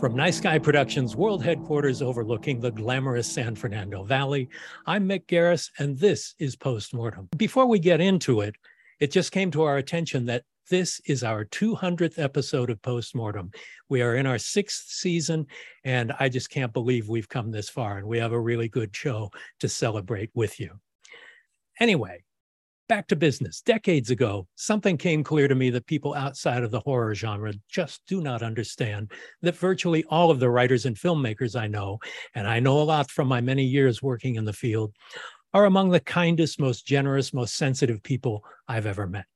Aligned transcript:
From 0.00 0.16
Nice 0.16 0.40
Guy 0.40 0.58
Productions 0.58 1.14
world 1.14 1.44
headquarters 1.44 2.00
overlooking 2.00 2.58
the 2.58 2.70
glamorous 2.70 3.30
San 3.30 3.54
Fernando 3.54 4.02
Valley, 4.02 4.48
I'm 4.86 5.06
Mick 5.06 5.26
Garris, 5.26 5.68
and 5.78 5.98
this 5.98 6.34
is 6.38 6.56
Postmortem. 6.56 7.28
Before 7.36 7.66
we 7.66 7.78
get 7.78 8.00
into 8.00 8.40
it, 8.40 8.54
it 8.98 9.10
just 9.10 9.30
came 9.30 9.50
to 9.50 9.62
our 9.62 9.76
attention 9.76 10.24
that 10.24 10.44
this 10.70 11.02
is 11.04 11.22
our 11.22 11.44
200th 11.44 12.18
episode 12.18 12.70
of 12.70 12.80
Postmortem. 12.80 13.50
We 13.90 14.00
are 14.00 14.16
in 14.16 14.24
our 14.24 14.38
sixth 14.38 14.86
season, 14.88 15.46
and 15.84 16.14
I 16.18 16.30
just 16.30 16.48
can't 16.48 16.72
believe 16.72 17.10
we've 17.10 17.28
come 17.28 17.50
this 17.50 17.68
far, 17.68 17.98
and 17.98 18.06
we 18.06 18.16
have 18.20 18.32
a 18.32 18.40
really 18.40 18.70
good 18.70 18.96
show 18.96 19.30
to 19.58 19.68
celebrate 19.68 20.30
with 20.32 20.58
you. 20.58 20.80
Anyway, 21.78 22.22
Back 22.90 23.06
to 23.06 23.14
business. 23.14 23.60
Decades 23.60 24.10
ago, 24.10 24.48
something 24.56 24.96
came 24.98 25.22
clear 25.22 25.46
to 25.46 25.54
me 25.54 25.70
that 25.70 25.86
people 25.86 26.12
outside 26.12 26.64
of 26.64 26.72
the 26.72 26.80
horror 26.80 27.14
genre 27.14 27.54
just 27.68 28.04
do 28.08 28.20
not 28.20 28.42
understand 28.42 29.12
that 29.42 29.54
virtually 29.54 30.02
all 30.08 30.28
of 30.28 30.40
the 30.40 30.50
writers 30.50 30.86
and 30.86 30.96
filmmakers 30.96 31.54
I 31.54 31.68
know, 31.68 32.00
and 32.34 32.48
I 32.48 32.58
know 32.58 32.80
a 32.80 32.82
lot 32.82 33.08
from 33.08 33.28
my 33.28 33.40
many 33.40 33.62
years 33.62 34.02
working 34.02 34.34
in 34.34 34.44
the 34.44 34.52
field, 34.52 34.92
are 35.54 35.66
among 35.66 35.90
the 35.90 36.00
kindest, 36.00 36.58
most 36.58 36.84
generous, 36.84 37.32
most 37.32 37.54
sensitive 37.54 38.02
people 38.02 38.42
I've 38.66 38.86
ever 38.86 39.06
met. 39.06 39.26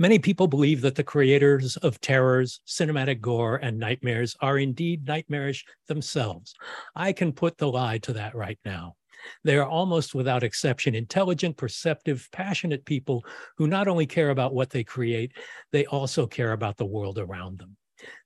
Many 0.00 0.18
people 0.18 0.48
believe 0.48 0.80
that 0.80 0.96
the 0.96 1.04
creators 1.04 1.76
of 1.76 2.00
terrors, 2.00 2.58
cinematic 2.66 3.20
gore, 3.20 3.58
and 3.58 3.78
nightmares 3.78 4.34
are 4.40 4.58
indeed 4.58 5.06
nightmarish 5.06 5.64
themselves. 5.86 6.52
I 6.96 7.12
can 7.12 7.32
put 7.32 7.58
the 7.58 7.70
lie 7.70 7.98
to 7.98 8.12
that 8.14 8.34
right 8.34 8.58
now. 8.64 8.96
They 9.44 9.56
are 9.56 9.68
almost 9.68 10.14
without 10.14 10.42
exception 10.42 10.94
intelligent, 10.94 11.56
perceptive, 11.56 12.28
passionate 12.32 12.84
people 12.84 13.24
who 13.56 13.66
not 13.66 13.88
only 13.88 14.06
care 14.06 14.30
about 14.30 14.54
what 14.54 14.70
they 14.70 14.84
create, 14.84 15.32
they 15.72 15.86
also 15.86 16.26
care 16.26 16.52
about 16.52 16.76
the 16.76 16.84
world 16.84 17.18
around 17.18 17.58
them. 17.58 17.76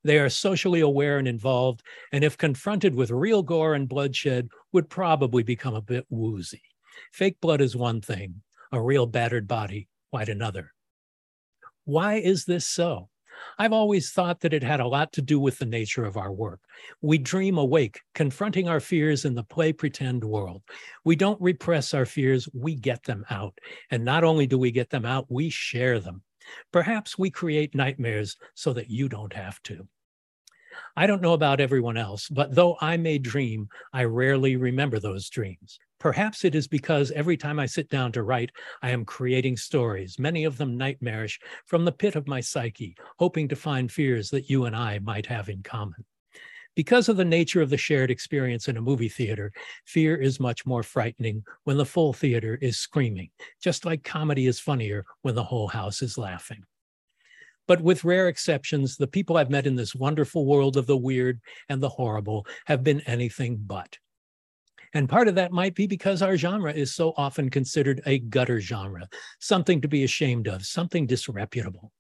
They 0.05 0.19
are 0.19 0.29
socially 0.29 0.81
aware 0.81 1.19
and 1.19 1.29
involved, 1.29 1.83
and 2.13 2.25
if 2.25 2.37
confronted 2.37 2.95
with 2.95 3.11
real 3.11 3.43
gore 3.43 3.75
and 3.75 3.89
bloodshed, 3.89 4.49
would 4.73 4.89
probably 4.89 5.43
become 5.43 5.75
a 5.75 5.83
bit 5.83 6.07
woozy. 6.09 6.63
Fake 7.13 7.41
blood 7.41 7.61
is 7.61 7.77
one 7.77 8.01
thing, 8.01 8.43
a 8.73 8.81
real 8.81 9.07
battered 9.07 9.47
body 9.47 9.89
quite 10.11 10.29
another. 10.29 10.73
Why 11.85 12.15
is 12.15 12.45
this 12.45 12.67
so? 12.67 13.09
I've 13.59 13.73
always 13.73 14.11
thought 14.11 14.41
that 14.41 14.53
it 14.53 14.63
had 14.63 14.81
a 14.81 14.87
lot 14.87 15.13
to 15.13 15.23
do 15.23 15.39
with 15.41 15.59
the 15.59 15.67
nature 15.67 16.05
of 16.05 16.17
our 16.17 16.33
work. 16.33 16.61
We 17.01 17.19
dream 17.19 17.59
awake, 17.59 18.01
confronting 18.15 18.69
our 18.69 18.81
fears 18.81 19.25
in 19.25 19.35
the 19.35 19.45
play 19.45 19.73
pretend 19.73 20.25
world. 20.25 20.63
We 21.05 21.17
don't 21.17 21.41
repress 21.41 21.95
our 21.95 22.07
fears, 22.07 22.49
we 22.53 22.75
get 22.75 23.05
them 23.05 23.25
out. 23.31 23.59
And 23.91 24.05
not 24.05 24.25
only 24.25 24.47
do 24.47 24.59
we 24.59 24.71
get 24.71 24.91
them 24.91 25.05
out, 25.05 25.27
we 25.29 25.51
share 25.51 26.01
them. 26.01 26.23
Perhaps 26.73 27.19
we 27.19 27.31
create 27.31 27.75
nightmares 27.75 28.37
so 28.55 28.73
that 28.73 28.91
you 28.91 29.09
don't 29.09 29.33
have 29.33 29.63
to. 29.65 29.87
I 30.97 31.07
don't 31.07 31.23
know 31.23 31.33
about 31.33 31.61
everyone 31.61 31.97
else, 31.97 32.29
but 32.29 32.55
though 32.55 32.77
I 32.81 32.97
may 32.97 33.19
dream, 33.19 33.69
I 33.93 34.05
rarely 34.05 34.57
remember 34.57 34.99
those 34.99 35.29
dreams. 35.29 35.79
Perhaps 35.99 36.45
it 36.45 36.55
is 36.55 36.69
because 36.69 37.11
every 37.11 37.37
time 37.37 37.59
I 37.59 37.67
sit 37.67 37.89
down 37.89 38.13
to 38.13 38.23
write, 38.23 38.53
I 38.83 38.91
am 38.91 39.05
creating 39.05 39.57
stories, 39.57 40.19
many 40.19 40.45
of 40.45 40.57
them 40.57 40.77
nightmarish, 40.77 41.41
from 41.67 41.85
the 41.85 41.93
pit 41.93 42.15
of 42.15 42.29
my 42.29 42.41
psyche, 42.41 42.97
hoping 43.19 43.49
to 43.49 43.57
find 43.57 43.91
fears 43.91 44.31
that 44.31 44.49
you 44.49 44.67
and 44.67 44.77
I 44.77 45.01
might 45.01 45.27
have 45.27 45.49
in 45.49 45.63
common. 45.63 46.05
Because 46.77 47.09
of 47.09 47.17
the 47.17 47.25
nature 47.25 47.61
of 47.61 47.71
the 47.71 47.77
shared 47.77 48.09
experience 48.09 48.69
in 48.69 48.77
a 48.77 48.81
movie 48.81 49.09
theater, 49.09 49.53
fear 49.85 50.15
is 50.15 50.39
much 50.39 50.65
more 50.65 50.85
frightening 50.85 51.43
when 51.65 51.77
the 51.77 51.85
full 51.85 52.13
theater 52.13 52.57
is 52.63 52.79
screaming, 52.79 53.31
just 53.61 53.85
like 53.85 54.05
comedy 54.05 54.47
is 54.47 54.61
funnier 54.61 55.05
when 55.23 55.35
the 55.35 55.43
whole 55.43 55.67
house 55.67 56.03
is 56.03 56.17
laughing. 56.17 56.63
But 57.67 57.81
with 57.81 58.05
rare 58.05 58.29
exceptions, 58.29 58.97
the 58.97 59.09
people 59.09 59.37
I've 59.37 59.51
met 59.51 59.67
in 59.67 59.75
this 59.75 59.97
wonderful 59.97 60.47
world 60.47 60.77
of 60.77 60.87
the 60.87 60.97
weird 60.97 61.41
and 61.69 61.83
the 61.83 61.89
horrible 61.89 62.47
have 62.67 62.85
been 62.85 63.01
anything 63.01 63.57
but. 63.67 63.99
And 64.95 65.09
part 65.09 65.29
of 65.29 65.35
that 65.35 65.53
might 65.53 65.75
be 65.75 65.87
because 65.87 66.23
our 66.23 66.37
genre 66.37 66.73
is 66.73 66.95
so 66.95 67.13
often 67.17 67.51
considered 67.51 68.01
a 68.07 68.19
gutter 68.19 68.61
genre, 68.61 69.09
something 69.41 69.81
to 69.81 69.89
be 69.89 70.05
ashamed 70.05 70.49
of, 70.49 70.65
something 70.65 71.07
disreputable. 71.07 71.93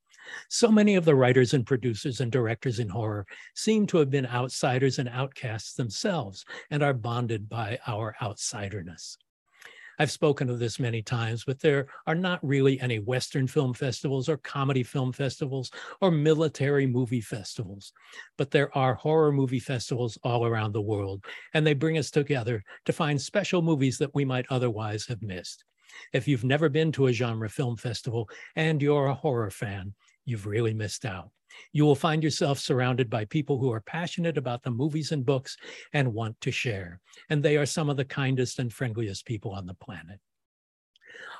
So 0.48 0.70
many 0.70 0.94
of 0.94 1.04
the 1.04 1.14
writers 1.14 1.54
and 1.54 1.66
producers 1.66 2.20
and 2.20 2.30
directors 2.30 2.78
in 2.78 2.88
horror 2.88 3.26
seem 3.54 3.86
to 3.88 3.98
have 3.98 4.10
been 4.10 4.26
outsiders 4.26 4.98
and 4.98 5.08
outcasts 5.08 5.74
themselves 5.74 6.44
and 6.70 6.82
are 6.82 6.94
bonded 6.94 7.48
by 7.48 7.78
our 7.86 8.14
outsiderness. 8.20 9.16
I've 9.98 10.10
spoken 10.10 10.48
of 10.48 10.58
this 10.58 10.78
many 10.78 11.02
times, 11.02 11.44
but 11.44 11.60
there 11.60 11.88
are 12.06 12.14
not 12.14 12.44
really 12.46 12.80
any 12.80 12.98
Western 12.98 13.46
film 13.46 13.74
festivals 13.74 14.28
or 14.28 14.36
comedy 14.36 14.82
film 14.82 15.12
festivals 15.12 15.70
or 16.00 16.10
military 16.10 16.86
movie 16.86 17.20
festivals, 17.20 17.92
but 18.36 18.50
there 18.50 18.76
are 18.76 18.94
horror 18.94 19.32
movie 19.32 19.58
festivals 19.60 20.18
all 20.22 20.46
around 20.46 20.72
the 20.72 20.80
world, 20.80 21.24
and 21.54 21.66
they 21.66 21.74
bring 21.74 21.98
us 21.98 22.10
together 22.10 22.62
to 22.84 22.92
find 22.92 23.20
special 23.20 23.62
movies 23.62 23.98
that 23.98 24.14
we 24.14 24.24
might 24.24 24.46
otherwise 24.50 25.06
have 25.06 25.22
missed. 25.22 25.64
If 26.12 26.28
you've 26.28 26.44
never 26.44 26.68
been 26.68 26.92
to 26.92 27.06
a 27.06 27.12
genre 27.12 27.48
film 27.48 27.76
festival 27.76 28.28
and 28.56 28.80
you're 28.80 29.06
a 29.06 29.14
horror 29.14 29.50
fan, 29.50 29.94
you've 30.24 30.46
really 30.46 30.74
missed 30.74 31.04
out. 31.04 31.30
You 31.72 31.84
will 31.84 31.94
find 31.94 32.22
yourself 32.22 32.58
surrounded 32.58 33.10
by 33.10 33.24
people 33.26 33.58
who 33.58 33.72
are 33.72 33.80
passionate 33.80 34.38
about 34.38 34.62
the 34.62 34.70
movies 34.70 35.12
and 35.12 35.24
books 35.24 35.56
and 35.92 36.14
want 36.14 36.40
to 36.42 36.50
share. 36.50 37.00
And 37.30 37.42
they 37.42 37.56
are 37.56 37.66
some 37.66 37.90
of 37.90 37.96
the 37.96 38.04
kindest 38.04 38.58
and 38.58 38.72
friendliest 38.72 39.26
people 39.26 39.52
on 39.52 39.66
the 39.66 39.74
planet. 39.74 40.20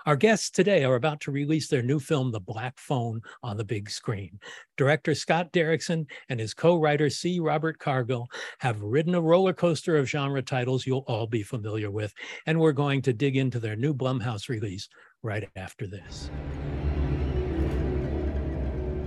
Our 0.06 0.17
guests 0.17 0.51
today 0.51 0.84
are 0.84 0.95
about 0.95 1.21
to 1.23 1.31
release 1.31 1.69
their 1.69 1.83
new 1.83 1.99
film, 1.99 2.33
The 2.33 2.41
Black 2.41 2.79
Phone, 2.79 3.21
on 3.43 3.56
the 3.56 3.65
big 3.65 3.91
screen. 3.91 4.39
Director 4.77 5.15
Scott 5.15 5.53
Derrickson 5.53 6.06
and 6.29 6.41
his 6.41 6.55
co 6.55 6.79
writer 6.79 7.11
C. 7.11 7.41
Robert 7.41 7.79
Cargill 7.79 8.27
have 8.61 8.81
ridden 8.81 9.15
a 9.15 9.21
roller 9.21 9.53
coaster 9.53 9.97
of 9.97 10.09
genre 10.09 10.43
titles 10.43 10.87
you'll 10.87 11.05
all 11.06 11.27
be 11.27 11.43
familiar 11.43 11.91
with, 11.91 12.15
and 12.47 12.59
we're 12.59 12.73
going 12.73 13.03
to 13.03 13.12
dig 13.12 13.37
into 13.37 13.61
their 13.61 13.77
new 13.77 13.93
Blumhouse 13.93 14.49
release 14.49 14.89
right 15.23 15.49
after 15.56 15.87
this. 15.87 16.31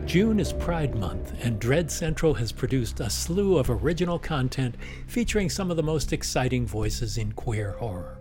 June 0.06 0.40
is 0.40 0.52
Pride 0.52 0.96
Month, 0.96 1.34
and 1.42 1.60
Dread 1.60 1.90
Central 1.90 2.34
has 2.34 2.52
produced 2.52 3.00
a 3.00 3.10
slew 3.10 3.58
of 3.58 3.70
original 3.70 4.20
content 4.20 4.76
featuring 5.08 5.50
some 5.50 5.70
of 5.70 5.78
the 5.78 5.84
most 5.84 6.12
exciting 6.12 6.66
voices 6.66 7.18
in 7.18 7.32
queer 7.34 7.72
horror. 7.74 8.18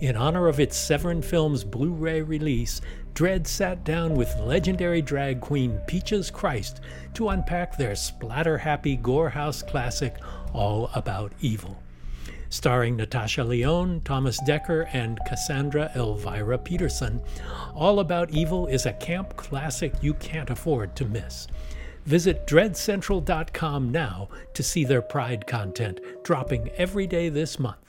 In 0.00 0.16
honor 0.16 0.46
of 0.46 0.60
its 0.60 0.76
Severin 0.76 1.20
Films 1.20 1.64
Blu 1.64 1.92
ray 1.92 2.22
release, 2.22 2.80
Dread 3.14 3.46
sat 3.46 3.84
down 3.84 4.14
with 4.14 4.38
legendary 4.38 5.02
drag 5.02 5.40
queen 5.40 5.80
Peaches 5.86 6.30
Christ 6.30 6.80
to 7.14 7.28
unpack 7.28 7.76
their 7.76 7.96
splatter 7.96 8.56
happy 8.56 8.96
Gorehouse 8.96 9.66
classic, 9.66 10.16
All 10.54 10.88
About 10.94 11.32
Evil 11.40 11.81
starring 12.52 12.96
Natasha 12.96 13.42
Lyonne, 13.42 14.02
Thomas 14.02 14.38
Dekker, 14.42 14.86
and 14.92 15.18
Cassandra 15.26 15.90
Elvira 15.96 16.58
Peterson. 16.58 17.20
All 17.74 17.98
About 18.00 18.30
Evil 18.30 18.66
is 18.66 18.84
a 18.84 18.92
camp 18.92 19.36
classic 19.36 19.94
you 20.02 20.12
can't 20.14 20.50
afford 20.50 20.94
to 20.96 21.06
miss. 21.06 21.48
Visit 22.04 22.46
dreadcentral.com 22.46 23.90
now 23.90 24.28
to 24.52 24.62
see 24.62 24.84
their 24.84 25.02
Pride 25.02 25.46
content 25.46 26.00
dropping 26.24 26.68
every 26.76 27.06
day 27.06 27.30
this 27.30 27.58
month. 27.58 27.81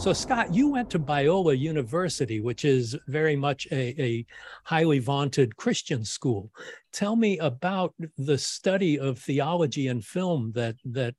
So, 0.00 0.14
Scott, 0.14 0.54
you 0.54 0.68
went 0.68 0.88
to 0.90 0.98
Biola 0.98 1.58
University, 1.58 2.40
which 2.40 2.64
is 2.64 2.96
very 3.06 3.36
much 3.36 3.68
a, 3.70 4.02
a, 4.02 4.26
highly 4.64 4.98
vaunted 4.98 5.58
Christian 5.58 6.06
school. 6.06 6.50
Tell 6.90 7.16
me 7.16 7.36
about 7.36 7.92
the 8.16 8.38
study 8.38 8.98
of 8.98 9.18
theology 9.18 9.88
and 9.88 10.02
film 10.02 10.52
that 10.52 10.76
that 10.86 11.16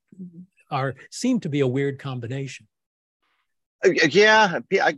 are 0.71 0.95
seem 1.11 1.39
to 1.41 1.49
be 1.49 1.59
a 1.59 1.67
weird 1.67 1.99
combination. 1.99 2.67
Uh, 3.85 3.91
yeah, 4.09 4.59
I, 4.73 4.95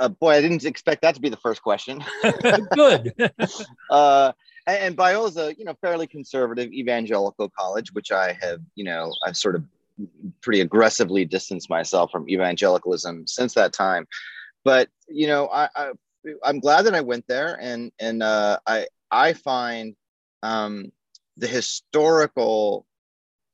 uh, 0.00 0.08
boy, 0.08 0.30
I 0.30 0.40
didn't 0.40 0.64
expect 0.64 1.02
that 1.02 1.14
to 1.14 1.20
be 1.20 1.28
the 1.28 1.36
first 1.36 1.62
question. 1.62 2.02
Good. 2.72 3.14
uh, 3.90 4.32
and, 4.66 4.78
and 4.78 4.96
Biola's 4.96 5.36
a 5.36 5.54
you 5.56 5.64
know 5.64 5.76
fairly 5.80 6.08
conservative 6.08 6.72
evangelical 6.72 7.48
college, 7.56 7.92
which 7.92 8.10
I 8.10 8.36
have 8.42 8.60
you 8.74 8.82
know 8.82 9.14
I've 9.24 9.36
sort 9.36 9.54
of 9.54 9.62
pretty 10.40 10.60
aggressively 10.60 11.24
distanced 11.24 11.70
myself 11.70 12.10
from 12.10 12.28
evangelicalism 12.28 13.26
since 13.26 13.54
that 13.54 13.72
time. 13.72 14.06
But 14.64 14.88
you 15.08 15.26
know, 15.26 15.48
I, 15.48 15.68
I 15.74 15.92
am 16.44 16.60
glad 16.60 16.82
that 16.82 16.94
I 16.94 17.00
went 17.00 17.26
there, 17.28 17.58
and 17.60 17.92
and 17.98 18.22
uh, 18.22 18.58
I 18.66 18.86
I 19.10 19.32
find 19.32 19.94
um, 20.42 20.92
the 21.36 21.46
historical 21.46 22.86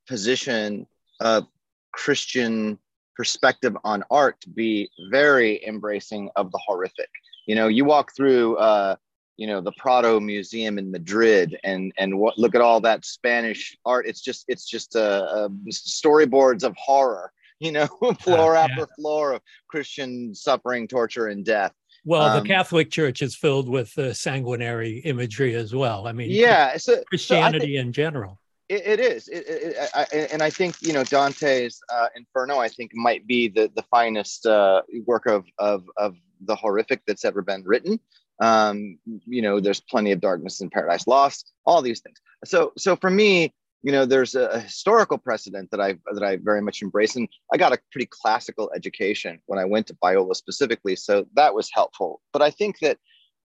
position 0.06 0.86
of 1.20 1.46
Christian 1.92 2.78
perspective 3.16 3.76
on 3.84 4.04
art 4.10 4.40
to 4.40 4.48
be 4.48 4.88
very 5.10 5.64
embracing 5.66 6.30
of 6.36 6.52
the 6.52 6.60
horrific. 6.64 7.10
You 7.46 7.56
know, 7.56 7.66
you 7.66 7.84
walk 7.84 8.14
through, 8.14 8.56
uh, 8.56 8.96
you 9.38 9.46
know, 9.46 9.60
the 9.60 9.72
Prado 9.78 10.20
Museum 10.20 10.78
in 10.78 10.90
Madrid, 10.90 11.56
and 11.64 11.92
and 11.96 12.18
what, 12.18 12.36
look 12.36 12.54
at 12.54 12.60
all 12.60 12.80
that 12.82 13.06
Spanish 13.06 13.76
art. 13.86 14.06
It's 14.06 14.20
just 14.20 14.44
it's 14.48 14.68
just 14.68 14.96
uh, 14.96 14.98
uh 15.30 15.48
storyboards 15.70 16.64
of 16.64 16.76
horror. 16.76 17.32
You 17.60 17.72
know, 17.72 17.86
floor 18.20 18.54
uh, 18.54 18.68
after 18.68 18.86
floor 18.94 19.32
of 19.32 19.42
Christian 19.66 20.32
suffering, 20.32 20.86
torture, 20.86 21.26
and 21.26 21.44
death. 21.44 21.72
Well, 22.04 22.22
um, 22.22 22.40
the 22.40 22.48
Catholic 22.48 22.88
Church 22.88 23.20
is 23.20 23.34
filled 23.34 23.68
with 23.68 23.98
uh, 23.98 24.12
sanguinary 24.12 24.98
imagery 24.98 25.56
as 25.56 25.74
well. 25.74 26.06
I 26.06 26.12
mean, 26.12 26.30
yeah, 26.30 26.76
so, 26.76 27.02
Christianity 27.10 27.74
so 27.74 27.80
in 27.80 27.92
general 27.92 28.38
it, 28.68 28.86
it 28.86 29.00
is, 29.00 29.28
it, 29.28 29.44
it, 29.48 29.90
I, 29.94 30.04
and 30.32 30.42
I 30.42 30.50
think 30.50 30.76
you 30.80 30.92
know 30.92 31.02
Dante's 31.04 31.80
uh, 31.92 32.08
Inferno. 32.14 32.58
I 32.58 32.68
think 32.68 32.92
might 32.94 33.26
be 33.26 33.48
the 33.48 33.70
the 33.74 33.82
finest 33.82 34.46
uh, 34.46 34.82
work 35.06 35.26
of, 35.26 35.46
of 35.58 35.84
of 35.96 36.16
the 36.42 36.54
horrific 36.54 37.02
that's 37.06 37.24
ever 37.24 37.42
been 37.42 37.64
written. 37.64 37.98
Um, 38.40 38.98
you 39.04 39.42
know, 39.42 39.60
there's 39.60 39.80
plenty 39.80 40.12
of 40.12 40.20
darkness 40.20 40.60
in 40.60 40.70
Paradise 40.70 41.06
Lost. 41.06 41.52
All 41.66 41.82
these 41.82 42.00
things. 42.00 42.18
So 42.44 42.72
so 42.76 42.96
for 42.96 43.10
me, 43.10 43.52
you 43.82 43.92
know, 43.92 44.06
there's 44.06 44.34
a, 44.34 44.60
historical 44.60 45.18
precedent 45.18 45.70
that 45.70 45.80
I 45.80 45.98
that 46.12 46.22
I 46.22 46.36
very 46.36 46.62
much 46.62 46.82
embrace, 46.82 47.16
and 47.16 47.28
I 47.52 47.56
got 47.56 47.72
a 47.72 47.78
pretty 47.92 48.08
classical 48.10 48.70
education 48.74 49.40
when 49.46 49.58
I 49.58 49.64
went 49.64 49.88
to 49.88 49.94
Biola 49.94 50.36
specifically, 50.36 50.96
so 50.96 51.26
that 51.34 51.54
was 51.54 51.70
helpful. 51.72 52.20
But 52.32 52.42
I 52.42 52.50
think 52.50 52.78
that 52.80 52.98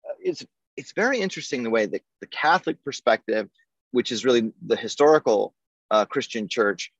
uh, 0.08 0.14
it's 0.20 0.46
it's 0.78 0.94
very 0.94 1.20
interesting 1.20 1.64
the 1.64 1.70
way 1.70 1.86
that 1.86 2.02
the 2.22 2.28
Catholic 2.28 2.84
perspective 2.84 3.50
which 3.94 4.12
is 4.12 4.26
really 4.26 4.52
the 4.66 4.76
historical 4.76 5.54
uh, 5.92 6.04
Christian 6.04 6.50
church 6.50 6.92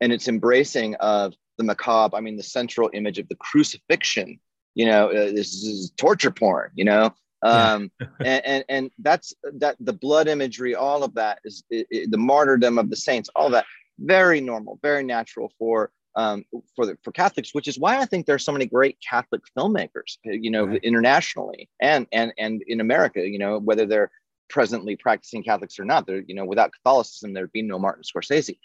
and 0.00 0.12
its 0.12 0.28
embracing 0.28 0.94
of 0.96 1.34
the 1.56 1.64
macabre. 1.64 2.16
I 2.16 2.20
mean, 2.20 2.36
the 2.36 2.42
central 2.42 2.90
image 2.92 3.18
of 3.18 3.28
the 3.28 3.36
crucifixion, 3.36 4.38
you 4.74 4.86
know, 4.86 5.08
uh, 5.08 5.32
this 5.32 5.54
is 5.54 5.92
torture 5.96 6.30
porn, 6.30 6.70
you 6.74 6.84
know, 6.84 7.14
um, 7.42 7.90
and, 8.20 8.46
and, 8.46 8.64
and 8.68 8.90
that's 8.98 9.34
that 9.58 9.76
the 9.80 9.92
blood 9.92 10.28
imagery, 10.28 10.74
all 10.74 11.02
of 11.02 11.14
that 11.14 11.38
is 11.44 11.64
it, 11.70 11.86
it, 11.90 12.10
the 12.10 12.18
martyrdom 12.18 12.78
of 12.78 12.90
the 12.90 12.96
saints, 12.96 13.28
all 13.34 13.50
that 13.50 13.64
very 13.98 14.40
normal, 14.40 14.78
very 14.82 15.02
natural 15.02 15.52
for 15.58 15.90
um, 16.14 16.44
for 16.76 16.86
the, 16.86 16.98
for 17.02 17.10
Catholics, 17.10 17.54
which 17.54 17.68
is 17.68 17.78
why 17.78 17.98
I 17.98 18.04
think 18.04 18.26
there's 18.26 18.44
so 18.44 18.52
many 18.52 18.66
great 18.66 18.98
Catholic 19.08 19.42
filmmakers, 19.56 20.18
you 20.24 20.50
know, 20.50 20.66
right. 20.66 20.80
internationally 20.82 21.68
and 21.80 22.06
and 22.12 22.32
and 22.38 22.62
in 22.66 22.80
America, 22.80 23.26
you 23.26 23.38
know, 23.38 23.58
whether 23.58 23.86
they're 23.86 24.10
presently 24.48 24.96
practicing 24.96 25.42
Catholics 25.42 25.78
or 25.78 25.84
not. 25.84 26.06
There, 26.06 26.22
you 26.26 26.34
know, 26.34 26.44
without 26.44 26.72
Catholicism, 26.72 27.32
there'd 27.32 27.52
be 27.52 27.62
no 27.62 27.78
Martin 27.78 28.02
Scorsese. 28.04 28.58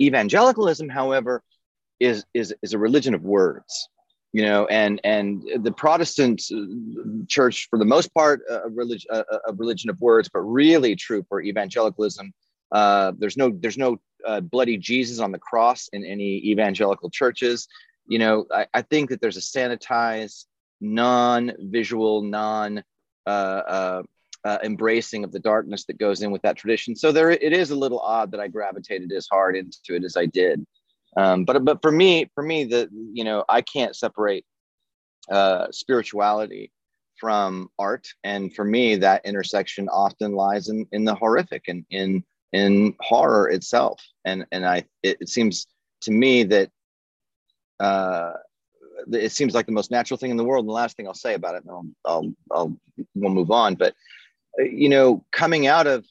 Evangelicalism, 0.00 0.88
however, 0.88 1.42
is 2.00 2.24
is 2.34 2.54
is 2.62 2.74
a 2.74 2.78
religion 2.78 3.14
of 3.14 3.22
words. 3.22 3.88
You 4.32 4.42
know, 4.42 4.66
and 4.66 5.00
and 5.04 5.42
the 5.60 5.72
Protestant 5.72 6.42
uh, 6.52 7.24
church, 7.28 7.66
for 7.70 7.78
the 7.78 7.84
most 7.84 8.12
part, 8.12 8.42
a 8.48 8.68
religion 8.68 9.10
a, 9.10 9.24
a 9.46 9.52
religion 9.54 9.88
of 9.90 9.98
words, 10.00 10.28
but 10.32 10.40
really 10.40 10.96
true 10.96 11.24
for 11.28 11.40
evangelicalism. 11.40 12.32
Uh, 12.70 13.12
there's 13.18 13.36
no 13.36 13.50
there's 13.50 13.78
no 13.78 13.98
uh, 14.26 14.40
bloody 14.40 14.76
Jesus 14.76 15.18
on 15.18 15.32
the 15.32 15.38
cross 15.38 15.88
in 15.92 16.04
any 16.04 16.38
evangelical 16.50 17.08
churches. 17.10 17.68
You 18.06 18.18
know, 18.18 18.46
I, 18.52 18.66
I 18.74 18.82
think 18.82 19.10
that 19.10 19.20
there's 19.20 19.36
a 19.36 19.40
sanitized, 19.40 20.44
non-visual, 20.80 22.22
non 22.22 22.82
uh, 23.26 23.30
uh, 23.30 24.02
uh, 24.44 24.58
embracing 24.62 25.24
of 25.24 25.32
the 25.32 25.38
darkness 25.38 25.84
that 25.84 25.98
goes 25.98 26.22
in 26.22 26.30
with 26.30 26.42
that 26.42 26.56
tradition. 26.56 26.96
So 26.96 27.12
there, 27.12 27.30
it 27.30 27.52
is 27.52 27.70
a 27.70 27.76
little 27.76 28.00
odd 28.00 28.30
that 28.30 28.40
I 28.40 28.48
gravitated 28.48 29.12
as 29.12 29.26
hard 29.30 29.56
into 29.56 29.94
it 29.94 30.04
as 30.04 30.16
I 30.16 30.26
did. 30.26 30.64
Um, 31.18 31.44
but 31.44 31.64
but 31.64 31.82
for 31.82 31.90
me, 31.90 32.30
for 32.32 32.44
me, 32.44 32.64
the 32.64 32.88
you 33.12 33.24
know 33.24 33.44
I 33.48 33.60
can't 33.60 33.96
separate 33.96 34.44
uh, 35.28 35.66
spirituality 35.72 36.70
from 37.18 37.68
art, 37.76 38.06
and 38.22 38.54
for 38.54 38.64
me, 38.64 38.94
that 38.96 39.26
intersection 39.26 39.88
often 39.88 40.32
lies 40.34 40.68
in 40.68 40.86
in 40.92 41.04
the 41.04 41.16
horrific 41.16 41.64
and 41.66 41.84
in 41.90 42.22
in 42.52 42.94
horror 43.00 43.50
itself. 43.50 44.00
And 44.24 44.46
and 44.52 44.64
I 44.64 44.84
it, 45.02 45.16
it 45.20 45.28
seems 45.28 45.66
to 46.02 46.12
me 46.12 46.44
that 46.44 46.70
uh, 47.80 48.34
it 49.12 49.32
seems 49.32 49.54
like 49.54 49.66
the 49.66 49.72
most 49.72 49.90
natural 49.90 50.18
thing 50.18 50.30
in 50.30 50.36
the 50.36 50.44
world. 50.44 50.66
And 50.66 50.70
the 50.70 50.74
last 50.74 50.96
thing 50.96 51.08
I'll 51.08 51.14
say 51.14 51.34
about 51.34 51.56
it, 51.56 51.64
and 51.64 51.70
I'll, 51.72 51.86
I'll, 52.04 52.32
I'll 52.52 52.76
we'll 53.16 53.32
move 53.32 53.50
on. 53.50 53.74
But 53.74 53.94
you 54.56 54.88
know, 54.88 55.24
coming 55.32 55.66
out 55.66 55.88
of 55.88 56.06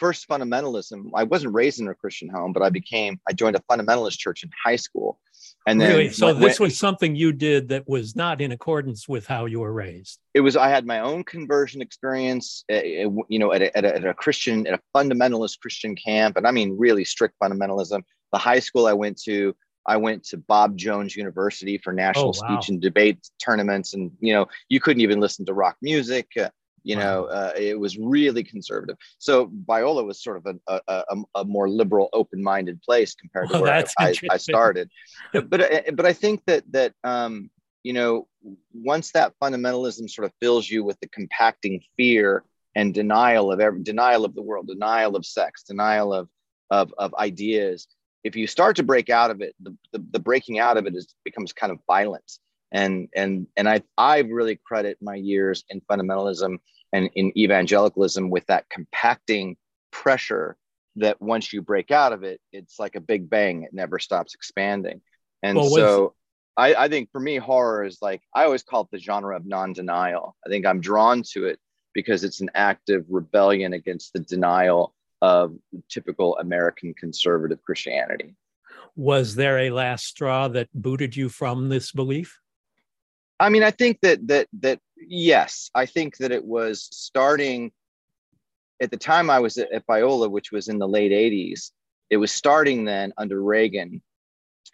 first 0.00 0.26
fundamentalism, 0.26 1.10
I 1.14 1.24
wasn't 1.24 1.54
raised 1.54 1.78
in 1.78 1.86
a 1.86 1.94
Christian 1.94 2.30
home, 2.30 2.54
but 2.54 2.62
I 2.62 2.70
became, 2.70 3.20
I 3.28 3.34
joined 3.34 3.54
a 3.54 3.62
fundamentalist 3.70 4.18
church 4.18 4.42
in 4.42 4.50
high 4.64 4.76
school. 4.76 5.20
And 5.66 5.78
then, 5.78 5.90
really? 5.90 6.08
so 6.10 6.32
this 6.32 6.58
was 6.58 6.76
something 6.78 7.14
you 7.14 7.32
did 7.32 7.68
that 7.68 7.86
was 7.86 8.16
not 8.16 8.40
in 8.40 8.50
accordance 8.52 9.06
with 9.06 9.26
how 9.26 9.44
you 9.44 9.60
were 9.60 9.72
raised. 9.72 10.18
It 10.34 10.40
was. 10.40 10.56
I 10.56 10.68
had 10.68 10.86
my 10.86 11.00
own 11.00 11.22
conversion 11.24 11.82
experience, 11.82 12.64
uh, 12.72 12.80
you 12.82 13.38
know, 13.38 13.52
at 13.52 13.62
a, 13.62 13.76
at 13.76 13.84
a, 13.84 13.94
at 13.96 14.04
a 14.06 14.14
Christian, 14.14 14.66
at 14.66 14.74
a 14.74 14.80
fundamentalist 14.94 15.60
Christian 15.60 15.94
camp, 15.94 16.36
and 16.36 16.46
I 16.46 16.50
mean 16.50 16.76
really 16.78 17.04
strict 17.04 17.36
fundamentalism. 17.42 18.02
The 18.32 18.38
high 18.38 18.60
school 18.60 18.86
I 18.86 18.92
went 18.94 19.20
to, 19.22 19.54
I 19.86 19.96
went 19.96 20.24
to 20.24 20.38
Bob 20.38 20.76
Jones 20.76 21.16
University 21.16 21.78
for 21.78 21.92
national 21.92 22.34
oh, 22.36 22.40
wow. 22.42 22.58
speech 22.58 22.70
and 22.70 22.80
debate 22.80 23.18
tournaments, 23.42 23.94
and 23.94 24.10
you 24.20 24.32
know, 24.32 24.46
you 24.68 24.80
couldn't 24.80 25.02
even 25.02 25.20
listen 25.20 25.44
to 25.46 25.54
rock 25.54 25.76
music. 25.82 26.28
Uh, 26.38 26.48
you 26.82 26.96
know 26.96 27.24
uh, 27.24 27.52
it 27.56 27.78
was 27.78 27.98
really 27.98 28.42
conservative. 28.42 28.96
So 29.18 29.46
biola 29.46 30.04
was 30.04 30.22
sort 30.22 30.38
of 30.38 30.58
a, 30.66 30.80
a, 30.88 31.16
a 31.34 31.44
more 31.44 31.68
liberal 31.68 32.08
open-minded 32.12 32.82
place 32.82 33.14
compared 33.14 33.48
to 33.48 33.54
well, 33.54 33.62
where 33.62 33.84
I, 33.98 34.14
I, 34.30 34.36
started. 34.36 34.90
But 35.32 35.60
uh, 35.60 35.90
but 35.92 36.06
i 36.06 36.12
think 36.12 36.42
that 36.46 36.64
that 36.72 36.94
um, 37.04 37.50
you 37.82 37.92
know 37.92 38.26
once 38.72 39.12
that 39.12 39.34
fundamentalism 39.42 40.08
sort 40.10 40.26
of 40.26 40.32
fills 40.40 40.68
you 40.68 40.84
with 40.84 40.98
the 41.00 41.08
compacting 41.08 41.80
fear 41.96 42.44
and 42.74 42.94
denial 42.94 43.52
of 43.52 43.60
every 43.60 43.82
denial 43.82 44.24
of 44.24 44.34
the 44.34 44.42
world 44.42 44.66
denial 44.66 45.16
of 45.16 45.26
sex 45.26 45.62
denial 45.62 46.12
of 46.12 46.28
of, 46.70 46.92
of 46.98 47.14
ideas 47.14 47.86
if 48.22 48.36
you 48.36 48.46
start 48.46 48.76
to 48.76 48.82
break 48.82 49.10
out 49.10 49.30
of 49.30 49.40
it 49.40 49.54
the, 49.60 49.76
the, 49.92 50.04
the 50.12 50.18
breaking 50.18 50.58
out 50.58 50.76
of 50.76 50.86
it 50.86 50.94
is 50.94 51.14
becomes 51.24 51.52
kind 51.52 51.72
of 51.72 51.78
violence 51.86 52.38
and 52.72 53.08
and 53.14 53.46
and 53.56 53.68
I 53.68 53.82
I 53.96 54.18
really 54.20 54.56
credit 54.56 54.98
my 55.00 55.14
years 55.14 55.64
in 55.68 55.80
fundamentalism 55.82 56.58
and 56.92 57.10
in 57.14 57.36
evangelicalism 57.36 58.30
with 58.30 58.46
that 58.46 58.68
compacting 58.68 59.56
pressure 59.90 60.56
that 60.96 61.20
once 61.20 61.52
you 61.52 61.62
break 61.62 61.90
out 61.90 62.12
of 62.12 62.24
it, 62.24 62.40
it's 62.52 62.78
like 62.78 62.96
a 62.96 63.00
big 63.00 63.30
bang; 63.30 63.62
it 63.62 63.72
never 63.72 63.98
stops 63.98 64.34
expanding. 64.34 65.00
And 65.42 65.56
well, 65.56 65.70
so, 65.70 66.14
I, 66.56 66.74
I 66.74 66.88
think 66.88 67.10
for 67.10 67.20
me, 67.20 67.36
horror 67.36 67.84
is 67.84 67.98
like 68.02 68.22
I 68.34 68.44
always 68.44 68.62
call 68.62 68.82
it 68.82 68.88
the 68.92 68.98
genre 68.98 69.36
of 69.36 69.46
non-denial. 69.46 70.36
I 70.44 70.48
think 70.48 70.66
I'm 70.66 70.80
drawn 70.80 71.22
to 71.32 71.46
it 71.46 71.58
because 71.92 72.22
it's 72.24 72.40
an 72.40 72.50
active 72.54 73.04
rebellion 73.08 73.72
against 73.72 74.12
the 74.12 74.20
denial 74.20 74.94
of 75.22 75.56
typical 75.88 76.36
American 76.38 76.94
conservative 76.94 77.62
Christianity. 77.62 78.36
Was 78.96 79.34
there 79.34 79.58
a 79.58 79.70
last 79.70 80.06
straw 80.06 80.48
that 80.48 80.68
booted 80.74 81.16
you 81.16 81.28
from 81.28 81.68
this 81.68 81.92
belief? 81.92 82.38
I 83.40 83.48
mean, 83.48 83.62
I 83.62 83.70
think 83.70 84.00
that 84.02 84.28
that 84.28 84.48
that 84.60 84.80
yes, 84.96 85.70
I 85.74 85.86
think 85.86 86.18
that 86.18 86.30
it 86.30 86.44
was 86.44 86.88
starting 86.92 87.72
at 88.82 88.90
the 88.90 88.98
time 88.98 89.30
I 89.30 89.40
was 89.40 89.56
at, 89.56 89.72
at 89.72 89.86
Biola, 89.86 90.30
which 90.30 90.52
was 90.52 90.68
in 90.68 90.78
the 90.78 90.86
late 90.86 91.10
'80s. 91.10 91.70
It 92.10 92.18
was 92.18 92.32
starting 92.32 92.84
then 92.84 93.14
under 93.16 93.42
Reagan, 93.42 94.02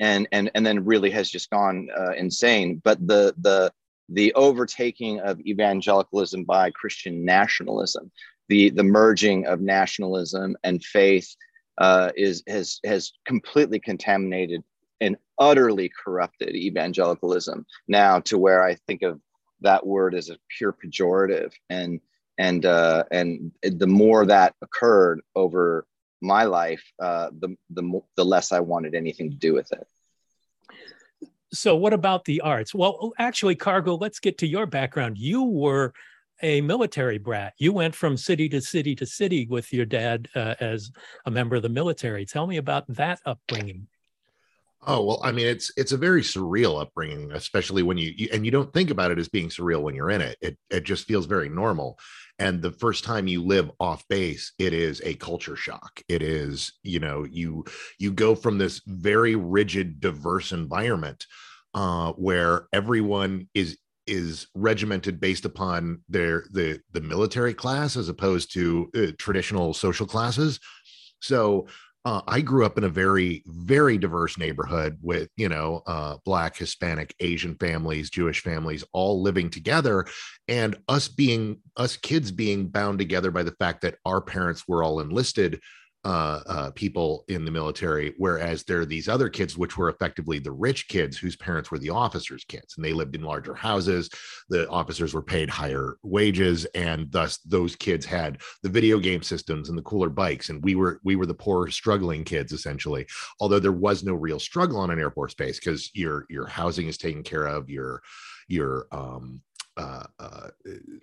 and 0.01 0.27
and 0.33 0.51
and 0.57 0.67
then 0.67 0.85
really 0.85 1.11
has 1.11 1.31
just 1.31 1.49
gone 1.51 1.89
uh, 1.97 2.13
insane. 2.13 2.83
But 2.83 3.07
the 3.07 3.35
the 3.39 3.73
the 4.09 4.35
overtaking 4.35 5.21
of 5.21 5.41
evangelicalism 5.41 6.45
by 6.45 6.73
Christian 6.73 7.25
nationalism, 7.25 8.11
the 8.49 8.71
the 8.71 8.83
merging 8.83 9.47
of 9.47 9.61
nationalism 9.61 10.57
and 10.65 10.85
faith, 10.85 11.37
uh, 11.79 12.11
is 12.17 12.43
has 12.49 12.81
has 12.85 13.13
completely 13.27 13.79
contaminated 13.79 14.65
and 15.01 15.17
utterly 15.39 15.91
corrupted 16.05 16.55
evangelicalism 16.55 17.67
now 17.89 18.21
to 18.21 18.39
where 18.39 18.65
I 18.65 18.75
think 18.87 19.03
of 19.03 19.21
that 19.61 19.87
word 19.87 20.15
as 20.15 20.31
a 20.31 20.39
pure 20.57 20.73
pejorative 20.73 21.53
and 21.71 22.01
and 22.39 22.67
uh, 22.67 23.05
and 23.11 23.53
the 23.63 23.87
more 23.87 24.27
that 24.27 24.55
occurred 24.61 25.23
over 25.35 25.87
my 26.21 26.45
life, 26.45 26.83
uh, 27.01 27.31
the 27.39 27.57
the 27.71 28.01
the 28.17 28.25
less 28.25 28.53
I 28.53 28.61
wanted 28.61 28.95
anything 28.95 29.31
to 29.31 29.37
do 29.37 29.55
with 29.55 29.73
it. 29.73 29.87
So, 31.53 31.77
what 31.77 31.93
about 31.93 32.25
the 32.25 32.41
arts? 32.43 32.75
Well, 32.75 33.13
actually, 33.19 33.55
Cargill, 33.55 33.99
let's 33.99 34.19
get 34.19 34.39
to 34.39 34.47
your 34.47 34.67
background. 34.67 35.17
You 35.17 35.45
were 35.45 35.95
a 36.43 36.61
military 36.61 37.19
brat. 37.19 37.55
You 37.59 37.73
went 37.73 37.95
from 37.95 38.17
city 38.17 38.49
to 38.51 38.61
city 38.61 38.95
to 38.97 39.07
city 39.07 39.47
with 39.49 39.73
your 39.73 39.87
dad 39.87 40.29
uh, 40.35 40.55
as 40.61 40.91
a 41.25 41.31
member 41.31 41.57
of 41.57 41.63
the 41.63 41.71
military. 41.71 42.27
Tell 42.27 42.47
me 42.47 42.59
about 42.59 42.85
that 42.89 43.21
upbringing. 43.25 43.87
Oh 44.89 45.03
well, 45.05 45.21
I 45.25 45.33
mean, 45.33 45.47
it's 45.49 45.73
it's 45.77 45.91
a 45.91 45.97
very 45.97 46.23
surreal 46.23 46.81
upbringing, 46.81 47.33
especially 47.33 47.83
when 47.83 47.99
you, 47.99 48.13
you, 48.17 48.29
and 48.33 48.45
you 48.45 48.53
don't 48.53 48.73
think 48.73 48.91
about 48.91 49.11
it 49.11 49.19
as 49.19 49.29
being 49.29 49.49
surreal 49.49 49.83
when 49.83 49.97
you're 49.97 50.11
in 50.11 50.21
it. 50.21 50.39
It 50.41 50.57
it 50.71 50.85
just 50.85 51.07
feels 51.07 51.27
very 51.27 51.49
normal. 51.49 51.99
And 52.39 52.63
the 52.63 52.71
first 52.71 53.03
time 53.03 53.27
you 53.27 53.43
live 53.43 53.71
off 53.81 54.07
base, 54.09 54.53
it 54.59 54.73
is 54.73 55.01
a 55.05 55.15
culture 55.15 55.57
shock. 55.57 56.01
It 56.09 56.23
is, 56.23 56.73
you 56.85 57.01
know, 57.01 57.25
you 57.25 57.65
you 57.99 58.13
go 58.13 58.37
from 58.37 58.59
this 58.59 58.81
very 58.87 59.35
rigid, 59.35 60.01
diverse 60.01 60.53
environment 60.53 61.27
uh, 61.75 62.13
where 62.13 62.69
everyone 62.73 63.49
is 63.55 63.79
is 64.07 64.47
regimented 64.55 65.19
based 65.19 65.45
upon 65.45 66.01
their 66.09 66.45
the 66.53 66.79
the 66.93 67.01
military 67.01 67.55
class 67.55 67.97
as 67.97 68.09
opposed 68.09 68.53
to 68.53 68.89
uh, 68.97 69.07
traditional 69.19 69.75
social 69.75 70.07
classes. 70.07 70.61
So 71.21 71.67
uh, 72.07 72.23
I 72.29 72.41
grew 72.41 72.65
up 72.65 72.79
in 72.79 72.85
a 72.85 72.89
very, 72.89 73.43
very 73.47 73.99
diverse 73.99 74.39
neighborhood 74.39 74.97
with, 75.03 75.29
you 75.37 75.49
know, 75.49 75.83
uh, 75.89 76.19
Black, 76.25 76.57
Hispanic, 76.57 77.13
Asian 77.19 77.57
families, 77.57 78.11
Jewish 78.11 78.45
families 78.45 78.85
all 78.93 79.21
living 79.23 79.51
together. 79.51 80.07
And 80.47 80.77
us 80.89 81.09
being, 81.09 81.59
us 81.77 81.97
kids 81.97 82.31
being 82.31 82.69
bound 82.69 83.01
together 83.01 83.33
by 83.33 83.43
the 83.43 83.57
fact 83.59 83.81
that 83.81 83.97
our 84.07 84.21
parents 84.21 84.69
were 84.69 84.85
all 84.85 85.01
enlisted 85.01 85.61
uh, 86.07 86.41
uh, 86.47 86.71
people 86.71 87.25
in 87.27 87.45
the 87.45 87.51
military, 87.51 88.15
whereas 88.17 88.63
there 88.63 88.79
are 88.79 88.87
these 88.87 89.09
other 89.09 89.29
kids, 89.29 89.59
which 89.59 89.77
were 89.77 89.89
effectively 89.89 90.39
the 90.39 90.53
rich 90.53 90.87
kids 90.87 91.19
whose 91.19 91.35
parents 91.35 91.69
were 91.69 91.81
the 91.81 91.91
officers' 91.91 92.45
kids, 92.45 92.77
and 92.77 92.85
they 92.85 92.93
lived 92.93 93.17
in 93.17 93.23
larger 93.23 93.57
houses. 93.57 94.09
The 94.49 94.69
officers 94.69 95.15
were 95.15 95.23
paid 95.23 95.51
higher 95.51 95.97
wages, 96.05 96.65
and 96.77 97.11
thus 97.11 97.39
those 97.39 97.75
kids 97.75 98.07
had 98.07 98.41
the 98.63 98.69
video 98.69 99.01
game 99.01 99.21
systems 99.21 99.69
and 99.69 99.77
the 99.77 99.83
cooler 99.83 100.09
bikes, 100.09 100.49
and 100.49 100.63
we 100.63 100.77
were 100.77 101.01
we 101.03 101.17
were 101.17 101.27
the 101.27 101.35
poor, 101.35 101.67
struggling 101.73 102.23
kids 102.23 102.53
essentially. 102.53 103.05
Although 103.41 103.59
there 103.59 103.73
was 103.73 104.05
no 104.05 104.15
real 104.15 104.39
struggle 104.39 104.79
on 104.79 104.93
an 104.93 105.01
Air 105.01 105.11
Force 105.11 105.35
base 105.35 105.59
because 105.59 105.91
your 105.93 106.25
your 106.31 106.47
housing 106.47 106.87
is 106.87 106.99
taken 106.99 107.25
care 107.25 107.47
of, 107.47 107.69
your 107.69 108.01
your 108.47 108.87
um, 108.93 109.43
uh, 109.77 110.05
uh, 110.19 110.49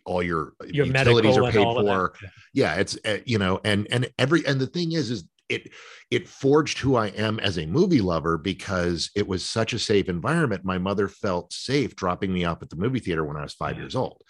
all 0.05 0.23
your, 0.23 0.53
your 0.65 0.85
utilities 0.85 1.37
are 1.37 1.51
paid 1.51 1.63
for. 1.85 2.13
Yeah, 2.53 2.75
it's 2.75 2.97
uh, 3.05 3.17
you 3.25 3.37
know, 3.37 3.59
and 3.63 3.87
and 3.91 4.11
every 4.17 4.45
and 4.45 4.59
the 4.59 4.67
thing 4.67 4.93
is, 4.93 5.11
is 5.11 5.25
it 5.49 5.71
it 6.09 6.27
forged 6.27 6.79
who 6.79 6.95
I 6.95 7.07
am 7.07 7.39
as 7.39 7.57
a 7.57 7.65
movie 7.65 8.01
lover 8.01 8.37
because 8.37 9.11
it 9.15 9.27
was 9.27 9.45
such 9.45 9.73
a 9.73 9.79
safe 9.79 10.09
environment. 10.09 10.63
My 10.65 10.77
mother 10.77 11.07
felt 11.07 11.53
safe 11.53 11.95
dropping 11.95 12.33
me 12.33 12.45
off 12.45 12.61
at 12.61 12.69
the 12.69 12.75
movie 12.75 12.99
theater 12.99 13.23
when 13.25 13.37
I 13.37 13.43
was 13.43 13.53
five 13.53 13.77
years 13.77 13.95
old. 13.95 14.21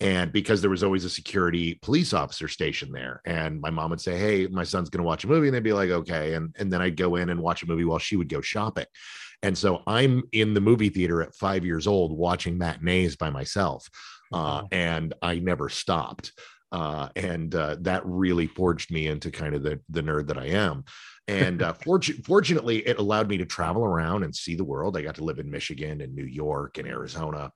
And 0.00 0.32
because 0.32 0.60
there 0.60 0.70
was 0.70 0.84
always 0.84 1.04
a 1.04 1.10
security 1.10 1.74
police 1.82 2.12
officer 2.12 2.46
stationed 2.46 2.94
there, 2.94 3.20
and 3.24 3.60
my 3.60 3.70
mom 3.70 3.90
would 3.90 4.00
say, 4.00 4.16
"Hey, 4.16 4.46
my 4.46 4.62
son's 4.62 4.90
going 4.90 5.02
to 5.02 5.06
watch 5.06 5.24
a 5.24 5.26
movie," 5.26 5.48
and 5.48 5.54
they'd 5.54 5.62
be 5.64 5.72
like, 5.72 5.90
"Okay," 5.90 6.34
and 6.34 6.54
and 6.56 6.72
then 6.72 6.80
I'd 6.80 6.96
go 6.96 7.16
in 7.16 7.30
and 7.30 7.40
watch 7.40 7.64
a 7.64 7.66
movie 7.66 7.84
while 7.84 7.98
she 7.98 8.14
would 8.14 8.28
go 8.28 8.40
shopping. 8.40 8.86
And 9.42 9.56
so 9.56 9.82
I'm 9.86 10.24
in 10.32 10.54
the 10.54 10.60
movie 10.60 10.88
theater 10.88 11.22
at 11.22 11.34
five 11.34 11.64
years 11.64 11.86
old 11.86 12.16
watching 12.16 12.58
matinees 12.58 13.16
by 13.16 13.30
myself. 13.30 13.88
Uh, 14.32 14.64
and 14.72 15.14
I 15.22 15.38
never 15.38 15.68
stopped. 15.68 16.32
Uh, 16.70 17.08
and 17.16 17.54
uh, 17.54 17.76
that 17.80 18.02
really 18.04 18.46
forged 18.46 18.90
me 18.90 19.06
into 19.06 19.30
kind 19.30 19.54
of 19.54 19.62
the, 19.62 19.80
the 19.88 20.02
nerd 20.02 20.26
that 20.26 20.38
I 20.38 20.46
am. 20.46 20.84
And 21.26 21.62
uh, 21.62 21.72
fortunately, 22.24 22.78
it 22.86 22.98
allowed 22.98 23.28
me 23.28 23.38
to 23.38 23.46
travel 23.46 23.84
around 23.84 24.24
and 24.24 24.34
see 24.34 24.54
the 24.54 24.64
world. 24.64 24.96
I 24.96 25.02
got 25.02 25.14
to 25.16 25.24
live 25.24 25.38
in 25.38 25.50
Michigan 25.50 26.00
and 26.00 26.14
New 26.14 26.26
York 26.26 26.78
and 26.78 26.88
Arizona 26.88 27.52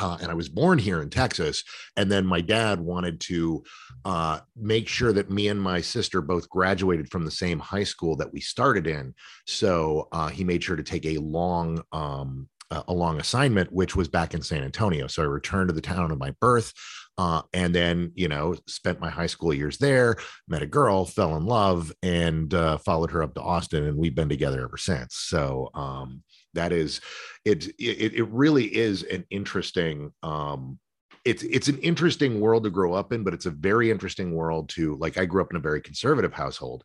uh, 0.00 0.16
and 0.20 0.30
I 0.30 0.34
was 0.34 0.48
born 0.48 0.78
here 0.78 1.02
in 1.02 1.10
Texas. 1.10 1.62
And 1.96 2.10
then 2.10 2.26
my 2.26 2.40
dad 2.40 2.80
wanted 2.80 3.20
to 3.22 3.62
uh, 4.04 4.40
make 4.56 4.88
sure 4.88 5.12
that 5.12 5.30
me 5.30 5.48
and 5.48 5.60
my 5.60 5.80
sister 5.80 6.20
both 6.20 6.48
graduated 6.48 7.10
from 7.10 7.24
the 7.24 7.30
same 7.30 7.58
high 7.58 7.84
school 7.84 8.16
that 8.16 8.32
we 8.32 8.40
started 8.40 8.86
in. 8.86 9.14
So 9.46 10.08
uh, 10.12 10.28
he 10.28 10.44
made 10.44 10.62
sure 10.64 10.76
to 10.76 10.82
take 10.82 11.06
a 11.06 11.18
long, 11.18 11.82
um, 11.92 12.48
a 12.70 12.92
long 12.92 13.18
assignment, 13.18 13.72
which 13.72 13.96
was 13.96 14.08
back 14.08 14.32
in 14.32 14.42
San 14.42 14.62
Antonio. 14.62 15.08
So 15.08 15.22
I 15.22 15.26
returned 15.26 15.68
to 15.68 15.74
the 15.74 15.80
town 15.80 16.10
of 16.10 16.18
my 16.18 16.32
birth. 16.40 16.72
Uh, 17.18 17.42
and 17.52 17.74
then, 17.74 18.12
you 18.14 18.28
know, 18.28 18.54
spent 18.66 19.00
my 19.00 19.10
high 19.10 19.26
school 19.26 19.52
years 19.52 19.76
there, 19.76 20.16
met 20.48 20.62
a 20.62 20.66
girl, 20.66 21.04
fell 21.04 21.36
in 21.36 21.44
love, 21.44 21.92
and 22.02 22.54
uh, 22.54 22.78
followed 22.78 23.10
her 23.10 23.22
up 23.22 23.34
to 23.34 23.42
Austin. 23.42 23.84
And 23.84 23.98
we've 23.98 24.14
been 24.14 24.30
together 24.30 24.62
ever 24.62 24.78
since. 24.78 25.16
So, 25.16 25.68
um, 25.74 26.22
that 26.54 26.72
is 26.72 27.00
it 27.44 27.66
it, 27.78 28.14
it 28.14 28.28
really 28.30 28.64
is 28.64 29.02
an 29.04 29.24
interesting 29.30 30.12
um 30.22 30.78
it's 31.24 31.42
it's 31.42 31.68
an 31.68 31.78
interesting 31.78 32.40
world 32.40 32.64
to 32.64 32.70
grow 32.70 32.94
up 32.94 33.12
in 33.12 33.24
but 33.24 33.34
it's 33.34 33.46
a 33.46 33.50
very 33.50 33.90
interesting 33.90 34.34
world 34.34 34.68
to 34.68 34.96
like 34.96 35.18
i 35.18 35.24
grew 35.24 35.42
up 35.42 35.50
in 35.50 35.56
a 35.56 35.60
very 35.60 35.80
conservative 35.80 36.32
household 36.32 36.84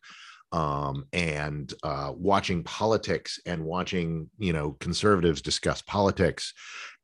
um, 0.52 1.06
and 1.12 1.74
uh, 1.82 2.12
watching 2.16 2.62
politics 2.62 3.40
and 3.46 3.64
watching 3.64 4.30
you 4.38 4.52
know 4.52 4.72
conservatives 4.80 5.42
discuss 5.42 5.82
politics 5.82 6.54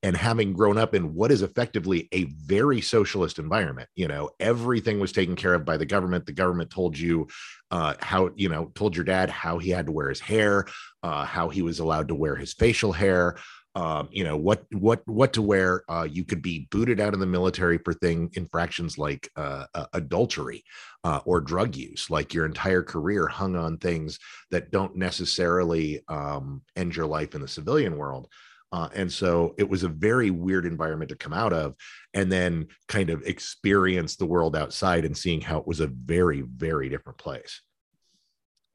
and 0.04 0.16
having 0.16 0.52
grown 0.52 0.78
up 0.78 0.94
in 0.94 1.14
what 1.14 1.30
is 1.30 1.42
effectively 1.42 2.08
a 2.12 2.24
very 2.24 2.80
socialist 2.80 3.38
environment 3.38 3.88
you 3.96 4.06
know 4.06 4.30
everything 4.38 5.00
was 5.00 5.12
taken 5.12 5.34
care 5.34 5.54
of 5.54 5.64
by 5.64 5.76
the 5.76 5.86
government. 5.86 6.24
The 6.24 6.32
government 6.32 6.70
told 6.70 6.96
you 6.96 7.26
uh, 7.70 7.94
how 8.00 8.30
you 8.36 8.48
know 8.48 8.70
told 8.74 8.94
your 8.94 9.04
dad 9.04 9.28
how 9.28 9.58
he 9.58 9.70
had 9.70 9.86
to 9.86 9.92
wear 9.92 10.08
his 10.08 10.20
hair 10.20 10.66
uh, 11.02 11.24
how 11.24 11.48
he 11.48 11.62
was 11.62 11.78
allowed 11.78 12.08
to 12.08 12.14
wear 12.14 12.36
his 12.36 12.52
facial 12.52 12.92
hair. 12.92 13.36
Um, 13.74 14.08
you 14.12 14.22
know 14.22 14.36
what 14.36 14.64
what 14.72 15.00
what 15.06 15.32
to 15.32 15.42
wear. 15.42 15.82
Uh, 15.88 16.06
you 16.10 16.24
could 16.24 16.42
be 16.42 16.68
booted 16.70 17.00
out 17.00 17.14
of 17.14 17.20
the 17.20 17.26
military 17.26 17.78
for 17.78 17.94
thing 17.94 18.30
infractions 18.34 18.98
like 18.98 19.30
uh, 19.36 19.64
uh, 19.74 19.86
adultery 19.94 20.62
uh, 21.04 21.20
or 21.24 21.40
drug 21.40 21.74
use. 21.74 22.10
Like 22.10 22.34
your 22.34 22.44
entire 22.44 22.82
career 22.82 23.26
hung 23.26 23.56
on 23.56 23.78
things 23.78 24.18
that 24.50 24.70
don't 24.70 24.96
necessarily 24.96 26.02
um, 26.08 26.60
end 26.76 26.94
your 26.94 27.06
life 27.06 27.34
in 27.34 27.40
the 27.40 27.48
civilian 27.48 27.96
world. 27.96 28.28
Uh, 28.72 28.88
and 28.94 29.12
so 29.12 29.54
it 29.58 29.68
was 29.68 29.82
a 29.82 29.88
very 29.88 30.30
weird 30.30 30.64
environment 30.64 31.10
to 31.10 31.16
come 31.16 31.34
out 31.34 31.52
of 31.52 31.74
and 32.14 32.32
then 32.32 32.66
kind 32.88 33.10
of 33.10 33.22
experience 33.22 34.16
the 34.16 34.26
world 34.26 34.56
outside 34.56 35.04
and 35.04 35.16
seeing 35.16 35.42
how 35.42 35.58
it 35.58 35.66
was 35.66 35.80
a 35.80 35.86
very, 35.86 36.40
very 36.40 36.88
different 36.88 37.18
place. 37.18 37.60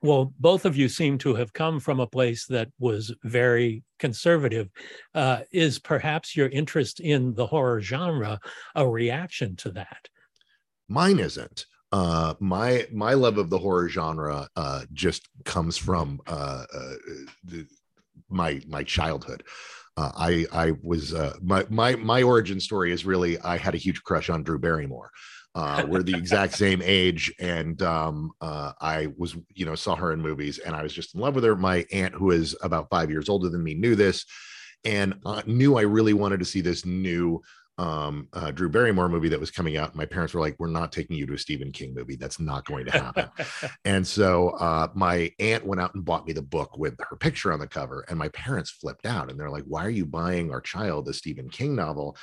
Well, 0.01 0.33
both 0.39 0.65
of 0.65 0.77
you 0.77 0.89
seem 0.89 1.17
to 1.19 1.33
have 1.35 1.53
come 1.53 1.79
from 1.79 1.99
a 1.99 2.07
place 2.07 2.45
that 2.47 2.69
was 2.79 3.13
very 3.23 3.83
conservative. 3.97 4.69
Uh, 5.15 5.39
is 5.51 5.79
perhaps 5.79 6.35
your 6.35 6.49
interest 6.49 6.99
in 6.99 7.33
the 7.33 7.47
horror 7.47 7.81
genre 7.81 8.39
a 8.75 8.87
reaction 8.87 9.55
to 9.57 9.71
that? 9.71 10.07
Mine 10.87 11.19
isn't. 11.19 11.65
Uh, 11.91 12.33
my 12.39 12.85
my 12.91 13.13
love 13.13 13.37
of 13.37 13.49
the 13.49 13.57
horror 13.57 13.87
genre 13.87 14.47
uh, 14.55 14.81
just 14.91 15.27
comes 15.45 15.77
from 15.77 16.19
uh, 16.27 16.65
uh, 16.73 16.93
my 18.29 18.61
my 18.67 18.83
childhood 18.83 19.43
uh, 19.95 20.11
I 20.15 20.45
I 20.51 20.73
was 20.83 21.15
my 21.41 21.65
my 21.69 21.95
my 21.95 22.23
origin 22.23 22.59
story 22.59 22.91
is 22.91 23.05
really 23.05 23.39
I 23.39 23.57
had 23.57 23.73
a 23.73 23.77
huge 23.79 24.03
crush 24.03 24.29
on 24.29 24.43
Drew 24.43 24.59
Barrymore. 24.59 25.11
Uh, 25.57 25.83
we're 25.87 26.03
the 26.03 26.15
exact 26.15 26.53
same 26.53 26.83
age, 26.83 27.33
and 27.39 27.81
um, 27.81 28.31
uh, 28.41 28.73
I 28.79 29.07
was 29.17 29.35
you 29.55 29.65
know 29.65 29.73
saw 29.73 29.95
her 29.95 30.13
in 30.13 30.21
movies, 30.21 30.59
and 30.59 30.75
I 30.75 30.83
was 30.83 30.93
just 30.93 31.15
in 31.15 31.21
love 31.21 31.33
with 31.33 31.43
her. 31.45 31.55
My 31.55 31.83
aunt, 31.91 32.13
who 32.13 32.29
is 32.29 32.55
about 32.61 32.91
five 32.91 33.09
years 33.09 33.27
older 33.27 33.49
than 33.49 33.63
me, 33.63 33.73
knew 33.73 33.95
this, 33.95 34.23
and 34.85 35.15
uh, 35.25 35.41
knew 35.47 35.75
I 35.75 35.81
really 35.81 36.13
wanted 36.13 36.39
to 36.41 36.45
see 36.45 36.61
this 36.61 36.85
new 36.85 37.41
um, 37.79 38.27
uh, 38.33 38.51
Drew 38.51 38.69
Barrymore 38.69 39.09
movie 39.09 39.29
that 39.29 39.39
was 39.39 39.49
coming 39.49 39.77
out. 39.77 39.95
My 39.95 40.05
parents 40.05 40.35
were 40.35 40.41
like, 40.41 40.55
"We're 40.59 40.67
not 40.67 40.91
taking 40.91 41.17
you 41.17 41.25
to 41.25 41.33
a 41.33 41.39
Stephen 41.39 41.71
King 41.71 41.95
movie. 41.95 42.17
That's 42.17 42.39
not 42.39 42.65
going 42.65 42.85
to 42.85 42.91
happen." 42.91 43.29
and 43.85 44.05
so 44.05 44.49
uh, 44.49 44.89
my 44.93 45.31
aunt 45.39 45.65
went 45.65 45.81
out 45.81 45.95
and 45.95 46.05
bought 46.05 46.27
me 46.27 46.33
the 46.33 46.41
book 46.43 46.77
with 46.77 46.99
her 47.09 47.15
picture 47.15 47.51
on 47.51 47.59
the 47.59 47.67
cover, 47.67 48.05
and 48.09 48.19
my 48.19 48.29
parents 48.29 48.69
flipped 48.69 49.07
out 49.07 49.31
and 49.31 49.39
they're 49.39 49.49
like, 49.49 49.65
"Why 49.65 49.85
are 49.85 49.89
you 49.89 50.05
buying 50.05 50.51
our 50.51 50.61
child 50.61 51.07
a 51.09 51.13
Stephen 51.13 51.49
King 51.49 51.75
novel?" 51.75 52.15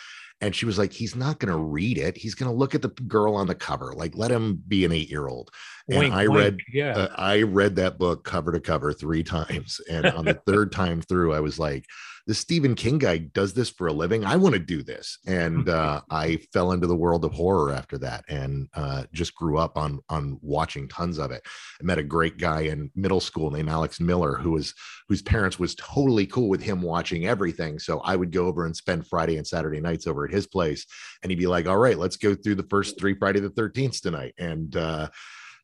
And 0.44 0.54
she 0.54 0.66
was 0.66 0.78
like, 0.78 0.92
"He's 0.92 1.16
not 1.16 1.38
going 1.38 1.52
to 1.52 1.58
read 1.58 1.96
it. 1.98 2.16
He's 2.16 2.34
going 2.34 2.50
to 2.50 2.56
look 2.56 2.74
at 2.74 2.82
the 2.82 2.88
girl 2.88 3.34
on 3.34 3.46
the 3.46 3.54
cover. 3.54 3.94
Like, 3.94 4.16
let 4.16 4.30
him 4.30 4.62
be 4.68 4.84
an 4.84 4.92
eight-year-old." 4.92 5.50
And 5.88 5.98
wink, 5.98 6.14
I 6.14 6.26
read, 6.26 6.58
yeah, 6.72 6.92
uh, 6.92 7.14
I 7.16 7.42
read 7.42 7.76
that 7.76 7.98
book 7.98 8.24
cover 8.24 8.52
to 8.52 8.60
cover 8.60 8.92
three 8.92 9.22
times, 9.36 9.80
and 9.90 10.06
on 10.06 10.26
the 10.26 10.40
third 10.46 10.70
time 10.70 11.00
through, 11.00 11.34
I 11.34 11.40
was 11.40 11.58
like 11.58 11.86
the 12.26 12.34
Stephen 12.34 12.74
King 12.74 12.98
guy 12.98 13.18
does 13.18 13.52
this 13.52 13.68
for 13.68 13.86
a 13.86 13.92
living. 13.92 14.24
I 14.24 14.36
want 14.36 14.54
to 14.54 14.58
do 14.58 14.82
this. 14.82 15.18
And 15.26 15.68
uh, 15.68 16.00
I 16.10 16.38
fell 16.52 16.72
into 16.72 16.86
the 16.86 16.96
world 16.96 17.24
of 17.24 17.32
horror 17.32 17.70
after 17.70 17.98
that 17.98 18.24
and 18.28 18.68
uh, 18.74 19.04
just 19.12 19.34
grew 19.34 19.58
up 19.58 19.76
on, 19.76 20.00
on 20.08 20.38
watching 20.40 20.88
tons 20.88 21.18
of 21.18 21.30
it. 21.32 21.42
I 21.80 21.84
met 21.84 21.98
a 21.98 22.02
great 22.02 22.38
guy 22.38 22.62
in 22.62 22.90
middle 22.94 23.20
school 23.20 23.50
named 23.50 23.68
Alex 23.68 24.00
Miller, 24.00 24.36
who 24.36 24.52
was, 24.52 24.72
whose 25.08 25.20
parents 25.20 25.58
was 25.58 25.74
totally 25.74 26.26
cool 26.26 26.48
with 26.48 26.62
him 26.62 26.80
watching 26.80 27.26
everything. 27.26 27.78
So 27.78 28.00
I 28.00 28.16
would 28.16 28.32
go 28.32 28.46
over 28.46 28.64
and 28.64 28.74
spend 28.74 29.06
Friday 29.06 29.36
and 29.36 29.46
Saturday 29.46 29.80
nights 29.80 30.06
over 30.06 30.24
at 30.24 30.32
his 30.32 30.46
place. 30.46 30.86
And 31.22 31.30
he'd 31.30 31.38
be 31.38 31.46
like, 31.46 31.68
all 31.68 31.78
right, 31.78 31.98
let's 31.98 32.16
go 32.16 32.34
through 32.34 32.54
the 32.54 32.66
first 32.70 32.98
three 32.98 33.14
Friday 33.14 33.40
the 33.40 33.50
13th 33.50 34.00
tonight. 34.00 34.34
And, 34.38 34.74
uh, 34.76 35.08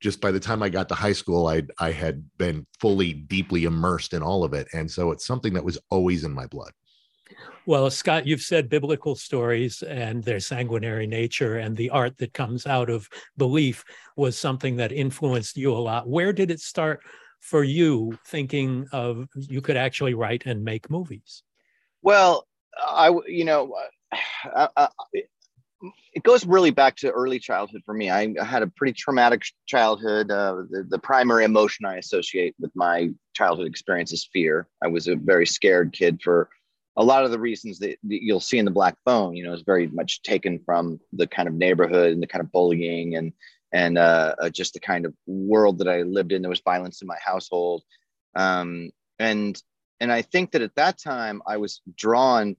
just 0.00 0.21
by 0.21 0.30
the 0.30 0.40
time 0.40 0.62
I 0.62 0.69
got 0.69 0.88
to 0.88 0.95
high 0.95 1.12
school, 1.12 1.47
I 1.47 1.62
I 1.78 1.92
had 1.92 2.25
been 2.38 2.66
fully 2.80 3.12
deeply 3.12 3.64
immersed 3.64 4.14
in 4.14 4.23
all 4.23 4.45
of 4.45 4.54
it, 4.54 4.66
and 4.73 4.90
so 4.90 5.12
it's 5.12 5.26
something 5.26 5.54
that 5.54 5.64
was 5.64 5.78
always 5.90 6.25
in 6.25 6.33
my 6.33 6.47
blood. 6.47 6.73
Well, 7.66 7.90
Scott, 7.90 8.26
you've 8.26 8.40
said 8.40 8.69
biblical 8.69 9.14
stories 9.14 9.83
and 9.83 10.25
their 10.25 10.40
sanguinary 10.40 11.07
nature 11.07 11.59
and 11.59 11.76
the 11.76 11.90
art 11.90 12.19
that 12.19 12.33
comes 12.33 12.66
out 12.66 12.90
of 12.90 13.09
belief 13.37 13.85
was 14.16 14.37
something 14.37 14.76
that 14.76 14.92
influenced 14.92 15.57
you 15.57 15.73
a 15.73 15.78
lot. 15.78 16.09
Where 16.09 16.33
did 16.33 16.50
it 16.50 16.61
start 16.61 17.00
for 17.40 17.62
you 17.62 18.19
thinking 18.26 18.87
of 18.92 19.28
you 19.37 19.61
could 19.61 19.76
actually 19.76 20.14
write 20.14 20.47
and 20.47 20.64
make 20.64 20.90
movies? 20.90 21.42
Well, 22.02 22.47
I, 22.76 23.12
you 23.26 23.45
know, 23.45 23.75
I, 24.12 24.69
I, 24.76 24.88
it 26.13 26.23
goes 26.23 26.45
really 26.45 26.71
back 26.71 26.97
to 26.97 27.11
early 27.11 27.39
childhood 27.39 27.83
for 27.85 27.95
me. 27.95 28.11
I, 28.11 28.35
had 28.45 28.63
a 28.63 28.67
pretty 28.67 28.93
traumatic 28.93 29.43
childhood. 29.67 30.31
Uh, 30.31 30.63
the, 30.69 30.87
the, 30.89 30.99
primary 30.99 31.45
emotion 31.45 31.87
I 31.87 31.97
associate 31.97 32.55
with 32.61 32.71
my 32.75 33.11
childhood 33.35 33.67
experience 33.67 34.13
is 34.13 34.29
fear. 34.33 34.69
I 34.83 34.89
was 34.89 35.09
a 35.09 35.17
very 35.17 35.47
scared 35.47 35.93
kid 35.93 36.21
for 36.23 36.51
a 36.97 37.05
lot 37.05 37.25
of 37.25 37.31
the 37.31 37.39
reasons 37.39 37.79
that, 37.79 37.97
that 38.03 38.23
you'll 38.23 38.41
see 38.41 38.59
in 38.59 38.65
the 38.65 38.71
Black 38.71 38.97
Phone. 39.05 39.35
You 39.35 39.45
know, 39.45 39.55
is 39.55 39.63
very 39.63 39.87
much 39.87 40.23
taken 40.23 40.61
from 40.67 41.01
the 41.13 41.27
kind 41.27 41.49
of 41.49 41.55
neighborhood 41.55 42.13
and 42.13 42.23
the 42.23 42.27
kind 42.27 42.45
of 42.45 42.53
bullying 42.53 43.17
and 43.17 43.33
and 43.73 43.99
uh, 43.99 44.35
uh, 44.39 44.51
just 44.51 44.75
the 44.75 44.81
kind 44.81 45.07
of 45.07 45.15
world 45.27 45.79
that 45.79 45.89
I 45.89 46.03
lived 46.03 46.33
in. 46.33 46.43
There 46.43 46.51
was 46.51 46.61
violence 46.61 47.03
in 47.03 47.09
my 47.09 47.19
household, 47.25 47.85
um, 48.35 48.91
and 49.19 49.61
and 50.01 50.13
I 50.13 50.23
think 50.23 50.53
that 50.53 50.63
at 50.63 50.75
that 50.75 50.99
time 50.99 51.41
I 51.47 51.59
was 51.59 51.81
drawn 51.97 52.57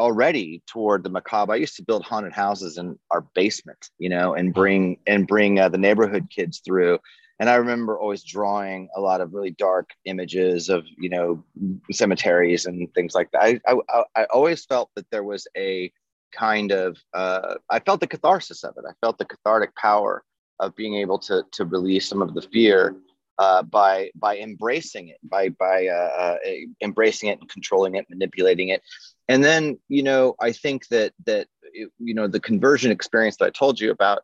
already 0.00 0.62
toward 0.66 1.04
the 1.04 1.10
macabre. 1.10 1.52
I 1.52 1.56
used 1.56 1.76
to 1.76 1.82
build 1.82 2.02
haunted 2.02 2.32
houses 2.32 2.78
in 2.78 2.98
our 3.10 3.20
basement, 3.34 3.90
you 3.98 4.08
know, 4.08 4.34
and 4.34 4.52
bring 4.54 4.98
and 5.06 5.26
bring 5.26 5.60
uh, 5.60 5.68
the 5.68 5.78
neighborhood 5.78 6.28
kids 6.30 6.60
through. 6.64 6.98
And 7.38 7.48
I 7.48 7.54
remember 7.56 7.98
always 7.98 8.24
drawing 8.24 8.88
a 8.96 9.00
lot 9.00 9.20
of 9.20 9.32
really 9.32 9.50
dark 9.52 9.90
images 10.04 10.68
of, 10.68 10.84
you 10.98 11.08
know, 11.08 11.44
cemeteries 11.92 12.66
and 12.66 12.92
things 12.94 13.14
like 13.14 13.30
that. 13.32 13.42
I 13.42 13.60
I, 13.66 14.04
I 14.16 14.24
always 14.24 14.64
felt 14.64 14.90
that 14.96 15.06
there 15.10 15.24
was 15.24 15.46
a 15.56 15.92
kind 16.32 16.72
of 16.72 16.96
uh, 17.12 17.56
I 17.68 17.80
felt 17.80 18.00
the 18.00 18.06
catharsis 18.06 18.64
of 18.64 18.74
it. 18.78 18.84
I 18.88 18.92
felt 19.00 19.18
the 19.18 19.24
cathartic 19.26 19.74
power 19.76 20.24
of 20.60 20.74
being 20.76 20.96
able 20.96 21.18
to 21.20 21.44
to 21.52 21.64
release 21.64 22.08
some 22.08 22.22
of 22.22 22.34
the 22.34 22.42
fear 22.42 22.96
uh, 23.38 23.62
by 23.62 24.10
by 24.14 24.36
embracing 24.36 25.08
it, 25.08 25.18
by 25.22 25.48
by 25.48 25.86
uh, 25.86 26.10
uh, 26.18 26.36
embracing 26.82 27.30
it 27.30 27.40
and 27.40 27.48
controlling 27.48 27.94
it, 27.94 28.04
manipulating 28.10 28.68
it, 28.68 28.82
and 29.30 29.44
then 29.44 29.78
you 29.88 30.02
know 30.02 30.34
I 30.40 30.50
think 30.52 30.88
that 30.88 31.12
that 31.24 31.46
it, 31.62 31.90
you 31.98 32.14
know 32.14 32.26
the 32.26 32.40
conversion 32.40 32.90
experience 32.90 33.36
that 33.36 33.46
I 33.46 33.50
told 33.50 33.80
you 33.80 33.90
about 33.92 34.22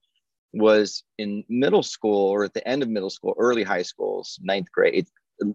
was 0.53 1.05
in 1.17 1.45
middle 1.49 1.83
school 1.83 2.29
or 2.31 2.45
at 2.45 2.55
the 2.55 2.67
end 2.67 2.83
of 2.83 2.89
middle 2.89 3.11
school, 3.11 3.35
early 3.39 3.63
high 3.63 3.83
schools, 3.83 4.39
ninth 4.43 4.71
grade, 4.73 4.95
eighth, 4.95 5.13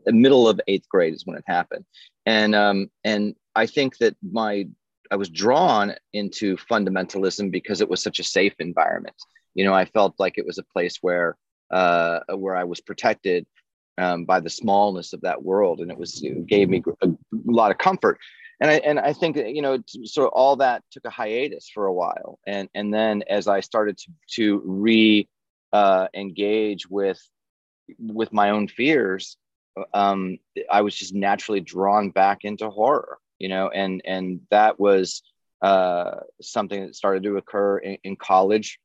middle 0.07 0.47
of 0.47 0.61
eighth 0.67 0.87
grade 0.87 1.13
is 1.13 1.25
when 1.25 1.37
it 1.37 1.43
happened, 1.45 1.85
and 2.25 2.55
um, 2.55 2.89
and 3.03 3.35
I 3.55 3.65
think 3.65 3.97
that 3.97 4.15
my 4.23 4.67
I 5.11 5.17
was 5.17 5.29
drawn 5.29 5.95
into 6.13 6.55
fundamentalism 6.55 7.51
because 7.51 7.81
it 7.81 7.89
was 7.89 8.01
such 8.01 8.19
a 8.19 8.23
safe 8.23 8.55
environment. 8.59 9.15
You 9.53 9.65
know, 9.65 9.73
I 9.73 9.83
felt 9.83 10.15
like 10.17 10.37
it 10.37 10.45
was 10.45 10.59
a 10.59 10.71
place 10.73 10.99
where 11.01 11.35
uh, 11.71 12.21
where 12.35 12.55
I 12.55 12.63
was 12.63 12.79
protected 12.79 13.45
um, 13.97 14.23
by 14.23 14.39
the 14.39 14.49
smallness 14.49 15.11
of 15.11 15.21
that 15.21 15.43
world, 15.43 15.81
and 15.81 15.91
it 15.91 15.97
was 15.97 16.21
it 16.23 16.47
gave 16.47 16.69
me 16.69 16.81
a 17.03 17.09
lot 17.45 17.71
of 17.71 17.77
comfort. 17.77 18.17
And 18.61 18.69
I 18.69 18.75
and 18.75 18.99
I 18.99 19.13
think 19.13 19.37
you 19.37 19.63
know 19.63 19.79
so 20.03 20.27
all 20.27 20.55
that 20.57 20.83
took 20.91 21.05
a 21.05 21.09
hiatus 21.09 21.69
for 21.73 21.87
a 21.87 21.93
while, 21.93 22.37
and 22.45 22.69
and 22.75 22.93
then 22.93 23.23
as 23.27 23.47
I 23.47 23.59
started 23.59 23.97
to 23.97 24.11
to 24.35 24.61
re 24.63 25.27
uh, 25.73 26.07
engage 26.13 26.87
with 26.87 27.19
with 27.97 28.31
my 28.31 28.51
own 28.51 28.67
fears, 28.67 29.35
um, 29.95 30.37
I 30.71 30.81
was 30.81 30.95
just 30.95 31.15
naturally 31.15 31.59
drawn 31.59 32.11
back 32.11 32.43
into 32.43 32.69
horror, 32.69 33.17
you 33.39 33.49
know, 33.49 33.69
and 33.69 33.99
and 34.05 34.41
that 34.51 34.79
was 34.79 35.23
uh, 35.63 36.19
something 36.39 36.85
that 36.85 36.95
started 36.95 37.23
to 37.23 37.37
occur 37.37 37.79
in, 37.79 37.97
in 38.03 38.15
college, 38.15 38.79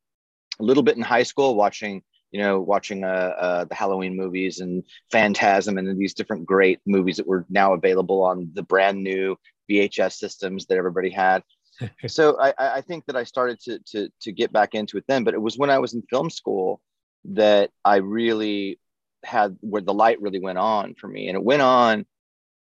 a 0.58 0.62
little 0.62 0.82
bit 0.82 0.96
in 0.96 1.02
high 1.02 1.22
school, 1.22 1.54
watching 1.54 2.02
you 2.32 2.40
know, 2.40 2.60
watching 2.60 3.04
uh, 3.04 3.34
uh, 3.38 3.64
the 3.64 3.74
Halloween 3.74 4.16
movies 4.16 4.60
and 4.60 4.82
Phantasm 5.10 5.78
and 5.78 5.98
these 5.98 6.14
different 6.14 6.46
great 6.46 6.80
movies 6.86 7.16
that 7.16 7.26
were 7.26 7.46
now 7.48 7.74
available 7.74 8.22
on 8.22 8.50
the 8.54 8.62
brand 8.62 9.02
new 9.02 9.36
VHS 9.70 10.14
systems 10.14 10.66
that 10.66 10.78
everybody 10.78 11.10
had. 11.10 11.42
so 12.06 12.38
I, 12.40 12.54
I 12.58 12.80
think 12.80 13.06
that 13.06 13.16
I 13.16 13.24
started 13.24 13.60
to, 13.62 13.78
to, 13.92 14.08
to 14.22 14.32
get 14.32 14.52
back 14.52 14.74
into 14.74 14.96
it 14.96 15.04
then, 15.06 15.24
but 15.24 15.34
it 15.34 15.40
was 15.40 15.58
when 15.58 15.70
I 15.70 15.78
was 15.78 15.94
in 15.94 16.02
film 16.02 16.30
school 16.30 16.80
that 17.26 17.70
I 17.84 17.96
really 17.96 18.78
had 19.24 19.56
where 19.60 19.82
the 19.82 19.94
light 19.94 20.20
really 20.20 20.40
went 20.40 20.58
on 20.58 20.94
for 20.94 21.08
me. 21.08 21.28
And 21.28 21.36
it 21.36 21.42
went 21.42 21.62
on 21.62 22.06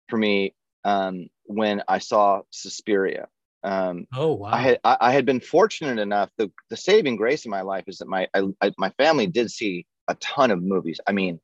for 0.08 0.18
me 0.18 0.56
um, 0.84 1.28
when 1.44 1.84
I 1.88 2.00
saw 2.00 2.42
Suspiria. 2.52 3.28
Um, 3.64 4.08
oh 4.14 4.34
wow! 4.34 4.50
I 4.52 4.58
had 4.58 4.80
I, 4.84 4.98
I, 5.02 5.12
had 5.12 5.26
been 5.26 5.40
fortunate 5.40 6.00
enough. 6.00 6.30
The 6.38 6.52
the 6.70 6.78
saving 6.78 7.16
grace 7.16 7.46
in 7.46 7.52
my 7.52 7.62
life 7.62 7.84
is 7.88 8.00
that 8.00 8.08
my 8.08 8.28
I, 8.34 8.44
I, 8.60 8.72
my 8.78 8.90
family 8.92 9.28
did 9.28 9.52
see 9.52 9.86
a 10.08 10.16
ton 10.16 10.50
of 10.50 10.64
movies. 10.64 11.00
I 11.06 11.12
mean, 11.12 11.40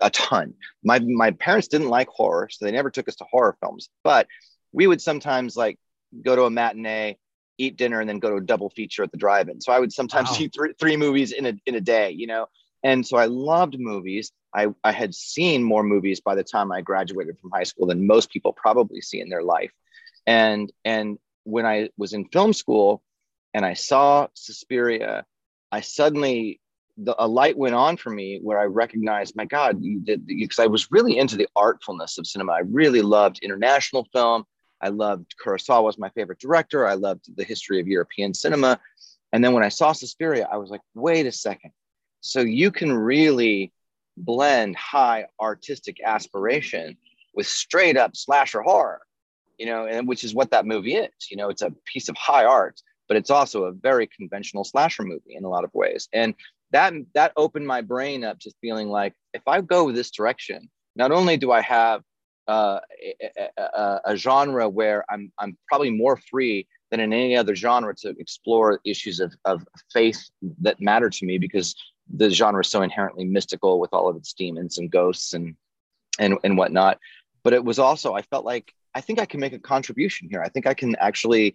a 0.00 0.10
ton. 0.10 0.54
My 0.84 1.00
my 1.00 1.32
parents 1.32 1.68
didn't 1.68 1.88
like 1.88 2.08
horror, 2.08 2.48
so 2.50 2.64
they 2.64 2.70
never 2.70 2.90
took 2.90 3.08
us 3.08 3.16
to 3.16 3.24
horror 3.24 3.56
films. 3.60 3.88
But 4.04 4.28
we 4.72 4.86
would 4.86 5.00
sometimes 5.00 5.56
like 5.56 5.76
go 6.22 6.36
to 6.36 6.44
a 6.44 6.50
matinee, 6.50 7.18
eat 7.58 7.76
dinner, 7.76 8.00
and 8.00 8.08
then 8.08 8.20
go 8.20 8.30
to 8.30 8.36
a 8.36 8.40
double 8.40 8.70
feature 8.70 9.02
at 9.02 9.10
the 9.10 9.18
drive-in. 9.18 9.60
So 9.60 9.72
I 9.72 9.80
would 9.80 9.92
sometimes 9.92 10.28
wow. 10.30 10.36
see 10.36 10.48
three 10.48 10.72
three 10.78 10.96
movies 10.96 11.32
in 11.32 11.46
a 11.46 11.54
in 11.66 11.74
a 11.74 11.80
day. 11.80 12.10
You 12.10 12.28
know, 12.28 12.46
and 12.82 13.06
so 13.06 13.16
I 13.16 13.26
loved 13.26 13.78
movies. 13.78 14.32
I, 14.54 14.68
I 14.82 14.92
had 14.92 15.14
seen 15.14 15.62
more 15.62 15.82
movies 15.82 16.20
by 16.20 16.34
the 16.34 16.42
time 16.42 16.72
I 16.72 16.80
graduated 16.80 17.38
from 17.38 17.50
high 17.50 17.62
school 17.64 17.86
than 17.86 18.06
most 18.06 18.30
people 18.30 18.52
probably 18.52 19.00
see 19.00 19.20
in 19.20 19.28
their 19.28 19.42
life. 19.42 19.70
And 20.26 20.72
and 20.84 21.18
when 21.50 21.66
I 21.66 21.90
was 21.96 22.12
in 22.12 22.26
film 22.26 22.52
school 22.52 23.02
and 23.54 23.64
I 23.64 23.74
saw 23.74 24.28
Suspiria, 24.34 25.24
I 25.72 25.80
suddenly 25.80 26.60
the, 26.96 27.14
a 27.18 27.26
light 27.26 27.56
went 27.56 27.74
on 27.74 27.96
for 27.96 28.10
me 28.10 28.40
where 28.42 28.58
I 28.58 28.64
recognized, 28.64 29.36
my 29.36 29.46
God, 29.46 29.82
because 30.04 30.58
I 30.58 30.66
was 30.66 30.90
really 30.90 31.18
into 31.18 31.36
the 31.36 31.48
artfulness 31.56 32.18
of 32.18 32.26
cinema. 32.26 32.52
I 32.52 32.60
really 32.60 33.02
loved 33.02 33.40
international 33.42 34.06
film. 34.12 34.44
I 34.82 34.88
loved 34.88 35.34
Kurosawa 35.42 35.84
was 35.84 35.98
my 35.98 36.10
favorite 36.10 36.38
director. 36.38 36.86
I 36.86 36.94
loved 36.94 37.34
the 37.36 37.44
history 37.44 37.80
of 37.80 37.88
European 37.88 38.34
cinema. 38.34 38.78
And 39.32 39.44
then 39.44 39.52
when 39.52 39.62
I 39.62 39.68
saw 39.68 39.92
Suspiria, 39.92 40.48
I 40.50 40.56
was 40.56 40.70
like, 40.70 40.80
wait 40.94 41.26
a 41.26 41.32
second. 41.32 41.72
So 42.20 42.40
you 42.40 42.70
can 42.70 42.92
really 42.92 43.72
blend 44.16 44.76
high 44.76 45.26
artistic 45.40 45.98
aspiration 46.04 46.96
with 47.34 47.46
straight 47.46 47.96
up 47.96 48.16
slasher 48.16 48.60
horror 48.60 49.00
you 49.60 49.66
know, 49.66 49.86
and 49.86 50.08
which 50.08 50.24
is 50.24 50.34
what 50.34 50.50
that 50.52 50.64
movie 50.64 50.94
is. 50.94 51.10
You 51.30 51.36
know, 51.36 51.50
it's 51.50 51.60
a 51.60 51.72
piece 51.84 52.08
of 52.08 52.16
high 52.16 52.46
art, 52.46 52.80
but 53.08 53.18
it's 53.18 53.30
also 53.30 53.64
a 53.64 53.72
very 53.72 54.06
conventional 54.06 54.64
slasher 54.64 55.02
movie 55.02 55.36
in 55.36 55.44
a 55.44 55.50
lot 55.50 55.64
of 55.64 55.70
ways. 55.74 56.08
And 56.14 56.34
that 56.72 56.94
that 57.12 57.32
opened 57.36 57.66
my 57.66 57.82
brain 57.82 58.24
up 58.24 58.40
to 58.40 58.52
feeling 58.62 58.88
like 58.88 59.12
if 59.34 59.42
I 59.46 59.60
go 59.60 59.92
this 59.92 60.10
direction, 60.10 60.70
not 60.96 61.12
only 61.12 61.36
do 61.36 61.52
I 61.52 61.60
have 61.60 62.02
uh, 62.48 62.80
a, 63.36 63.48
a, 63.58 64.00
a, 64.06 64.16
genre 64.16 64.66
where 64.66 65.04
I'm 65.10 65.30
I'm 65.38 65.58
probably 65.68 65.90
more 65.90 66.18
free 66.30 66.66
than 66.90 67.00
in 67.00 67.12
any 67.12 67.36
other 67.36 67.54
genre 67.54 67.94
to 67.96 68.14
explore 68.18 68.80
issues 68.86 69.20
of, 69.20 69.34
of 69.44 69.62
faith 69.92 70.30
that 70.62 70.80
matter 70.80 71.10
to 71.10 71.26
me 71.26 71.36
because 71.36 71.76
the 72.12 72.30
genre 72.30 72.62
is 72.62 72.68
so 72.68 72.80
inherently 72.80 73.24
mystical 73.24 73.78
with 73.78 73.92
all 73.92 74.08
of 74.08 74.16
its 74.16 74.32
demons 74.32 74.78
and 74.78 74.90
ghosts 74.90 75.34
and 75.34 75.54
and 76.18 76.38
and 76.44 76.56
whatnot. 76.56 76.98
But 77.42 77.52
it 77.52 77.62
was 77.62 77.78
also 77.78 78.14
I 78.14 78.22
felt 78.22 78.46
like 78.46 78.72
I 78.94 79.00
think 79.00 79.20
I 79.20 79.26
can 79.26 79.40
make 79.40 79.52
a 79.52 79.58
contribution 79.58 80.28
here. 80.30 80.42
I 80.42 80.48
think 80.48 80.66
I 80.66 80.74
can 80.74 80.96
actually, 80.96 81.54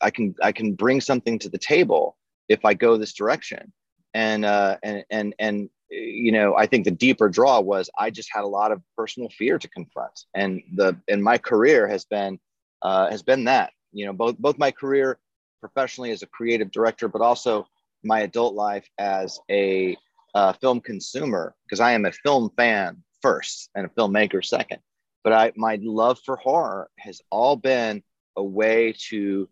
I 0.00 0.10
can, 0.10 0.34
I 0.42 0.52
can 0.52 0.74
bring 0.74 1.00
something 1.00 1.38
to 1.40 1.48
the 1.48 1.58
table 1.58 2.16
if 2.48 2.64
I 2.64 2.74
go 2.74 2.96
this 2.96 3.12
direction. 3.12 3.72
And, 4.14 4.44
uh, 4.44 4.76
and, 4.82 5.04
and, 5.10 5.34
and, 5.38 5.70
you 5.90 6.32
know, 6.32 6.56
I 6.56 6.66
think 6.66 6.84
the 6.84 6.90
deeper 6.90 7.28
draw 7.28 7.60
was 7.60 7.88
I 7.98 8.10
just 8.10 8.30
had 8.32 8.44
a 8.44 8.46
lot 8.46 8.72
of 8.72 8.82
personal 8.96 9.28
fear 9.30 9.58
to 9.58 9.68
confront. 9.68 10.24
And 10.34 10.62
the, 10.74 10.96
and 11.08 11.22
my 11.22 11.38
career 11.38 11.86
has 11.88 12.04
been, 12.04 12.38
uh, 12.82 13.10
has 13.10 13.22
been 13.22 13.44
that, 13.44 13.72
you 13.92 14.06
know, 14.06 14.12
both, 14.12 14.38
both 14.38 14.58
my 14.58 14.70
career 14.70 15.18
professionally 15.60 16.10
as 16.10 16.22
a 16.22 16.26
creative 16.26 16.70
director, 16.70 17.08
but 17.08 17.22
also 17.22 17.66
my 18.02 18.20
adult 18.20 18.54
life 18.54 18.88
as 18.98 19.38
a 19.50 19.96
uh, 20.34 20.52
film 20.54 20.80
consumer, 20.80 21.54
because 21.64 21.80
I 21.80 21.92
am 21.92 22.04
a 22.04 22.12
film 22.12 22.50
fan 22.56 23.02
first 23.20 23.70
and 23.76 23.86
a 23.86 23.88
filmmaker 23.90 24.44
second 24.44 24.80
but 25.24 25.32
I 25.32 25.52
my 25.56 25.78
love 25.82 26.18
for 26.24 26.36
horror 26.36 26.90
has 26.98 27.20
all 27.30 27.56
been 27.56 28.02
a 28.36 28.42
way 28.42 28.94
to 29.10 29.48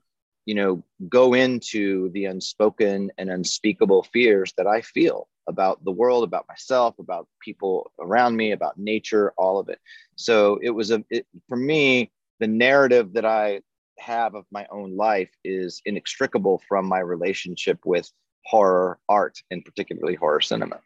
you 0.46 0.54
know 0.54 0.82
go 1.08 1.34
into 1.34 2.10
the 2.10 2.26
unspoken 2.26 3.10
and 3.18 3.30
unspeakable 3.30 4.04
fears 4.04 4.52
that 4.56 4.66
I 4.66 4.80
feel 4.80 5.28
about 5.48 5.84
the 5.84 5.90
world, 5.90 6.22
about 6.24 6.46
myself, 6.48 6.98
about 6.98 7.26
people 7.40 7.90
around 7.98 8.36
me, 8.36 8.52
about 8.52 8.78
nature, 8.78 9.32
all 9.36 9.58
of 9.58 9.68
it. 9.68 9.80
So 10.16 10.58
it 10.62 10.70
was 10.70 10.90
a 10.90 11.04
it, 11.10 11.26
for 11.48 11.56
me 11.56 12.10
the 12.38 12.46
narrative 12.46 13.12
that 13.12 13.24
I 13.24 13.60
have 13.98 14.34
of 14.34 14.46
my 14.50 14.66
own 14.70 14.96
life 14.96 15.30
is 15.44 15.82
inextricable 15.84 16.62
from 16.68 16.86
my 16.86 17.00
relationship 17.00 17.78
with 17.84 18.10
horror 18.46 18.98
art 19.08 19.42
and 19.50 19.64
particularly 19.64 20.14
horror 20.14 20.40
cinema. 20.40 20.80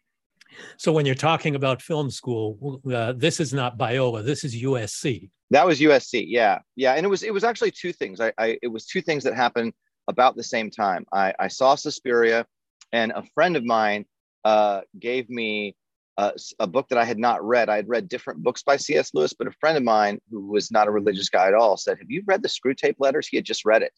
So 0.77 0.93
when 0.93 1.07
you're 1.07 1.15
talking 1.15 1.55
about 1.55 1.83
film 1.83 2.11
school, 2.11 2.81
uh, 2.93 3.13
this 3.13 3.41
is 3.41 3.53
not 3.53 3.79
Biola. 3.79 4.25
This 4.25 4.45
is 4.45 4.63
USC. 4.63 5.31
That 5.51 5.67
was 5.67 5.81
USC. 5.81 6.25
Yeah, 6.27 6.61
yeah, 6.77 6.95
and 6.95 7.05
it 7.05 7.09
was 7.09 7.23
it 7.23 7.33
was 7.33 7.45
actually 7.45 7.71
two 7.71 7.93
things. 7.93 8.21
I, 8.21 8.33
I 8.39 8.59
it 8.63 8.69
was 8.69 8.87
two 8.87 9.01
things 9.01 9.25
that 9.25 9.35
happened 9.35 9.73
about 10.09 10.37
the 10.37 10.43
same 10.43 10.71
time. 10.71 11.07
I, 11.13 11.33
I 11.39 11.49
saw 11.49 11.75
Suspiria, 11.75 12.47
and 12.93 13.13
a 13.13 13.23
friend 13.35 13.57
of 13.57 13.65
mine 13.65 14.05
uh, 14.45 14.83
gave 14.99 15.29
me 15.31 15.75
uh, 16.17 16.33
a 16.59 16.67
book 16.67 16.89
that 16.89 16.99
I 16.99 17.05
had 17.05 17.19
not 17.19 17.45
read. 17.45 17.69
I 17.69 17.77
had 17.77 17.89
read 17.89 18.09
different 18.09 18.43
books 18.43 18.63
by 18.63 18.77
C.S. 18.77 19.13
Lewis, 19.15 19.33
but 19.33 19.49
a 19.49 19.53
friend 19.53 19.77
of 19.77 19.83
mine 19.83 20.21
who 20.31 20.47
was 20.47 20.71
not 20.71 20.89
a 20.89 20.93
religious 20.93 21.29
guy 21.29 21.49
at 21.49 21.55
all 21.55 21.77
said, 21.77 21.99
"Have 21.99 22.11
you 22.11 22.23
read 22.27 22.43
the 22.43 22.49
Screwtape 22.49 22.97
Letters?" 22.99 23.29
He 23.29 23.37
had 23.37 23.45
just 23.45 23.65
read 23.65 23.83
it, 23.83 23.93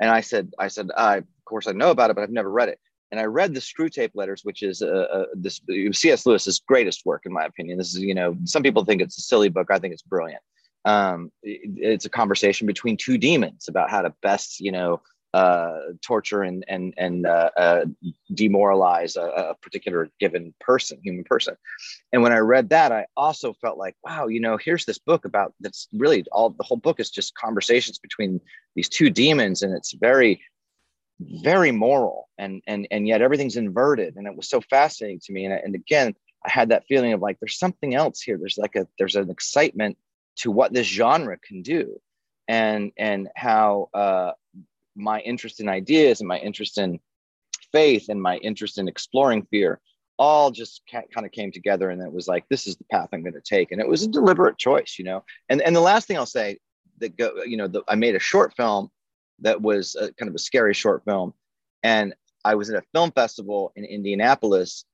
and 0.00 0.10
I 0.10 0.20
said, 0.20 0.52
"I 0.58 0.68
said, 0.68 0.88
I, 0.96 1.18
of 1.18 1.24
course 1.44 1.66
I 1.66 1.72
know 1.72 1.90
about 1.90 2.10
it, 2.10 2.16
but 2.16 2.22
I've 2.22 2.30
never 2.30 2.50
read 2.50 2.68
it." 2.68 2.78
And 3.10 3.20
I 3.20 3.24
read 3.24 3.54
the 3.54 3.60
Screwtape 3.60 4.10
Letters, 4.14 4.42
which 4.44 4.62
is 4.62 4.82
uh, 4.82 4.86
uh, 4.86 5.24
this 5.34 5.60
C.S. 5.92 6.26
Lewis's 6.26 6.60
greatest 6.60 7.06
work, 7.06 7.22
in 7.24 7.32
my 7.32 7.44
opinion. 7.44 7.78
This 7.78 7.94
is, 7.94 8.00
you 8.00 8.14
know, 8.14 8.36
some 8.44 8.62
people 8.62 8.84
think 8.84 9.00
it's 9.00 9.18
a 9.18 9.22
silly 9.22 9.48
book. 9.48 9.68
I 9.70 9.78
think 9.78 9.92
it's 9.92 10.02
brilliant. 10.02 10.42
Um, 10.84 11.32
it, 11.42 11.70
it's 11.76 12.04
a 12.04 12.10
conversation 12.10 12.66
between 12.66 12.96
two 12.96 13.18
demons 13.18 13.68
about 13.68 13.90
how 13.90 14.02
to 14.02 14.14
best, 14.22 14.60
you 14.60 14.72
know, 14.72 15.00
uh, 15.34 15.78
torture 16.00 16.42
and 16.42 16.64
and 16.68 16.94
and 16.96 17.26
uh, 17.26 17.50
uh, 17.56 17.84
demoralize 18.32 19.16
a, 19.16 19.22
a, 19.22 19.54
particular 19.56 20.08
given 20.18 20.54
person, 20.58 20.98
human 21.02 21.24
person. 21.24 21.54
And 22.12 22.22
when 22.22 22.32
I 22.32 22.38
read 22.38 22.70
that, 22.70 22.92
I 22.92 23.06
also 23.16 23.52
felt 23.52 23.76
like, 23.76 23.94
wow, 24.02 24.28
you 24.28 24.40
know, 24.40 24.56
here's 24.56 24.86
this 24.86 24.98
book 24.98 25.26
about 25.26 25.52
that's 25.60 25.88
really 25.92 26.24
all. 26.32 26.50
The 26.50 26.64
whole 26.64 26.78
book 26.78 26.98
is 26.98 27.10
just 27.10 27.34
conversations 27.34 27.98
between 27.98 28.40
these 28.74 28.88
two 28.88 29.10
demons, 29.10 29.62
and 29.62 29.74
it's 29.74 29.92
very, 29.92 30.40
very 31.20 31.72
moral, 31.72 32.28
and 32.38 32.62
and 32.66 32.86
and 32.90 33.06
yet 33.06 33.22
everything's 33.22 33.56
inverted, 33.56 34.16
and 34.16 34.26
it 34.26 34.36
was 34.36 34.48
so 34.48 34.60
fascinating 34.60 35.20
to 35.24 35.32
me. 35.32 35.44
And, 35.44 35.54
and 35.54 35.74
again, 35.74 36.14
I 36.44 36.50
had 36.50 36.68
that 36.70 36.86
feeling 36.86 37.12
of 37.12 37.20
like, 37.20 37.38
there's 37.40 37.58
something 37.58 37.94
else 37.94 38.20
here. 38.20 38.38
There's 38.38 38.58
like 38.58 38.76
a 38.76 38.86
there's 38.98 39.16
an 39.16 39.30
excitement 39.30 39.98
to 40.36 40.50
what 40.50 40.72
this 40.72 40.86
genre 40.86 41.36
can 41.38 41.62
do 41.62 42.00
and 42.48 42.92
and 42.96 43.28
how 43.36 43.90
uh, 43.94 44.32
my 44.96 45.20
interest 45.20 45.60
in 45.60 45.68
ideas 45.68 46.20
and 46.20 46.28
my 46.28 46.38
interest 46.38 46.78
in 46.78 46.98
faith 47.72 48.08
and 48.08 48.20
my 48.20 48.38
interest 48.38 48.78
in 48.78 48.88
exploring 48.88 49.46
fear 49.50 49.80
all 50.18 50.50
just 50.50 50.82
ca- 50.90 51.02
kind 51.14 51.26
of 51.26 51.32
came 51.32 51.52
together 51.52 51.90
and 51.90 52.02
it 52.02 52.12
was 52.12 52.26
like 52.26 52.44
this 52.48 52.66
is 52.66 52.76
the 52.76 52.84
path 52.90 53.08
i'm 53.12 53.22
going 53.22 53.34
to 53.34 53.40
take 53.40 53.70
and 53.70 53.80
it 53.80 53.86
was 53.86 54.02
a 54.02 54.08
deliberate 54.08 54.56
choice 54.56 54.96
you 54.98 55.04
know 55.04 55.22
and 55.48 55.60
and 55.62 55.76
the 55.76 55.80
last 55.80 56.08
thing 56.08 56.16
i'll 56.16 56.26
say 56.26 56.58
that 56.98 57.16
go 57.16 57.42
you 57.44 57.56
know 57.56 57.68
the, 57.68 57.82
i 57.88 57.94
made 57.94 58.16
a 58.16 58.20
short 58.20 58.54
film 58.56 58.90
that 59.40 59.60
was 59.60 59.94
a, 59.96 60.12
kind 60.14 60.28
of 60.28 60.34
a 60.34 60.38
scary 60.38 60.74
short 60.74 61.04
film 61.04 61.32
and 61.82 62.14
i 62.44 62.54
was 62.54 62.70
at 62.70 62.82
a 62.82 62.86
film 62.94 63.10
festival 63.12 63.72
in 63.76 63.84
indianapolis 63.84 64.84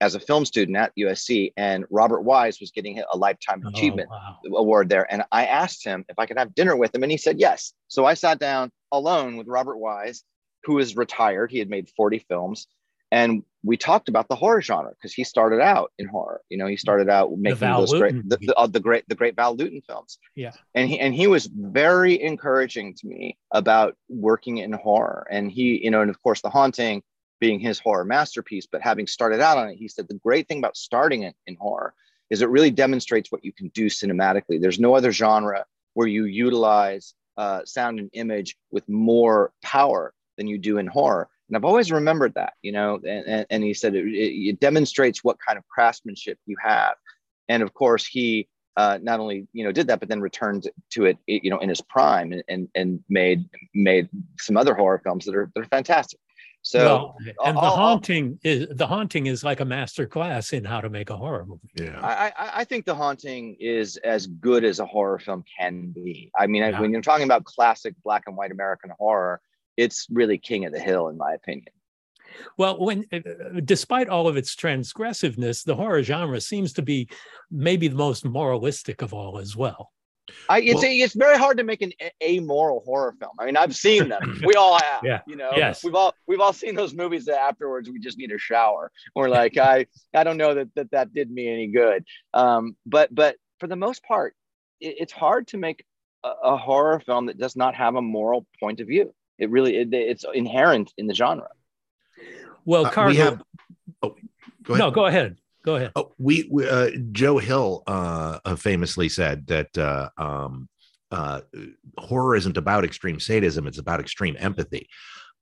as 0.00 0.14
a 0.14 0.20
film 0.20 0.44
student 0.44 0.76
at 0.76 0.92
usc 0.98 1.52
and 1.56 1.84
robert 1.90 2.22
wise 2.22 2.60
was 2.60 2.70
getting 2.70 3.02
a 3.12 3.16
lifetime 3.16 3.62
oh, 3.64 3.68
achievement 3.68 4.08
wow. 4.10 4.36
award 4.54 4.88
there 4.88 5.10
and 5.12 5.22
i 5.32 5.46
asked 5.46 5.84
him 5.84 6.04
if 6.08 6.18
i 6.18 6.26
could 6.26 6.38
have 6.38 6.54
dinner 6.54 6.76
with 6.76 6.94
him 6.94 7.02
and 7.02 7.12
he 7.12 7.18
said 7.18 7.38
yes 7.38 7.72
so 7.88 8.04
i 8.04 8.14
sat 8.14 8.38
down 8.38 8.70
alone 8.92 9.36
with 9.36 9.48
Robert 9.48 9.78
Wise, 9.78 10.24
who 10.64 10.78
is 10.78 10.96
retired. 10.96 11.50
He 11.50 11.58
had 11.58 11.70
made 11.70 11.88
40 11.96 12.18
films. 12.28 12.66
And 13.10 13.42
we 13.62 13.76
talked 13.76 14.08
about 14.08 14.28
the 14.28 14.36
horror 14.36 14.62
genre 14.62 14.90
because 14.90 15.12
he 15.12 15.24
started 15.24 15.60
out 15.60 15.92
in 15.98 16.06
horror. 16.06 16.40
You 16.48 16.56
know, 16.56 16.66
he 16.66 16.76
started 16.76 17.10
out 17.10 17.30
making 17.36 17.68
those 17.68 17.92
great, 17.92 18.28
the, 18.28 18.38
the, 18.38 18.54
uh, 18.56 18.66
the, 18.66 18.80
great, 18.80 19.06
the 19.08 19.14
great 19.14 19.36
Val 19.36 19.54
Lewton 19.54 19.82
films. 19.86 20.18
Yeah. 20.34 20.52
And 20.74 20.88
he, 20.88 20.98
and 20.98 21.14
he 21.14 21.26
was 21.26 21.46
very 21.46 22.20
encouraging 22.22 22.94
to 22.94 23.06
me 23.06 23.36
about 23.52 23.96
working 24.08 24.58
in 24.58 24.72
horror. 24.72 25.26
And 25.30 25.50
he, 25.50 25.82
you 25.84 25.90
know, 25.90 26.00
and 26.00 26.10
of 26.10 26.22
course, 26.22 26.40
The 26.40 26.50
Haunting 26.50 27.02
being 27.40 27.58
his 27.58 27.78
horror 27.78 28.04
masterpiece, 28.04 28.66
but 28.70 28.82
having 28.82 29.06
started 29.06 29.40
out 29.40 29.58
on 29.58 29.68
it, 29.68 29.76
he 29.76 29.88
said 29.88 30.06
the 30.08 30.14
great 30.14 30.46
thing 30.46 30.58
about 30.58 30.76
starting 30.76 31.22
it 31.24 31.34
in 31.46 31.56
horror 31.56 31.94
is 32.30 32.42
it 32.42 32.48
really 32.48 32.70
demonstrates 32.70 33.32
what 33.32 33.44
you 33.44 33.52
can 33.52 33.68
do 33.68 33.86
cinematically. 33.86 34.60
There's 34.60 34.78
no 34.78 34.94
other 34.94 35.10
genre 35.10 35.64
where 35.94 36.06
you 36.06 36.24
utilize 36.26 37.14
uh, 37.36 37.64
sound 37.64 37.98
and 37.98 38.10
image 38.12 38.56
with 38.70 38.88
more 38.88 39.52
power 39.62 40.14
than 40.36 40.46
you 40.46 40.58
do 40.58 40.78
in 40.78 40.86
horror. 40.86 41.28
And 41.50 41.56
I've 41.56 41.64
always 41.64 41.90
remembered 41.90 42.34
that, 42.34 42.52
you 42.62 42.70
know, 42.70 43.00
and, 43.04 43.26
and, 43.26 43.46
and 43.50 43.64
he 43.64 43.74
said 43.74 43.96
it, 43.96 44.06
it, 44.06 44.60
demonstrates 44.60 45.24
what 45.24 45.36
kind 45.44 45.58
of 45.58 45.66
craftsmanship 45.66 46.38
you 46.46 46.56
have. 46.62 46.94
And 47.48 47.60
of 47.64 47.74
course, 47.74 48.06
he 48.06 48.48
uh, 48.76 49.00
not 49.02 49.18
only, 49.18 49.48
you 49.52 49.64
know, 49.64 49.72
did 49.72 49.88
that, 49.88 49.98
but 49.98 50.08
then 50.08 50.20
returned 50.20 50.70
to 50.90 51.06
it, 51.06 51.18
you 51.26 51.50
know, 51.50 51.58
in 51.58 51.68
his 51.68 51.80
prime 51.80 52.30
and, 52.32 52.44
and, 52.46 52.68
and 52.76 53.00
made, 53.08 53.44
made 53.74 54.08
some 54.38 54.56
other 54.56 54.74
horror 54.74 55.00
films 55.02 55.24
that 55.24 55.34
are, 55.34 55.50
that 55.56 55.62
are 55.62 55.68
fantastic. 55.68 56.20
So 56.62 56.84
well, 56.84 57.16
and 57.46 57.56
the 57.56 57.60
haunting 57.62 58.38
is 58.44 58.68
the 58.70 58.86
haunting 58.86 59.26
is 59.26 59.42
like 59.42 59.60
a 59.60 59.64
master 59.64 60.06
class 60.06 60.52
in 60.52 60.62
how 60.62 60.82
to 60.82 60.90
make 60.90 61.08
a 61.08 61.16
horror 61.16 61.46
movie. 61.46 61.70
Yeah, 61.74 61.98
I, 62.02 62.32
I 62.36 62.64
think 62.64 62.84
the 62.84 62.94
haunting 62.94 63.56
is 63.58 63.96
as 63.98 64.26
good 64.26 64.62
as 64.62 64.78
a 64.78 64.84
horror 64.84 65.18
film 65.18 65.42
can 65.58 65.90
be. 65.90 66.30
I 66.38 66.46
mean, 66.46 66.62
yeah. 66.62 66.78
when 66.78 66.92
you're 66.92 67.00
talking 67.00 67.24
about 67.24 67.44
classic 67.44 67.94
black 68.04 68.24
and 68.26 68.36
white 68.36 68.50
American 68.50 68.90
horror, 68.98 69.40
it's 69.80 70.06
really 70.10 70.38
king 70.38 70.64
of 70.66 70.72
the 70.72 70.80
hill, 70.80 71.08
in 71.08 71.16
my 71.16 71.32
opinion. 71.32 71.68
Well, 72.56 72.78
when 72.78 73.04
uh, 73.12 73.60
despite 73.64 74.08
all 74.08 74.28
of 74.28 74.36
its 74.36 74.54
transgressiveness, 74.54 75.64
the 75.64 75.76
horror 75.76 76.02
genre 76.02 76.40
seems 76.40 76.72
to 76.74 76.82
be 76.82 77.08
maybe 77.50 77.88
the 77.88 77.96
most 77.96 78.24
moralistic 78.24 79.02
of 79.02 79.12
all 79.12 79.38
as 79.38 79.56
well. 79.56 79.90
I, 80.48 80.60
it's 80.60 80.74
well, 80.76 80.84
a, 80.84 80.98
it's 80.98 81.14
very 81.14 81.36
hard 81.36 81.56
to 81.58 81.64
make 81.64 81.82
an 81.82 81.92
amoral 82.22 82.82
horror 82.84 83.14
film. 83.18 83.32
I 83.38 83.46
mean, 83.46 83.56
I've 83.56 83.74
seen 83.74 84.08
them. 84.08 84.40
We 84.46 84.54
all 84.54 84.78
have. 84.78 85.02
Yeah. 85.04 85.20
You 85.26 85.36
know. 85.36 85.50
Yes. 85.56 85.82
We've 85.84 85.94
all 85.94 86.14
we've 86.26 86.40
all 86.40 86.52
seen 86.52 86.74
those 86.74 86.94
movies 86.94 87.24
that 87.26 87.38
afterwards 87.40 87.90
we 87.90 87.98
just 87.98 88.18
need 88.18 88.32
a 88.32 88.38
shower. 88.38 88.92
We're 89.14 89.28
like, 89.28 89.56
I 89.56 89.86
I 90.14 90.24
don't 90.24 90.36
know 90.36 90.54
that 90.54 90.68
that 90.76 90.90
that 90.92 91.12
did 91.12 91.30
me 91.30 91.48
any 91.48 91.66
good. 91.68 92.04
Um, 92.32 92.76
but 92.86 93.14
but 93.14 93.36
for 93.58 93.66
the 93.66 93.76
most 93.76 94.02
part, 94.04 94.34
it, 94.80 94.96
it's 95.00 95.12
hard 95.12 95.48
to 95.48 95.58
make 95.58 95.84
a, 96.24 96.28
a, 96.44 96.56
horror 96.56 97.00
film 97.00 97.26
that 97.26 97.38
does 97.38 97.56
not 97.56 97.74
have 97.74 97.96
a 97.96 98.02
moral 98.02 98.46
point 98.58 98.80
of 98.80 98.86
view. 98.86 99.12
It 99.40 99.50
really 99.50 99.76
it, 99.76 99.88
it's 99.92 100.24
inherent 100.34 100.92
in 100.96 101.06
the 101.06 101.14
genre. 101.14 101.48
Well, 102.64 102.84
Carl, 102.86 103.08
uh, 103.08 103.10
we 103.10 103.16
have. 103.16 103.42
Oh, 104.02 104.14
go 104.62 104.76
no, 104.76 104.90
go 104.90 105.06
ahead. 105.06 105.38
Go 105.62 105.76
ahead. 105.76 105.92
Oh, 105.94 106.12
we, 106.18 106.48
we 106.50 106.68
uh, 106.68 106.90
Joe 107.12 107.38
Hill 107.38 107.82
uh, 107.86 108.38
uh, 108.44 108.56
famously 108.56 109.08
said 109.08 109.46
that 109.48 109.76
uh, 109.76 110.08
um, 110.16 110.68
uh, 111.10 111.40
horror 111.98 112.36
isn't 112.36 112.56
about 112.56 112.84
extreme 112.84 113.20
sadism; 113.20 113.66
it's 113.66 113.78
about 113.78 114.00
extreme 114.00 114.36
empathy. 114.38 114.88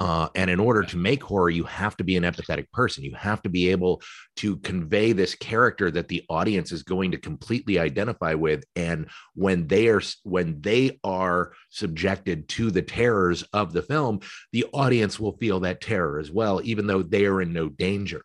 Uh, 0.00 0.28
and 0.37 0.48
in 0.48 0.61
order 0.61 0.84
to 0.84 0.96
make 0.96 1.22
horror, 1.22 1.50
you 1.50 1.64
have 1.64 1.96
to 1.96 2.04
be 2.04 2.16
an 2.16 2.22
empathetic 2.22 2.70
person. 2.72 3.02
You 3.02 3.14
have 3.16 3.42
to 3.42 3.48
be 3.48 3.70
able 3.70 4.00
to 4.37 4.56
convey 4.58 5.12
this 5.12 5.34
character 5.34 5.90
that 5.90 6.06
the 6.06 6.24
audience 6.30 6.70
is 6.70 6.84
going 6.84 7.11
to 7.11 7.18
completely 7.18 7.80
identify 7.80 8.34
with. 8.34 8.64
And 8.76 9.08
when 9.34 9.66
they 9.66 9.88
are 9.88 10.00
when 10.22 10.61
they 10.61 11.00
are 11.02 11.52
subjected 11.70 12.48
to 12.50 12.70
the 12.70 12.82
terrors 12.82 13.42
of 13.52 13.72
the 13.72 13.82
film, 13.82 14.20
the 14.52 14.66
audience 14.72 15.18
will 15.18 15.37
feel 15.38 15.61
that 15.61 15.80
terror 15.80 16.20
as 16.20 16.30
well, 16.30 16.61
even 16.62 16.87
though 16.87 17.02
they 17.02 17.26
are 17.26 17.42
in 17.42 17.52
no 17.52 17.68
danger 17.68 18.22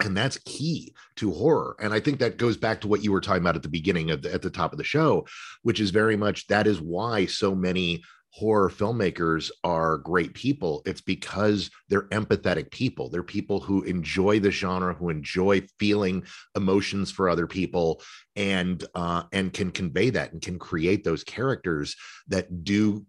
and 0.00 0.16
that's 0.16 0.38
key 0.38 0.92
to 1.14 1.32
horror 1.32 1.76
and 1.80 1.92
i 1.92 2.00
think 2.00 2.18
that 2.18 2.36
goes 2.36 2.56
back 2.56 2.80
to 2.80 2.88
what 2.88 3.04
you 3.04 3.12
were 3.12 3.20
talking 3.20 3.42
about 3.42 3.54
at 3.54 3.62
the 3.62 3.68
beginning 3.68 4.10
of 4.10 4.22
the, 4.22 4.34
at 4.34 4.42
the 4.42 4.50
top 4.50 4.72
of 4.72 4.78
the 4.78 4.82
show 4.82 5.24
which 5.62 5.78
is 5.78 5.90
very 5.90 6.16
much 6.16 6.46
that 6.48 6.66
is 6.66 6.80
why 6.80 7.26
so 7.26 7.54
many 7.54 8.02
horror 8.34 8.68
filmmakers 8.68 9.48
are 9.62 9.98
great 9.98 10.34
people 10.34 10.82
it's 10.86 11.00
because 11.00 11.70
they're 11.88 12.08
empathetic 12.08 12.68
people 12.72 13.08
they're 13.08 13.22
people 13.22 13.60
who 13.60 13.82
enjoy 13.82 14.40
the 14.40 14.50
genre 14.50 14.92
who 14.92 15.08
enjoy 15.08 15.62
feeling 15.78 16.24
emotions 16.56 17.12
for 17.12 17.28
other 17.28 17.46
people 17.46 18.02
and 18.34 18.84
uh, 18.96 19.22
and 19.32 19.52
can 19.52 19.70
convey 19.70 20.10
that 20.10 20.32
and 20.32 20.42
can 20.42 20.58
create 20.58 21.04
those 21.04 21.22
characters 21.22 21.94
that 22.26 22.64
do 22.64 23.06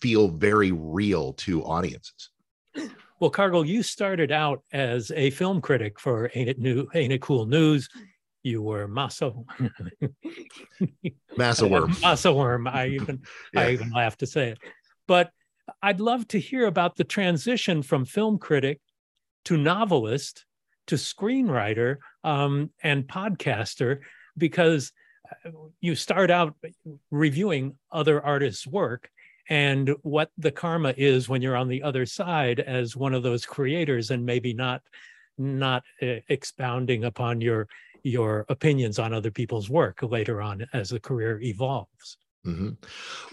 feel 0.00 0.28
very 0.28 0.70
real 0.70 1.32
to 1.32 1.64
audiences 1.64 2.28
well, 3.20 3.30
Cargill, 3.30 3.64
you 3.64 3.82
started 3.82 4.30
out 4.30 4.62
as 4.72 5.10
a 5.10 5.30
film 5.30 5.60
critic 5.60 5.98
for 5.98 6.30
Ain't 6.36 6.50
It 6.50 6.60
New, 6.60 6.86
Ain't 6.94 7.12
It 7.12 7.20
Cool 7.20 7.46
News. 7.46 7.88
You 8.42 8.62
were 8.62 8.86
Massa 8.88 9.32
Massa 11.36 11.66
Worm. 11.68 11.92
Massawyrm. 11.92 12.72
I 12.72 12.86
even 13.00 13.22
yeah. 13.52 13.60
I 13.60 13.72
even 13.72 13.90
laugh 13.90 14.16
to 14.18 14.26
say 14.26 14.50
it. 14.50 14.58
But 15.06 15.30
I'd 15.82 16.00
love 16.00 16.26
to 16.28 16.40
hear 16.40 16.66
about 16.66 16.96
the 16.96 17.04
transition 17.04 17.82
from 17.82 18.04
film 18.04 18.38
critic 18.38 18.80
to 19.46 19.56
novelist 19.56 20.44
to 20.86 20.94
screenwriter 20.94 21.96
um, 22.24 22.70
and 22.82 23.06
podcaster 23.06 24.00
because 24.36 24.92
uh, 25.44 25.50
you 25.80 25.94
start 25.94 26.30
out 26.30 26.54
reviewing 27.10 27.76
other 27.92 28.24
artists' 28.24 28.66
work 28.66 29.10
and 29.50 29.94
what 30.02 30.30
the 30.38 30.50
karma 30.50 30.94
is 30.96 31.28
when 31.28 31.42
you're 31.42 31.56
on 31.56 31.68
the 31.68 31.82
other 31.82 32.06
side 32.06 32.60
as 32.60 32.96
one 32.96 33.14
of 33.14 33.22
those 33.22 33.44
creators 33.46 34.10
and 34.10 34.24
maybe 34.24 34.54
not 34.54 34.82
not 35.38 35.84
uh, 36.02 36.16
expounding 36.28 37.04
upon 37.04 37.40
your 37.40 37.68
your 38.02 38.44
opinions 38.48 38.98
on 38.98 39.12
other 39.12 39.30
people's 39.30 39.68
work 39.70 40.02
later 40.02 40.40
on 40.40 40.66
as 40.72 40.90
the 40.90 41.00
career 41.00 41.40
evolves 41.40 42.18
mm-hmm. 42.46 42.70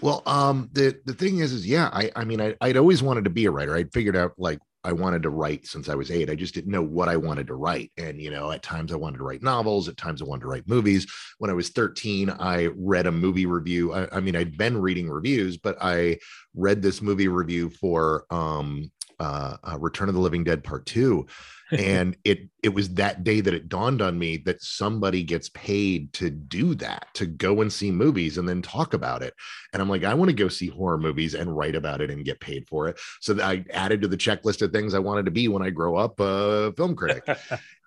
well 0.00 0.22
um 0.26 0.68
the 0.72 0.98
the 1.06 1.14
thing 1.14 1.38
is 1.38 1.52
is 1.52 1.66
yeah 1.66 1.88
i 1.92 2.10
i 2.16 2.24
mean 2.24 2.40
I, 2.40 2.54
i'd 2.62 2.76
always 2.76 3.02
wanted 3.02 3.24
to 3.24 3.30
be 3.30 3.46
a 3.46 3.50
writer 3.50 3.76
i'd 3.76 3.92
figured 3.92 4.16
out 4.16 4.32
like 4.38 4.58
I 4.86 4.92
wanted 4.92 5.24
to 5.24 5.30
write 5.30 5.66
since 5.66 5.88
I 5.88 5.96
was 5.96 6.12
eight. 6.12 6.30
I 6.30 6.36
just 6.36 6.54
didn't 6.54 6.70
know 6.70 6.82
what 6.82 7.08
I 7.08 7.16
wanted 7.16 7.48
to 7.48 7.54
write. 7.54 7.90
And, 7.98 8.22
you 8.22 8.30
know, 8.30 8.52
at 8.52 8.62
times 8.62 8.92
I 8.92 8.96
wanted 8.96 9.16
to 9.18 9.24
write 9.24 9.42
novels, 9.42 9.88
at 9.88 9.96
times 9.96 10.22
I 10.22 10.26
wanted 10.26 10.42
to 10.42 10.46
write 10.46 10.68
movies. 10.68 11.12
When 11.38 11.50
I 11.50 11.54
was 11.54 11.70
13, 11.70 12.30
I 12.30 12.68
read 12.76 13.08
a 13.08 13.12
movie 13.12 13.46
review. 13.46 13.92
I, 13.92 14.06
I 14.12 14.20
mean, 14.20 14.36
I'd 14.36 14.56
been 14.56 14.80
reading 14.80 15.10
reviews, 15.10 15.56
but 15.56 15.76
I 15.80 16.18
read 16.56 16.82
this 16.82 17.02
movie 17.02 17.28
review 17.28 17.70
for 17.70 18.24
um, 18.30 18.90
uh, 19.20 19.56
uh, 19.62 19.78
Return 19.78 20.08
of 20.08 20.14
the 20.14 20.20
Living 20.20 20.44
Dead 20.44 20.62
Part 20.62 20.86
Two, 20.86 21.26
and 21.70 22.16
it 22.24 22.48
it 22.62 22.74
was 22.74 22.94
that 22.94 23.24
day 23.24 23.40
that 23.40 23.54
it 23.54 23.68
dawned 23.68 24.02
on 24.02 24.18
me 24.18 24.36
that 24.38 24.62
somebody 24.62 25.22
gets 25.22 25.48
paid 25.50 26.12
to 26.12 26.30
do 26.30 26.74
that 26.74 27.06
to 27.14 27.26
go 27.26 27.60
and 27.60 27.72
see 27.72 27.90
movies 27.90 28.38
and 28.38 28.48
then 28.48 28.60
talk 28.60 28.92
about 28.92 29.22
it. 29.22 29.34
And 29.72 29.80
i'm 29.80 29.88
like 29.88 30.04
i 30.04 30.14
want 30.14 30.28
to 30.28 30.34
go 30.34 30.48
see 30.48 30.68
horror 30.68 30.98
movies 30.98 31.34
and 31.34 31.56
write 31.56 31.74
about 31.74 32.00
it 32.00 32.10
and 32.10 32.24
get 32.24 32.40
paid 32.40 32.68
for 32.68 32.88
it. 32.88 32.98
So 33.20 33.40
i 33.40 33.64
added 33.72 34.02
to 34.02 34.08
the 34.08 34.16
checklist 34.16 34.62
of 34.62 34.72
things 34.72 34.94
i 34.94 34.98
wanted 34.98 35.24
to 35.26 35.30
be 35.30 35.48
when 35.48 35.62
i 35.62 35.70
grow 35.70 35.96
up 35.96 36.20
a 36.20 36.72
film 36.72 36.94
critic. 36.94 37.24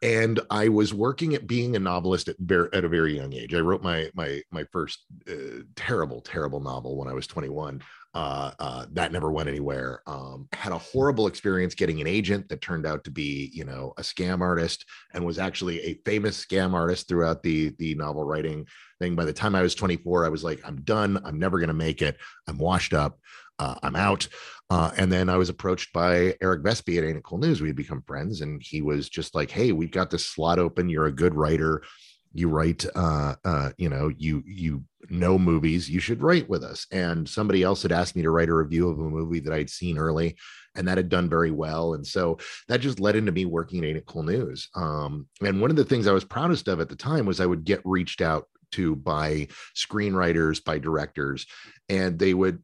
And 0.02 0.40
i 0.50 0.70
was 0.70 0.94
working 0.94 1.34
at 1.34 1.46
being 1.46 1.76
a 1.76 1.80
novelist 1.80 2.30
at, 2.30 2.38
at 2.74 2.86
a 2.86 2.88
very 2.88 3.18
young 3.18 3.34
age. 3.34 3.54
I 3.54 3.60
wrote 3.60 3.84
my 3.84 4.10
my 4.14 4.42
my 4.50 4.64
first 4.72 5.00
uh, 5.30 5.64
terrible 5.76 6.22
terrible 6.22 6.62
novel 6.62 6.96
when 6.96 7.10
i 7.10 7.14
was 7.14 7.28
21 7.28 7.82
uh, 8.16 8.52
uh, 8.60 8.86
that 8.94 9.12
never 9.12 9.32
went 9.32 9.50
anywhere. 9.50 10.02
Um, 10.08 10.48
had 10.52 10.72
a 10.72 10.78
horrible 10.78 11.28
experience 11.28 11.76
getting 11.76 12.02
an 12.02 12.08
agent 12.08 12.50
that 12.50 12.62
turned 12.62 12.88
out 12.88 13.04
to 13.04 13.12
be, 13.12 13.52
you 13.54 13.66
know, 13.66 13.94
a 13.98 14.02
scam 14.02 14.42
artist 14.42 14.86
and 15.14 15.24
was 15.24 15.38
actually 15.38 15.80
a 15.82 16.02
famous 16.06 16.44
scam 16.44 16.74
artist 16.74 17.08
throughout 17.08 17.44
the 17.44 17.70
the 17.78 17.94
novel 17.96 18.24
writing 18.24 18.66
thing. 19.00 19.16
By 19.16 19.26
the 19.26 19.34
time 19.34 19.54
I 19.54 19.62
was 19.62 19.76
24, 19.76 20.26
I 20.26 20.30
was 20.30 20.44
like, 20.44 20.60
I'm 20.66 20.82
done. 20.82 21.22
I'm 21.24 21.38
never 21.38 21.60
going 21.60 21.68
to 21.68 21.74
make 21.74 22.02
it. 22.02 22.18
I'm 22.48 22.58
washed 22.58 22.94
up. 22.94 23.20
Uh, 23.60 23.76
I'm 23.84 23.96
out. 23.96 24.28
Uh, 24.72 24.92
and 24.98 25.12
then 25.12 25.30
I 25.30 25.36
was 25.36 25.50
approached 25.50 25.92
by 25.94 26.36
Eric 26.42 26.64
Vespe 26.64 26.98
at 26.98 27.04
Ain't 27.04 27.18
It 27.18 27.24
Cool 27.24 27.40
News. 27.40 27.62
We 27.62 27.68
had 27.68 27.76
become 27.76 28.04
friends, 28.04 28.42
and 28.42 28.62
he 28.64 28.82
was 28.82 29.10
just 29.10 29.36
like, 29.36 29.52
"Hey, 29.52 29.72
we've 29.72 29.92
got 29.92 30.10
this 30.10 30.26
slot 30.26 30.60
open. 30.60 30.90
You're 30.90 31.08
a 31.08 31.12
good 31.12 31.36
writer 31.36 31.84
you 32.34 32.48
write 32.50 32.86
uh 32.96 33.36
uh 33.44 33.72
you 33.78 33.90
know 33.90 34.12
you 34.18 34.44
you 34.46 34.84
know 35.10 35.40
movies 35.40 35.90
you 35.90 36.00
should 36.00 36.22
write 36.22 36.50
with 36.50 36.64
us. 36.64 36.86
And 36.92 37.28
somebody 37.28 37.64
else 37.64 37.82
had 37.82 37.92
asked 37.92 38.16
me 38.16 38.22
to 38.22 38.32
write 38.32 38.50
a 38.50 38.54
review 38.54 38.90
of 38.90 39.00
a 39.00 39.04
movie 39.04 39.40
that 39.40 39.54
i'd 39.54 39.70
seen 39.70 39.98
early 39.98 40.38
and 40.76 40.88
that 40.88 40.98
had 40.98 41.10
done 41.10 41.30
very 41.30 41.52
well. 41.52 41.96
And 41.96 42.06
so 42.06 42.38
that 42.68 42.82
just 42.82 43.00
led 43.00 43.16
into 43.16 43.32
me 43.32 43.46
working 43.46 43.84
at 43.84 44.06
Cool 44.06 44.24
News. 44.24 44.70
Um 44.76 45.28
and 45.42 45.62
one 45.62 45.72
of 45.72 45.78
the 45.78 45.86
things 45.86 46.08
i 46.08 46.12
was 46.12 46.24
proudest 46.24 46.68
of 46.68 46.80
at 46.80 46.90
the 46.90 46.96
time 46.96 47.26
was 47.26 47.40
i 47.40 47.46
would 47.46 47.64
get 47.64 47.82
reached 47.86 48.22
out 48.22 48.48
to 48.72 48.96
by 48.96 49.48
screenwriters 49.76 50.64
by 50.64 50.78
directors 50.78 51.46
and 51.88 52.20
they 52.20 52.34
would 52.34 52.62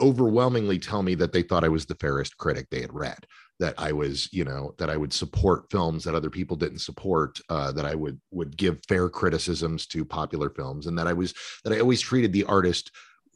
overwhelmingly 0.00 0.78
tell 0.78 1.02
me 1.02 1.14
that 1.14 1.32
they 1.32 1.42
thought 1.42 1.64
i 1.64 1.68
was 1.68 1.86
the 1.86 1.94
fairest 1.96 2.36
critic 2.36 2.66
they 2.70 2.80
had 2.80 2.92
read 2.92 3.26
that 3.60 3.74
I 3.78 3.92
was, 3.92 4.32
you 4.32 4.44
know, 4.44 4.74
that 4.78 4.90
I 4.90 4.96
would 4.96 5.12
support 5.12 5.70
films 5.70 6.02
that 6.04 6.14
other 6.14 6.30
people 6.30 6.56
didn't 6.56 6.80
support, 6.80 7.38
uh, 7.50 7.70
that 7.72 7.84
I 7.84 7.94
would 7.94 8.20
would 8.30 8.56
give 8.56 8.80
fair 8.88 9.08
criticisms 9.08 9.86
to 9.88 10.04
popular 10.04 10.50
films, 10.50 10.86
and 10.86 10.98
that 10.98 11.06
I 11.06 11.12
was 11.12 11.34
that 11.62 11.72
I 11.72 11.78
always 11.78 12.00
treated 12.00 12.32
the 12.32 12.44
artist 12.44 12.90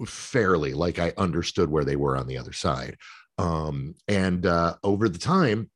fairly, 0.06 0.72
like 0.72 0.98
I 0.98 1.12
understood 1.16 1.70
where 1.70 1.84
they 1.84 1.96
were 1.96 2.16
on 2.16 2.26
the 2.26 2.38
other 2.38 2.52
side. 2.52 2.96
Um, 3.38 3.94
and 4.08 4.46
uh, 4.46 4.74
over 4.82 5.08
the 5.08 5.18
time, 5.18 5.70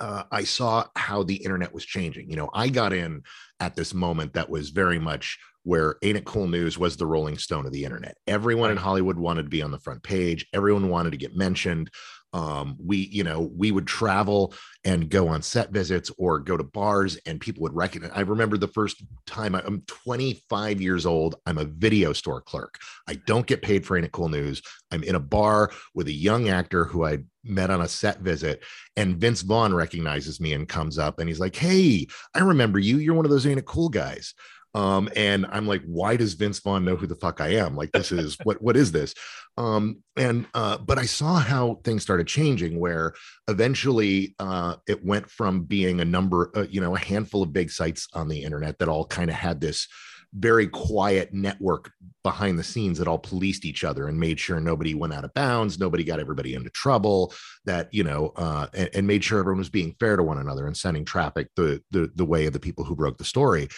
uh, 0.00 0.24
I 0.30 0.44
saw 0.44 0.86
how 0.96 1.22
the 1.22 1.36
internet 1.36 1.72
was 1.72 1.84
changing. 1.84 2.30
You 2.30 2.36
know, 2.36 2.50
I 2.54 2.68
got 2.68 2.92
in 2.92 3.22
at 3.60 3.76
this 3.76 3.94
moment 3.94 4.32
that 4.32 4.50
was 4.50 4.70
very 4.70 4.98
much 4.98 5.38
where 5.66 5.96
Ain't 6.02 6.16
It 6.16 6.24
Cool 6.24 6.46
News 6.46 6.78
was 6.78 6.96
the 6.96 7.06
Rolling 7.06 7.38
Stone 7.38 7.66
of 7.66 7.72
the 7.72 7.84
internet. 7.84 8.16
Everyone 8.28 8.70
in 8.70 8.76
Hollywood 8.76 9.18
wanted 9.18 9.42
to 9.44 9.48
be 9.48 9.62
on 9.62 9.72
the 9.72 9.80
front 9.80 10.02
page. 10.02 10.46
Everyone 10.52 10.88
wanted 10.88 11.10
to 11.10 11.16
get 11.16 11.36
mentioned 11.36 11.90
um, 12.32 12.76
we 12.78 12.96
you 12.96 13.24
know 13.24 13.50
we 13.56 13.70
would 13.70 13.86
travel 13.86 14.52
and 14.84 15.08
go 15.08 15.28
on 15.28 15.42
set 15.42 15.70
visits 15.70 16.10
or 16.18 16.38
go 16.38 16.56
to 16.56 16.64
bars 16.64 17.18
and 17.26 17.40
people 17.40 17.62
would 17.62 17.74
recognize 17.74 18.10
i 18.14 18.20
remember 18.20 18.56
the 18.56 18.68
first 18.68 19.02
time 19.26 19.54
I, 19.54 19.64
am 19.66 19.82
25 19.86 20.80
years 20.80 21.06
old 21.06 21.36
i'm 21.46 21.58
a 21.58 21.64
video 21.64 22.12
store 22.12 22.40
clerk. 22.40 22.78
I 23.08 23.14
don't 23.26 23.46
get 23.46 23.62
paid 23.62 23.86
for 23.86 23.96
It 23.96 24.12
Cool 24.12 24.28
News. 24.28 24.62
I'm 24.90 25.02
in 25.02 25.14
a 25.14 25.20
bar 25.20 25.70
with 25.94 26.08
a 26.08 26.12
young 26.12 26.48
actor 26.48 26.84
who 26.84 27.04
i 27.04 27.18
met 27.44 27.70
on 27.70 27.80
a 27.80 27.88
set 27.88 28.20
visit 28.20 28.64
and 28.96 29.18
vince 29.18 29.42
vaughn 29.42 29.72
recognizes 29.72 30.40
me 30.40 30.52
and 30.52 30.68
comes 30.68 30.98
up 30.98 31.20
and 31.20 31.28
he's 31.28 31.40
like 31.40 31.54
hey 31.54 32.06
i 32.34 32.40
remember 32.40 32.78
you. 32.78 32.98
You're 32.98 33.14
one 33.14 33.24
of 33.24 33.30
those 33.30 33.46
ain't 33.46 33.58
it 33.58 33.66
cool 33.66 33.88
guys 33.88 34.34
um, 34.76 35.08
and 35.16 35.46
I'm 35.46 35.66
like, 35.66 35.82
why 35.86 36.16
does 36.16 36.34
Vince 36.34 36.58
Vaughn 36.60 36.84
know 36.84 36.96
who 36.96 37.06
the 37.06 37.14
fuck 37.14 37.40
I 37.40 37.54
am? 37.54 37.74
Like, 37.76 37.92
this 37.92 38.12
is 38.12 38.36
what 38.44 38.60
what 38.60 38.76
is 38.76 38.92
this? 38.92 39.14
Um, 39.56 40.02
and 40.18 40.46
uh, 40.52 40.76
but 40.76 40.98
I 40.98 41.06
saw 41.06 41.36
how 41.36 41.80
things 41.82 42.02
started 42.02 42.26
changing, 42.26 42.78
where 42.78 43.14
eventually 43.48 44.34
uh, 44.38 44.76
it 44.86 45.02
went 45.02 45.30
from 45.30 45.62
being 45.62 46.02
a 46.02 46.04
number, 46.04 46.50
uh, 46.54 46.66
you 46.68 46.82
know, 46.82 46.94
a 46.94 46.98
handful 46.98 47.42
of 47.42 47.54
big 47.54 47.70
sites 47.70 48.06
on 48.12 48.28
the 48.28 48.42
internet 48.42 48.78
that 48.78 48.88
all 48.88 49.06
kind 49.06 49.30
of 49.30 49.36
had 49.36 49.62
this 49.62 49.88
very 50.34 50.66
quiet 50.66 51.32
network 51.32 51.90
behind 52.22 52.58
the 52.58 52.64
scenes 52.64 52.98
that 52.98 53.08
all 53.08 53.18
policed 53.18 53.64
each 53.64 53.82
other 53.82 54.08
and 54.08 54.20
made 54.20 54.38
sure 54.38 54.60
nobody 54.60 54.92
went 54.92 55.14
out 55.14 55.24
of 55.24 55.32
bounds, 55.32 55.78
nobody 55.78 56.04
got 56.04 56.20
everybody 56.20 56.54
into 56.54 56.68
trouble, 56.70 57.32
that 57.64 57.88
you 57.92 58.04
know, 58.04 58.32
uh, 58.36 58.66
and, 58.74 58.90
and, 58.92 59.06
made 59.06 59.24
sure 59.24 59.38
everyone 59.38 59.58
was 59.58 59.70
being 59.70 59.94
fair 59.98 60.16
to 60.16 60.22
one 60.22 60.36
another 60.36 60.66
and 60.66 60.76
sending 60.76 61.06
traffic 61.06 61.48
the, 61.56 61.80
the 61.92 62.10
the 62.14 62.26
way 62.26 62.44
of 62.44 62.52
the 62.52 62.60
people 62.60 62.84
who 62.84 62.94
broke 62.94 63.16
the 63.16 63.24
story. 63.24 63.68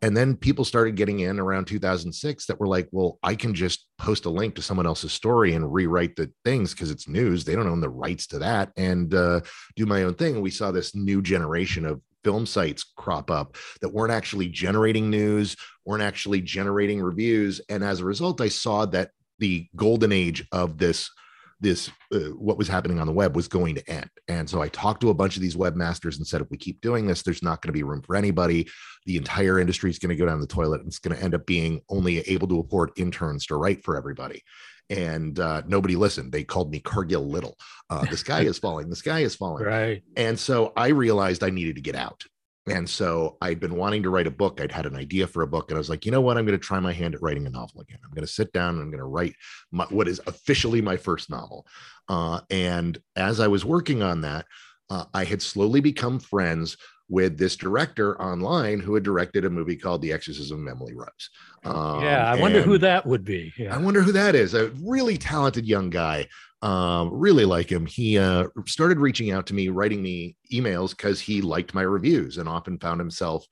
And 0.00 0.16
then 0.16 0.36
people 0.36 0.64
started 0.64 0.94
getting 0.94 1.20
in 1.20 1.40
around 1.40 1.66
2006 1.66 2.46
that 2.46 2.60
were 2.60 2.68
like, 2.68 2.88
well, 2.92 3.18
I 3.22 3.34
can 3.34 3.52
just 3.52 3.88
post 3.98 4.26
a 4.26 4.30
link 4.30 4.54
to 4.54 4.62
someone 4.62 4.86
else's 4.86 5.12
story 5.12 5.54
and 5.54 5.72
rewrite 5.72 6.14
the 6.14 6.30
things 6.44 6.72
because 6.72 6.90
it's 6.90 7.08
news. 7.08 7.44
They 7.44 7.56
don't 7.56 7.66
own 7.66 7.80
the 7.80 7.88
rights 7.88 8.28
to 8.28 8.38
that 8.38 8.70
and 8.76 9.12
uh, 9.12 9.40
do 9.74 9.86
my 9.86 10.04
own 10.04 10.14
thing. 10.14 10.40
We 10.40 10.50
saw 10.50 10.70
this 10.70 10.94
new 10.94 11.20
generation 11.20 11.84
of 11.84 12.00
film 12.22 12.46
sites 12.46 12.84
crop 12.96 13.30
up 13.30 13.56
that 13.80 13.92
weren't 13.92 14.12
actually 14.12 14.48
generating 14.48 15.10
news, 15.10 15.56
weren't 15.84 16.02
actually 16.02 16.42
generating 16.42 17.02
reviews. 17.02 17.60
And 17.68 17.82
as 17.82 18.00
a 18.00 18.04
result, 18.04 18.40
I 18.40 18.48
saw 18.48 18.86
that 18.86 19.10
the 19.40 19.66
golden 19.74 20.12
age 20.12 20.46
of 20.52 20.78
this 20.78 21.10
this 21.60 21.90
uh, 22.12 22.30
what 22.36 22.58
was 22.58 22.68
happening 22.68 22.98
on 22.98 23.06
the 23.06 23.12
web 23.12 23.34
was 23.34 23.48
going 23.48 23.74
to 23.74 23.90
end. 23.90 24.10
And 24.28 24.48
so 24.48 24.62
i 24.62 24.68
talked 24.68 25.00
to 25.00 25.10
a 25.10 25.14
bunch 25.14 25.36
of 25.36 25.42
these 25.42 25.56
webmasters 25.56 26.16
and 26.16 26.26
said 26.26 26.40
if 26.40 26.50
we 26.50 26.56
keep 26.56 26.80
doing 26.80 27.06
this 27.06 27.22
there's 27.22 27.42
not 27.42 27.60
going 27.62 27.68
to 27.68 27.78
be 27.78 27.82
room 27.82 28.02
for 28.02 28.16
anybody. 28.16 28.68
The 29.06 29.16
entire 29.16 29.58
industry 29.58 29.90
is 29.90 29.98
going 29.98 30.10
to 30.10 30.16
go 30.16 30.26
down 30.26 30.40
the 30.40 30.46
toilet 30.46 30.80
and 30.80 30.88
it's 30.88 30.98
going 30.98 31.16
to 31.16 31.22
end 31.22 31.34
up 31.34 31.46
being 31.46 31.80
only 31.88 32.18
able 32.20 32.48
to 32.48 32.60
afford 32.60 32.92
interns 32.96 33.46
to 33.46 33.56
write 33.56 33.84
for 33.84 33.96
everybody. 33.96 34.42
And 34.90 35.38
uh, 35.38 35.62
nobody 35.66 35.96
listened. 35.96 36.32
They 36.32 36.44
called 36.44 36.70
me 36.70 36.80
cargill 36.80 37.28
little. 37.28 37.58
Uh, 37.90 38.06
the 38.06 38.16
sky 38.16 38.42
is 38.42 38.58
falling. 38.64 38.88
The 38.88 38.96
sky 38.96 39.20
is 39.20 39.34
falling. 39.34 39.64
Right. 39.64 40.02
And 40.16 40.38
so 40.38 40.72
i 40.76 40.88
realized 40.88 41.42
i 41.42 41.50
needed 41.50 41.76
to 41.76 41.82
get 41.82 41.94
out 41.94 42.24
and 42.70 42.88
so 42.88 43.36
I'd 43.40 43.60
been 43.60 43.76
wanting 43.76 44.02
to 44.02 44.10
write 44.10 44.26
a 44.26 44.30
book. 44.30 44.60
I'd 44.60 44.72
had 44.72 44.86
an 44.86 44.96
idea 44.96 45.26
for 45.26 45.42
a 45.42 45.46
book, 45.46 45.70
and 45.70 45.76
I 45.76 45.78
was 45.78 45.90
like, 45.90 46.04
you 46.06 46.12
know 46.12 46.20
what? 46.20 46.36
I'm 46.36 46.46
going 46.46 46.58
to 46.58 46.64
try 46.64 46.80
my 46.80 46.92
hand 46.92 47.14
at 47.14 47.22
writing 47.22 47.46
a 47.46 47.50
novel 47.50 47.80
again. 47.80 47.98
I'm 48.04 48.10
going 48.10 48.26
to 48.26 48.32
sit 48.32 48.52
down 48.52 48.74
and 48.74 48.82
I'm 48.82 48.90
going 48.90 48.98
to 48.98 49.04
write 49.04 49.34
my, 49.72 49.84
what 49.86 50.08
is 50.08 50.20
officially 50.26 50.80
my 50.80 50.96
first 50.96 51.30
novel. 51.30 51.66
Uh, 52.08 52.40
and 52.50 52.98
as 53.16 53.40
I 53.40 53.48
was 53.48 53.64
working 53.64 54.02
on 54.02 54.20
that, 54.22 54.46
uh, 54.90 55.04
I 55.12 55.24
had 55.24 55.42
slowly 55.42 55.80
become 55.80 56.18
friends 56.18 56.76
with 57.10 57.38
this 57.38 57.56
director 57.56 58.20
online 58.20 58.80
who 58.80 58.94
had 58.94 59.02
directed 59.02 59.44
a 59.44 59.50
movie 59.50 59.76
called 59.76 60.02
The 60.02 60.12
Exorcism 60.12 60.66
of 60.66 60.70
Emily 60.70 60.94
Rose. 60.94 61.30
Um, 61.64 62.02
yeah, 62.02 62.30
I 62.30 62.38
wonder 62.38 62.62
who 62.62 62.78
that 62.78 63.06
would 63.06 63.24
be. 63.24 63.52
Yeah. 63.56 63.74
I 63.74 63.78
wonder 63.78 64.02
who 64.02 64.12
that 64.12 64.34
is. 64.34 64.54
A 64.54 64.68
really 64.82 65.16
talented 65.16 65.66
young 65.66 65.88
guy 65.88 66.28
um, 66.62 67.10
really 67.12 67.44
like 67.44 67.70
him. 67.70 67.86
He 67.86 68.18
uh, 68.18 68.46
started 68.66 68.98
reaching 68.98 69.30
out 69.30 69.46
to 69.46 69.54
me, 69.54 69.68
writing 69.68 70.02
me 70.02 70.36
emails 70.52 70.90
because 70.90 71.20
he 71.20 71.40
liked 71.40 71.74
my 71.74 71.82
reviews 71.82 72.38
and 72.38 72.48
often 72.48 72.78
found 72.78 73.00
himself 73.00 73.46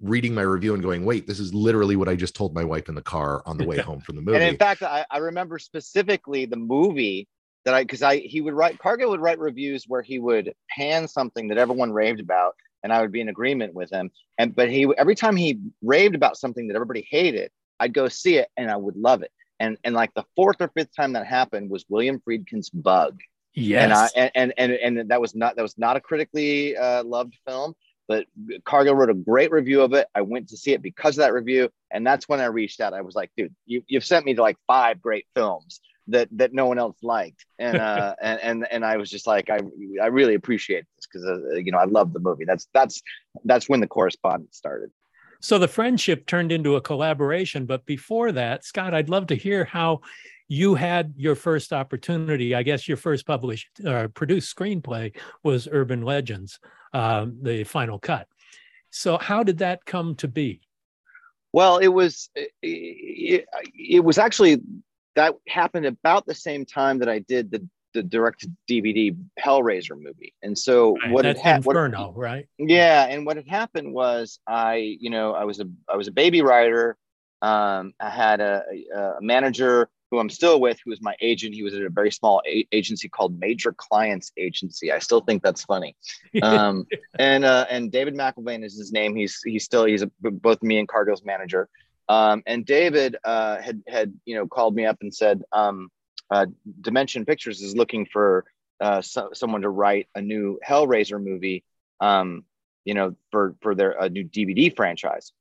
reading 0.00 0.34
my 0.34 0.42
review 0.42 0.74
and 0.74 0.82
going, 0.82 1.04
wait, 1.04 1.26
this 1.26 1.40
is 1.40 1.52
literally 1.52 1.96
what 1.96 2.08
I 2.08 2.14
just 2.14 2.36
told 2.36 2.54
my 2.54 2.64
wife 2.64 2.88
in 2.88 2.94
the 2.94 3.02
car 3.02 3.42
on 3.46 3.56
the 3.56 3.66
way 3.66 3.78
home 3.78 4.00
from 4.00 4.16
the 4.16 4.22
movie. 4.22 4.36
and 4.36 4.44
in 4.44 4.56
fact, 4.56 4.82
I, 4.82 5.04
I 5.10 5.18
remember 5.18 5.58
specifically 5.58 6.46
the 6.46 6.56
movie 6.56 7.28
that 7.64 7.74
I, 7.74 7.82
because 7.82 8.02
I, 8.02 8.18
he 8.18 8.40
would 8.40 8.54
write, 8.54 8.78
Cargill 8.78 9.10
would 9.10 9.20
write 9.20 9.38
reviews 9.38 9.84
where 9.86 10.02
he 10.02 10.18
would 10.18 10.54
pan 10.70 11.08
something 11.08 11.48
that 11.48 11.58
everyone 11.58 11.92
raved 11.92 12.20
about 12.20 12.54
and 12.84 12.92
I 12.92 13.00
would 13.00 13.10
be 13.10 13.20
in 13.20 13.28
agreement 13.28 13.74
with 13.74 13.90
him. 13.90 14.10
And, 14.38 14.54
but 14.54 14.70
he, 14.70 14.88
every 14.96 15.16
time 15.16 15.34
he 15.36 15.58
raved 15.82 16.14
about 16.14 16.36
something 16.36 16.68
that 16.68 16.74
everybody 16.74 17.06
hated, 17.10 17.50
I'd 17.80 17.92
go 17.92 18.08
see 18.08 18.36
it 18.36 18.48
and 18.56 18.70
I 18.70 18.76
would 18.76 18.96
love 18.96 19.22
it 19.22 19.32
and 19.60 19.76
and 19.84 19.94
like 19.94 20.14
the 20.14 20.24
fourth 20.36 20.56
or 20.60 20.68
fifth 20.68 20.94
time 20.94 21.12
that 21.14 21.26
happened 21.26 21.70
was 21.70 21.84
William 21.88 22.20
Friedkin's 22.20 22.70
Bug. 22.70 23.20
Yes, 23.54 24.12
and 24.14 24.24
I, 24.24 24.30
and, 24.34 24.54
and 24.56 24.72
and 24.72 25.10
that 25.10 25.20
was 25.20 25.34
not 25.34 25.56
that 25.56 25.62
was 25.62 25.76
not 25.78 25.96
a 25.96 26.00
critically 26.00 26.76
uh, 26.76 27.02
loved 27.02 27.34
film, 27.46 27.74
but 28.06 28.26
Cargill 28.64 28.94
wrote 28.94 29.10
a 29.10 29.14
great 29.14 29.50
review 29.50 29.82
of 29.82 29.92
it. 29.94 30.06
I 30.14 30.22
went 30.22 30.48
to 30.50 30.56
see 30.56 30.72
it 30.72 30.82
because 30.82 31.18
of 31.18 31.22
that 31.22 31.32
review, 31.32 31.70
and 31.90 32.06
that's 32.06 32.28
when 32.28 32.40
I 32.40 32.46
reached 32.46 32.80
out. 32.80 32.94
I 32.94 33.02
was 33.02 33.14
like, 33.14 33.30
dude, 33.36 33.54
you 33.66 33.82
you've 33.86 34.04
sent 34.04 34.26
me 34.26 34.34
to 34.34 34.42
like 34.42 34.56
five 34.66 35.00
great 35.00 35.26
films 35.34 35.80
that 36.08 36.28
that 36.32 36.52
no 36.52 36.66
one 36.66 36.78
else 36.78 36.96
liked, 37.02 37.44
and 37.58 37.76
uh, 37.80 38.14
and 38.20 38.40
and 38.40 38.66
and 38.70 38.84
I 38.84 38.96
was 38.96 39.10
just 39.10 39.26
like, 39.26 39.50
I 39.50 39.60
I 40.00 40.06
really 40.06 40.34
appreciate 40.34 40.84
this 40.96 41.06
because 41.06 41.26
uh, 41.26 41.56
you 41.56 41.72
know 41.72 41.78
I 41.78 41.84
love 41.84 42.12
the 42.12 42.20
movie. 42.20 42.44
That's 42.44 42.66
that's 42.72 43.02
that's 43.44 43.68
when 43.68 43.80
the 43.80 43.86
correspondence 43.86 44.56
started. 44.56 44.90
So 45.40 45.58
the 45.58 45.68
friendship 45.68 46.26
turned 46.26 46.50
into 46.50 46.76
a 46.76 46.80
collaboration. 46.80 47.64
But 47.66 47.86
before 47.86 48.32
that, 48.32 48.64
Scott, 48.64 48.94
I'd 48.94 49.08
love 49.08 49.28
to 49.28 49.34
hear 49.34 49.64
how 49.64 50.00
you 50.48 50.74
had 50.74 51.14
your 51.16 51.34
first 51.34 51.72
opportunity. 51.72 52.54
I 52.54 52.62
guess 52.62 52.88
your 52.88 52.96
first 52.96 53.26
published 53.26 53.68
uh, 53.86 54.08
produced 54.08 54.56
screenplay 54.56 55.14
was 55.44 55.68
Urban 55.70 56.02
Legends, 56.02 56.58
um, 56.92 57.38
the 57.42 57.64
final 57.64 57.98
cut. 57.98 58.26
So 58.90 59.18
how 59.18 59.42
did 59.42 59.58
that 59.58 59.84
come 59.84 60.14
to 60.16 60.28
be? 60.28 60.62
Well, 61.52 61.78
it 61.78 61.88
was 61.88 62.30
it, 62.62 63.46
it 63.74 64.04
was 64.04 64.18
actually 64.18 64.60
that 65.14 65.34
happened 65.48 65.86
about 65.86 66.26
the 66.26 66.34
same 66.34 66.64
time 66.64 66.98
that 66.98 67.08
I 67.08 67.20
did 67.20 67.50
the 67.50 67.66
the 67.94 68.02
direct 68.02 68.46
DVD 68.68 69.16
Hellraiser 69.42 70.00
movie. 70.00 70.34
And 70.42 70.56
so 70.56 70.96
Right, 70.96 71.10
what 71.12 71.24
had 71.24 71.36
that's 71.36 71.44
happened, 71.44 71.66
Inferno, 71.66 72.12
right? 72.16 72.48
yeah, 72.58 73.06
and 73.06 73.24
what 73.26 73.36
had 73.36 73.48
happened 73.48 73.92
was 73.92 74.38
I, 74.46 74.96
you 75.00 75.10
know, 75.10 75.32
I 75.34 75.44
was 75.44 75.60
a 75.60 75.68
I 75.88 75.96
was 75.96 76.08
a 76.08 76.12
baby 76.12 76.42
writer. 76.42 76.96
Um, 77.40 77.92
I 78.00 78.10
had 78.10 78.40
a, 78.40 78.64
a, 78.94 78.98
a 78.98 79.22
manager 79.22 79.88
who 80.10 80.18
I'm 80.18 80.30
still 80.30 80.60
with, 80.60 80.78
who 80.84 80.90
was 80.90 81.02
my 81.02 81.14
agent. 81.20 81.54
He 81.54 81.62
was 81.62 81.74
at 81.74 81.82
a 81.82 81.90
very 81.90 82.10
small 82.10 82.42
a- 82.46 82.66
agency 82.72 83.08
called 83.08 83.38
Major 83.38 83.72
Clients 83.72 84.32
Agency. 84.36 84.90
I 84.90 84.98
still 84.98 85.20
think 85.20 85.42
that's 85.42 85.64
funny. 85.64 85.96
Um, 86.42 86.86
and 87.18 87.44
uh, 87.44 87.66
and 87.68 87.90
David 87.90 88.14
McIlvain 88.14 88.64
is 88.64 88.78
his 88.78 88.92
name. 88.92 89.16
He's 89.16 89.40
he's 89.44 89.64
still 89.64 89.84
he's 89.84 90.02
a, 90.02 90.10
both 90.22 90.62
me 90.62 90.78
and 90.78 90.86
Cargill's 90.88 91.24
manager. 91.24 91.68
Um, 92.08 92.42
and 92.46 92.64
David 92.64 93.16
uh, 93.24 93.60
had 93.60 93.82
had 93.88 94.14
you 94.24 94.36
know 94.36 94.46
called 94.46 94.74
me 94.74 94.86
up 94.86 94.98
and 95.00 95.12
said, 95.12 95.42
um, 95.52 95.88
uh, 96.30 96.46
Dimension 96.80 97.24
Pictures 97.24 97.62
is 97.62 97.76
looking 97.76 98.06
for 98.06 98.44
uh, 98.80 99.00
so, 99.00 99.30
someone 99.32 99.62
to 99.62 99.68
write 99.68 100.08
a 100.14 100.22
new 100.22 100.58
Hellraiser 100.66 101.22
movie. 101.22 101.64
Um, 102.00 102.44
you 102.88 102.94
know, 102.94 103.14
for 103.30 103.54
for 103.60 103.74
their 103.74 103.90
a 103.90 104.08
new 104.08 104.24
DVD 104.24 104.74
franchise. 104.74 105.32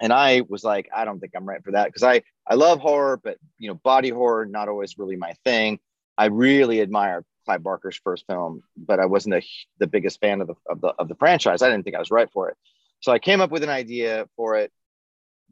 And 0.00 0.12
I 0.12 0.42
was 0.48 0.62
like, 0.62 0.88
I 0.94 1.04
don't 1.04 1.18
think 1.18 1.32
I'm 1.34 1.44
right 1.44 1.64
for 1.64 1.72
that 1.72 1.86
because 1.86 2.04
I 2.04 2.22
I 2.46 2.54
love 2.54 2.78
horror, 2.78 3.16
but 3.16 3.38
you 3.58 3.66
know, 3.66 3.74
body 3.74 4.10
horror 4.10 4.46
not 4.46 4.68
always 4.68 4.96
really 4.96 5.16
my 5.16 5.32
thing. 5.44 5.80
I 6.16 6.26
really 6.26 6.80
admire 6.80 7.24
Clive 7.44 7.64
Barker's 7.64 7.96
first 7.96 8.24
film, 8.28 8.62
but 8.76 9.00
I 9.00 9.06
wasn't 9.06 9.34
a, 9.34 9.42
the 9.78 9.88
biggest 9.88 10.20
fan 10.20 10.40
of 10.40 10.46
the, 10.46 10.54
of 10.68 10.80
the 10.80 10.88
of 10.98 11.08
the 11.08 11.16
franchise. 11.16 11.60
I 11.60 11.70
didn't 11.70 11.82
think 11.82 11.96
I 11.96 11.98
was 11.98 12.12
right 12.12 12.30
for 12.32 12.50
it. 12.50 12.56
So 13.00 13.10
I 13.10 13.18
came 13.18 13.40
up 13.40 13.50
with 13.50 13.64
an 13.64 13.68
idea 13.68 14.28
for 14.36 14.54
it, 14.56 14.70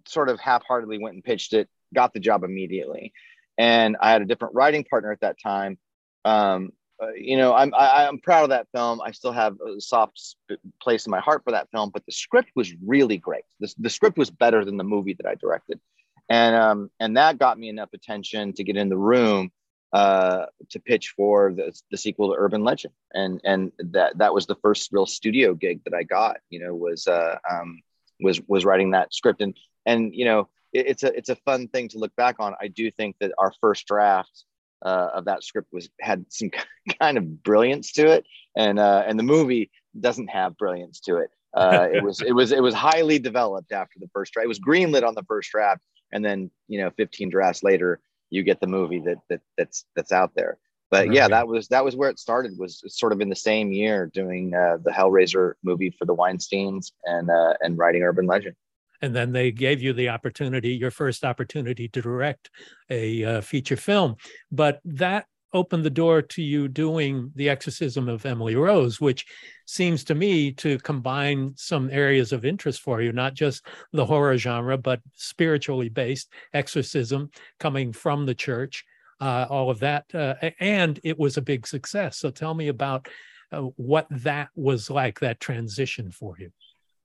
sort 0.06 0.28
of 0.28 0.38
half-heartedly 0.38 0.98
went 0.98 1.14
and 1.14 1.24
pitched 1.24 1.52
it, 1.52 1.68
got 1.92 2.14
the 2.14 2.20
job 2.20 2.44
immediately. 2.44 3.12
And 3.58 3.96
I 4.00 4.10
had 4.10 4.22
a 4.22 4.26
different 4.26 4.54
writing 4.54 4.84
partner 4.84 5.12
at 5.12 5.20
that 5.20 5.36
time. 5.40 5.78
Um, 6.24 6.72
uh, 7.02 7.08
you 7.16 7.36
know, 7.36 7.52
I'm 7.54 7.74
I, 7.74 8.06
I'm 8.06 8.18
proud 8.18 8.44
of 8.44 8.50
that 8.50 8.68
film. 8.72 9.00
I 9.00 9.10
still 9.10 9.32
have 9.32 9.56
a 9.60 9.80
soft 9.80 10.18
sp- 10.20 10.62
place 10.80 11.06
in 11.06 11.10
my 11.10 11.20
heart 11.20 11.42
for 11.44 11.50
that 11.50 11.68
film, 11.70 11.90
but 11.92 12.06
the 12.06 12.12
script 12.12 12.50
was 12.54 12.72
really 12.84 13.18
great. 13.18 13.42
The, 13.60 13.72
the 13.78 13.90
script 13.90 14.16
was 14.16 14.30
better 14.30 14.64
than 14.64 14.76
the 14.76 14.84
movie 14.84 15.14
that 15.14 15.26
I 15.26 15.34
directed, 15.34 15.80
and 16.28 16.54
um, 16.54 16.90
and 17.00 17.16
that 17.16 17.38
got 17.38 17.58
me 17.58 17.68
enough 17.68 17.90
attention 17.92 18.52
to 18.54 18.64
get 18.64 18.76
in 18.76 18.88
the 18.88 18.96
room 18.96 19.50
uh, 19.92 20.46
to 20.70 20.80
pitch 20.80 21.14
for 21.16 21.52
the, 21.52 21.72
the 21.90 21.96
sequel 21.96 22.32
to 22.32 22.38
Urban 22.38 22.64
Legend, 22.64 22.94
and 23.12 23.40
and 23.44 23.72
that 23.78 24.18
that 24.18 24.34
was 24.34 24.46
the 24.46 24.56
first 24.56 24.90
real 24.92 25.06
studio 25.06 25.54
gig 25.54 25.82
that 25.84 25.94
I 25.94 26.04
got. 26.04 26.38
You 26.50 26.60
know, 26.60 26.74
was 26.74 27.06
uh, 27.06 27.38
um, 27.50 27.80
was 28.20 28.40
was 28.46 28.64
writing 28.64 28.90
that 28.90 29.12
script, 29.14 29.40
and 29.40 29.56
and 29.86 30.14
you 30.14 30.24
know, 30.24 30.48
it, 30.74 30.86
it's 30.88 31.02
a 31.02 31.16
it's 31.16 31.28
a 31.30 31.36
fun 31.36 31.68
thing 31.68 31.88
to 31.88 31.98
look 31.98 32.14
back 32.16 32.36
on. 32.38 32.54
I 32.60 32.68
do 32.68 32.90
think 32.90 33.16
that 33.20 33.32
our 33.38 33.52
first 33.60 33.86
draft 33.86 34.44
uh, 34.84 35.08
of 35.14 35.24
that 35.24 35.42
script 35.42 35.68
was 35.72 35.88
had 36.00 36.26
some 36.28 36.50
kind 37.00 37.16
of 37.16 37.42
brilliance 37.42 37.92
to 37.92 38.06
it, 38.08 38.24
and 38.56 38.78
uh, 38.78 39.04
and 39.06 39.18
the 39.18 39.24
movie 39.24 39.70
doesn't 39.98 40.28
have 40.28 40.58
brilliance 40.58 41.00
to 41.00 41.16
it. 41.16 41.30
Uh, 41.56 41.88
it 41.92 42.02
was 42.02 42.20
it 42.20 42.32
was 42.32 42.52
it 42.52 42.62
was 42.62 42.74
highly 42.74 43.18
developed 43.18 43.72
after 43.72 43.98
the 44.00 44.10
first 44.12 44.32
draft. 44.32 44.44
It 44.44 44.48
was 44.48 44.60
greenlit 44.60 45.06
on 45.06 45.14
the 45.14 45.22
first 45.22 45.50
draft, 45.50 45.80
and 46.12 46.24
then 46.24 46.50
you 46.68 46.80
know 46.80 46.90
15 46.96 47.30
drafts 47.30 47.62
later, 47.62 48.00
you 48.30 48.42
get 48.42 48.60
the 48.60 48.66
movie 48.66 49.00
that 49.00 49.18
that 49.30 49.40
that's 49.56 49.84
that's 49.94 50.12
out 50.12 50.32
there. 50.34 50.58
But 50.90 51.12
yeah, 51.12 51.28
that 51.28 51.48
was 51.48 51.68
that 51.68 51.84
was 51.84 51.96
where 51.96 52.10
it 52.10 52.18
started. 52.18 52.58
Was 52.58 52.82
sort 52.88 53.12
of 53.12 53.20
in 53.20 53.28
the 53.28 53.36
same 53.36 53.72
year 53.72 54.10
doing 54.12 54.54
uh, 54.54 54.78
the 54.82 54.90
Hellraiser 54.90 55.54
movie 55.62 55.90
for 55.90 56.04
the 56.04 56.14
Weinstein's 56.14 56.92
and 57.04 57.30
uh, 57.30 57.54
and 57.62 57.78
writing 57.78 58.02
Urban 58.02 58.26
Legend. 58.26 58.54
And 59.02 59.14
then 59.14 59.32
they 59.32 59.50
gave 59.50 59.82
you 59.82 59.92
the 59.92 60.08
opportunity 60.08 60.70
your 60.70 60.90
first 60.90 61.24
opportunity 61.24 61.88
to 61.88 62.00
direct 62.00 62.50
a 62.90 63.24
uh, 63.24 63.40
feature 63.40 63.76
film. 63.76 64.16
But 64.50 64.80
that 64.84 65.26
opened 65.52 65.84
the 65.84 65.90
door 65.90 66.20
to 66.20 66.42
you 66.42 66.66
doing 66.66 67.30
the 67.36 67.48
exorcism 67.48 68.08
of 68.08 68.26
emily 68.26 68.56
rose 68.56 69.00
which 69.00 69.24
seems 69.66 70.02
to 70.02 70.12
me 70.12 70.50
to 70.50 70.80
combine 70.80 71.52
some 71.54 71.88
areas 71.92 72.32
of 72.32 72.44
interest 72.44 72.80
for 72.80 73.00
you 73.00 73.12
not 73.12 73.34
just 73.34 73.64
the 73.92 74.04
horror 74.04 74.36
genre 74.36 74.76
but 74.76 75.00
spiritually 75.14 75.88
based 75.88 76.28
exorcism 76.54 77.30
coming 77.60 77.92
from 77.92 78.26
the 78.26 78.34
church 78.34 78.84
uh, 79.20 79.46
all 79.48 79.70
of 79.70 79.78
that 79.80 80.04
uh, 80.14 80.34
and 80.60 81.00
it 81.04 81.18
was 81.18 81.36
a 81.36 81.42
big 81.42 81.66
success. 81.66 82.18
So 82.18 82.30
tell 82.30 82.54
me 82.54 82.68
about 82.68 83.08
uh, 83.52 83.62
what 83.76 84.06
that 84.10 84.48
was 84.54 84.90
like 84.90 85.20
that 85.20 85.40
transition 85.40 86.10
for 86.10 86.36
you 86.38 86.50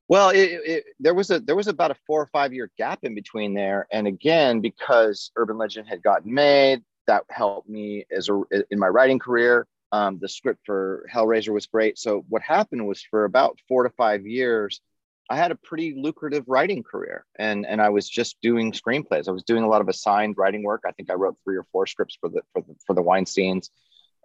Well, 0.09 0.31
it, 0.31 0.59
it, 0.65 0.83
there 0.99 1.13
was 1.13 1.29
a 1.29 1.39
there 1.39 1.55
was 1.55 1.67
about 1.67 1.91
a 1.91 1.95
four 2.07 2.19
or 2.19 2.25
five 2.25 2.51
year 2.51 2.71
gap 2.79 2.99
in 3.03 3.13
between 3.13 3.53
there, 3.53 3.87
and 3.91 4.07
again 4.07 4.59
because 4.59 5.31
Urban 5.35 5.57
Legend 5.57 5.87
had 5.87 6.01
gotten 6.01 6.33
made, 6.33 6.81
that 7.05 7.25
helped 7.29 7.69
me 7.69 8.05
as 8.11 8.27
a 8.27 8.41
in 8.71 8.79
my 8.79 8.87
writing 8.87 9.19
career. 9.19 9.67
Um, 9.91 10.17
the 10.19 10.27
script 10.27 10.61
for 10.65 11.05
Hellraiser 11.13 11.53
was 11.53 11.67
great. 11.67 11.99
So 11.99 12.25
what 12.27 12.41
happened 12.41 12.87
was 12.87 13.03
for 13.03 13.25
about 13.25 13.59
four 13.67 13.83
to 13.83 13.89
five 13.91 14.25
years, 14.25 14.81
I 15.29 15.35
had 15.35 15.51
a 15.51 15.55
pretty 15.55 15.93
lucrative 15.95 16.43
writing 16.47 16.81
career, 16.81 17.23
and 17.37 17.63
and 17.67 17.79
I 17.79 17.89
was 17.89 18.09
just 18.09 18.35
doing 18.41 18.71
screenplays. 18.71 19.27
I 19.27 19.31
was 19.31 19.43
doing 19.43 19.63
a 19.63 19.69
lot 19.69 19.81
of 19.81 19.89
assigned 19.89 20.37
writing 20.37 20.63
work. 20.63 20.85
I 20.87 20.91
think 20.91 21.11
I 21.11 21.13
wrote 21.13 21.37
three 21.43 21.55
or 21.55 21.67
four 21.71 21.85
scripts 21.85 22.17
for 22.19 22.29
the 22.29 22.41
for 22.51 22.63
the, 22.63 22.73
for 22.87 22.95
the 22.95 23.03
Weinstein's, 23.03 23.69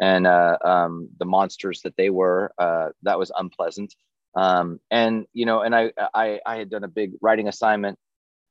and 0.01 0.27
uh, 0.27 0.57
um, 0.64 1.11
the 1.18 1.27
monsters 1.27 1.83
that 1.83 1.94
they 1.99 2.09
were. 2.09 2.55
Uh, 2.57 2.88
that 3.03 3.18
was 3.18 3.31
unpleasant 3.37 3.94
um, 4.37 4.81
and 4.90 5.27
you 5.33 5.47
know 5.47 5.61
and 5.61 5.75
I, 5.75 5.92
I 6.14 6.40
i 6.47 6.57
had 6.57 6.70
done 6.70 6.85
a 6.85 6.88
big 6.88 7.12
writing 7.20 7.49
assignment 7.49 7.99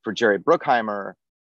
for 0.04 0.14
jerry 0.14 0.40
bruckheimer 0.40 1.14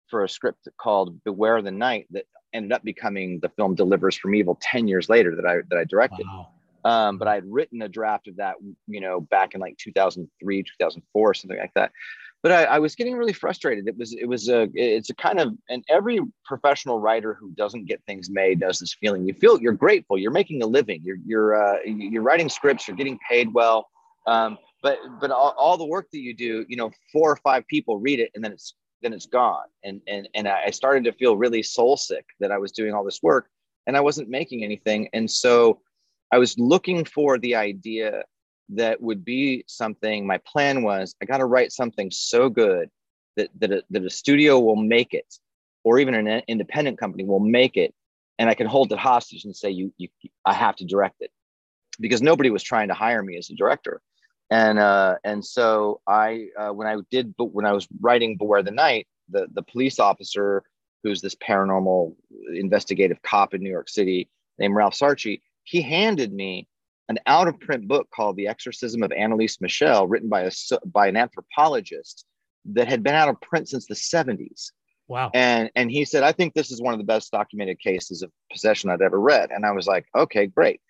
for 0.08 0.24
a 0.24 0.28
script 0.28 0.68
called 0.78 1.22
beware 1.24 1.60
the 1.62 1.70
night 1.70 2.06
that 2.10 2.24
ended 2.54 2.72
up 2.72 2.84
becoming 2.84 3.40
the 3.40 3.48
film 3.50 3.74
Deliver 3.74 4.08
Us 4.08 4.16
from 4.16 4.34
Evil 4.34 4.56
10 4.62 4.88
years 4.88 5.08
later 5.08 5.34
that 5.36 5.44
i 5.44 5.56
that 5.70 5.78
i 5.78 5.84
directed. 5.84 6.26
Wow. 6.26 6.48
Um, 6.84 7.18
but 7.18 7.28
i 7.28 7.34
had 7.34 7.44
written 7.46 7.82
a 7.82 7.88
draft 7.88 8.28
of 8.28 8.36
that 8.36 8.56
you 8.86 9.00
know 9.00 9.20
back 9.20 9.54
in 9.54 9.60
like 9.60 9.76
2003 9.78 10.62
2004 10.62 11.34
something 11.34 11.58
like 11.58 11.72
that. 11.74 11.92
But 12.42 12.52
I, 12.52 12.64
I 12.64 12.78
was 12.78 12.94
getting 12.94 13.16
really 13.16 13.32
frustrated. 13.32 13.88
It 13.88 13.96
was 13.96 14.12
it 14.12 14.26
was 14.26 14.50
a 14.50 14.68
it's 14.74 15.08
a 15.08 15.14
kind 15.14 15.40
of 15.40 15.54
and 15.70 15.82
every 15.88 16.20
professional 16.44 17.00
writer 17.00 17.32
who 17.32 17.50
doesn't 17.52 17.86
get 17.86 18.02
things 18.06 18.28
made 18.28 18.60
knows 18.60 18.78
this 18.78 18.94
feeling. 19.00 19.26
You 19.26 19.32
feel 19.32 19.58
you're 19.62 19.72
grateful. 19.72 20.18
You're 20.18 20.30
making 20.30 20.62
a 20.62 20.66
living. 20.66 21.00
You're 21.02 21.16
you're 21.24 21.54
uh, 21.56 21.78
you're 21.86 22.22
writing 22.22 22.50
scripts. 22.50 22.86
You're 22.86 22.98
getting 22.98 23.18
paid 23.30 23.54
well 23.54 23.88
um, 24.26 24.58
but 24.82 24.98
but 25.20 25.30
all, 25.30 25.54
all 25.58 25.76
the 25.76 25.86
work 25.86 26.08
that 26.12 26.20
you 26.20 26.34
do 26.34 26.64
you 26.68 26.76
know 26.76 26.90
four 27.12 27.30
or 27.30 27.36
five 27.36 27.66
people 27.66 27.98
read 27.98 28.20
it 28.20 28.30
and 28.34 28.44
then 28.44 28.52
it's 28.52 28.74
then 29.02 29.12
it's 29.12 29.26
gone. 29.26 29.66
And 29.84 30.00
and 30.08 30.28
and 30.34 30.48
i 30.48 30.70
started 30.70 31.04
to 31.04 31.12
feel 31.12 31.36
really 31.36 31.62
soul 31.62 31.96
sick 31.96 32.24
that 32.40 32.50
i 32.50 32.58
was 32.58 32.72
doing 32.72 32.94
all 32.94 33.04
this 33.04 33.22
work 33.22 33.48
and 33.86 33.96
i 33.96 34.00
wasn't 34.00 34.28
making 34.28 34.64
anything. 34.64 35.08
And 35.12 35.30
so 35.30 35.80
i 36.32 36.38
was 36.38 36.58
looking 36.58 37.04
for 37.04 37.38
the 37.38 37.54
idea 37.54 38.24
that 38.70 39.00
would 39.00 39.24
be 39.24 39.62
something 39.66 40.26
my 40.26 40.38
plan 40.38 40.82
was 40.82 41.14
i 41.22 41.26
got 41.26 41.38
to 41.38 41.44
write 41.44 41.70
something 41.70 42.10
so 42.10 42.48
good 42.48 42.88
that 43.36 43.50
that 43.60 43.70
a, 43.70 43.82
that 43.90 44.04
a 44.04 44.10
studio 44.10 44.58
will 44.58 44.76
make 44.76 45.12
it 45.12 45.34
or 45.84 45.98
even 45.98 46.14
an 46.14 46.42
independent 46.48 46.98
company 46.98 47.24
will 47.24 47.40
make 47.60 47.76
it 47.76 47.94
and 48.38 48.48
i 48.48 48.54
can 48.54 48.66
hold 48.66 48.90
it 48.90 48.98
hostage 48.98 49.44
and 49.44 49.54
say 49.54 49.68
you 49.68 49.92
you 49.98 50.08
i 50.46 50.54
have 50.54 50.76
to 50.76 50.84
direct 50.84 51.16
it. 51.20 51.30
Because 52.00 52.22
nobody 52.22 52.50
was 52.50 52.62
trying 52.62 52.88
to 52.88 52.94
hire 52.94 53.22
me 53.22 53.36
as 53.36 53.50
a 53.50 53.54
director 53.54 54.00
and 54.50 54.78
uh, 54.78 55.16
and 55.24 55.44
so 55.44 56.00
I 56.06 56.48
uh, 56.58 56.70
when 56.70 56.86
I 56.86 56.96
did 57.10 57.34
but 57.36 57.46
when 57.46 57.66
I 57.66 57.72
was 57.72 57.88
writing 58.00 58.36
Beware 58.36 58.62
the 58.62 58.70
Night, 58.70 59.06
the 59.28 59.46
the 59.52 59.62
police 59.62 59.98
officer 59.98 60.62
who's 61.02 61.20
this 61.20 61.34
paranormal 61.34 62.14
investigative 62.54 63.20
cop 63.22 63.54
in 63.54 63.62
New 63.62 63.70
York 63.70 63.88
City 63.88 64.28
named 64.58 64.74
Ralph 64.74 64.94
Sarchie, 64.94 65.42
he 65.64 65.82
handed 65.82 66.32
me 66.32 66.66
an 67.08 67.18
out 67.26 67.46
of 67.46 67.60
print 67.60 67.86
book 67.86 68.08
called 68.14 68.36
The 68.36 68.48
Exorcism 68.48 69.02
of 69.02 69.10
Anneliese 69.10 69.60
Michel, 69.60 70.06
written 70.06 70.28
by 70.28 70.42
a 70.42 70.50
by 70.86 71.08
an 71.08 71.16
anthropologist 71.16 72.24
that 72.66 72.88
had 72.88 73.02
been 73.02 73.14
out 73.14 73.28
of 73.28 73.40
print 73.40 73.68
since 73.68 73.86
the 73.86 73.94
70s. 73.94 74.70
wow 75.06 75.30
And 75.34 75.70
and 75.74 75.90
he 75.90 76.04
said, 76.04 76.22
I 76.22 76.32
think 76.32 76.54
this 76.54 76.70
is 76.70 76.80
one 76.80 76.94
of 76.94 76.98
the 76.98 77.04
best 77.04 77.30
documented 77.30 77.78
cases 77.78 78.22
of 78.22 78.30
possession 78.50 78.90
I'd 78.90 79.02
ever 79.02 79.20
read. 79.20 79.50
And 79.50 79.66
I 79.66 79.72
was 79.72 79.86
like, 79.86 80.06
okay, 80.16 80.46
great. 80.46 80.80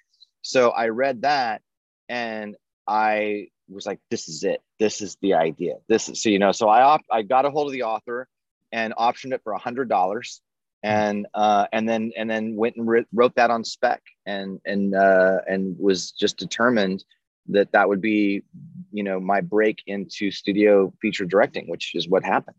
So 0.42 0.70
I 0.70 0.88
read 0.88 1.22
that 1.22 1.62
and 2.08 2.54
I 2.87 3.49
was 3.68 3.87
like, 3.87 4.01
this 4.11 4.29
is 4.29 4.44
it. 4.44 4.62
This 4.79 5.01
is 5.01 5.16
the 5.23 5.35
idea. 5.35 5.75
This 5.88 6.09
is 6.09 6.23
so 6.23 6.29
you 6.29 6.38
know. 6.38 6.53
So 6.53 6.68
I 6.68 6.83
op- 6.83 7.07
I 7.11 7.23
got 7.23 7.44
a 7.44 7.51
hold 7.51 7.68
of 7.68 7.73
the 7.73 7.85
author 7.85 8.29
and 8.73 8.94
optioned 8.97 9.33
it 9.33 9.42
for 9.42 9.53
a 9.53 9.59
hundred 9.59 9.88
dollars, 9.88 10.40
and 10.83 11.27
uh, 11.35 11.66
and 11.73 11.88
then 11.88 12.12
and 12.16 12.29
then 12.29 12.57
went 12.57 12.77
and 12.77 12.87
writ- 12.87 13.09
wrote 13.12 13.35
that 13.37 13.51
on 13.51 13.64
spec, 13.64 14.03
and 14.26 14.61
and 14.64 14.95
uh, 14.95 15.39
and 15.49 15.76
was 15.78 16.12
just 16.12 16.37
determined 16.37 17.05
that 17.49 17.72
that 17.72 17.89
would 17.89 18.01
be, 18.01 18.43
you 18.91 19.03
know, 19.03 19.20
my 19.20 19.41
break 19.41 19.82
into 19.87 20.30
studio 20.30 20.93
feature 21.01 21.26
directing, 21.26 21.68
which 21.68 21.95
is 21.95 22.09
what 22.09 22.24
happened. 22.24 22.57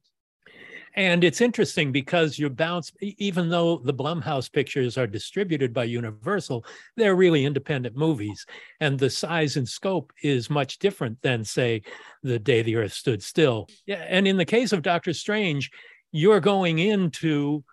And 0.95 1.23
it's 1.23 1.41
interesting 1.41 1.91
because 1.91 2.39
you 2.39 2.49
bounce, 2.49 2.91
even 3.01 3.49
though 3.49 3.77
the 3.77 3.93
Blumhouse 3.93 4.51
pictures 4.51 4.97
are 4.97 5.07
distributed 5.07 5.73
by 5.73 5.83
Universal, 5.83 6.65
they're 6.95 7.15
really 7.15 7.45
independent 7.45 7.97
movies. 7.97 8.45
And 8.79 8.97
the 8.97 9.09
size 9.09 9.57
and 9.57 9.67
scope 9.67 10.13
is 10.23 10.49
much 10.49 10.79
different 10.79 11.21
than, 11.21 11.43
say, 11.43 11.81
The 12.23 12.39
Day 12.39 12.61
the 12.61 12.77
Earth 12.77 12.93
Stood 12.93 13.21
Still. 13.21 13.67
And 13.87 14.27
in 14.27 14.37
the 14.37 14.45
case 14.45 14.71
of 14.71 14.81
Doctor 14.81 15.13
Strange, 15.13 15.69
you're 16.11 16.39
going 16.39 16.79
into 16.79 17.63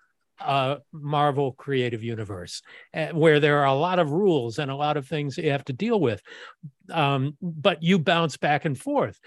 a 0.40 0.78
Marvel 0.92 1.52
Creative 1.52 2.02
Universe, 2.02 2.62
uh, 2.94 3.08
where 3.08 3.38
there 3.38 3.60
are 3.60 3.66
a 3.66 3.74
lot 3.74 4.00
of 4.00 4.10
rules 4.10 4.58
and 4.58 4.70
a 4.70 4.76
lot 4.76 4.96
of 4.96 5.06
things 5.06 5.38
you 5.38 5.50
have 5.50 5.64
to 5.66 5.72
deal 5.72 6.00
with. 6.00 6.20
Um, 6.90 7.36
but 7.40 7.82
you 7.82 7.98
bounce 8.00 8.36
back 8.36 8.64
and 8.64 8.76
forth 8.76 9.20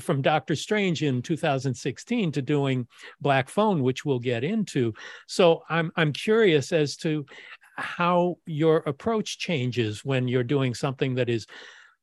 from 0.00 0.22
Doctor 0.22 0.54
Strange 0.54 1.02
in 1.02 1.22
2016 1.22 2.32
to 2.32 2.42
doing 2.42 2.86
Black 3.20 3.48
Phone, 3.48 3.82
which 3.82 4.04
we'll 4.04 4.18
get 4.18 4.44
into. 4.44 4.92
So 5.26 5.62
I'm 5.68 5.92
I'm 5.96 6.12
curious 6.12 6.72
as 6.72 6.96
to 6.98 7.24
how 7.76 8.36
your 8.46 8.78
approach 8.78 9.38
changes 9.38 10.04
when 10.04 10.28
you're 10.28 10.42
doing 10.42 10.74
something 10.74 11.14
that 11.16 11.28
is 11.28 11.46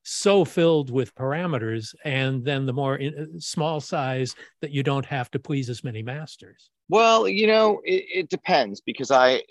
so 0.03 0.43
filled 0.43 0.91
with 0.91 1.15
parameters 1.15 1.95
and 2.03 2.43
then 2.43 2.65
the 2.65 2.73
more 2.73 2.97
in, 2.97 3.17
uh, 3.17 3.39
small 3.39 3.79
size 3.79 4.35
that 4.61 4.71
you 4.71 4.83
don't 4.83 5.05
have 5.05 5.31
to 5.31 5.39
please 5.39 5.69
as 5.69 5.81
many 5.81 6.03
masters 6.03 6.69
well 6.89 7.25
you 7.25 7.47
know 7.47 7.79
it, 7.85 8.03
it 8.13 8.29
depends 8.29 8.81
because 8.81 9.11
i 9.11 9.41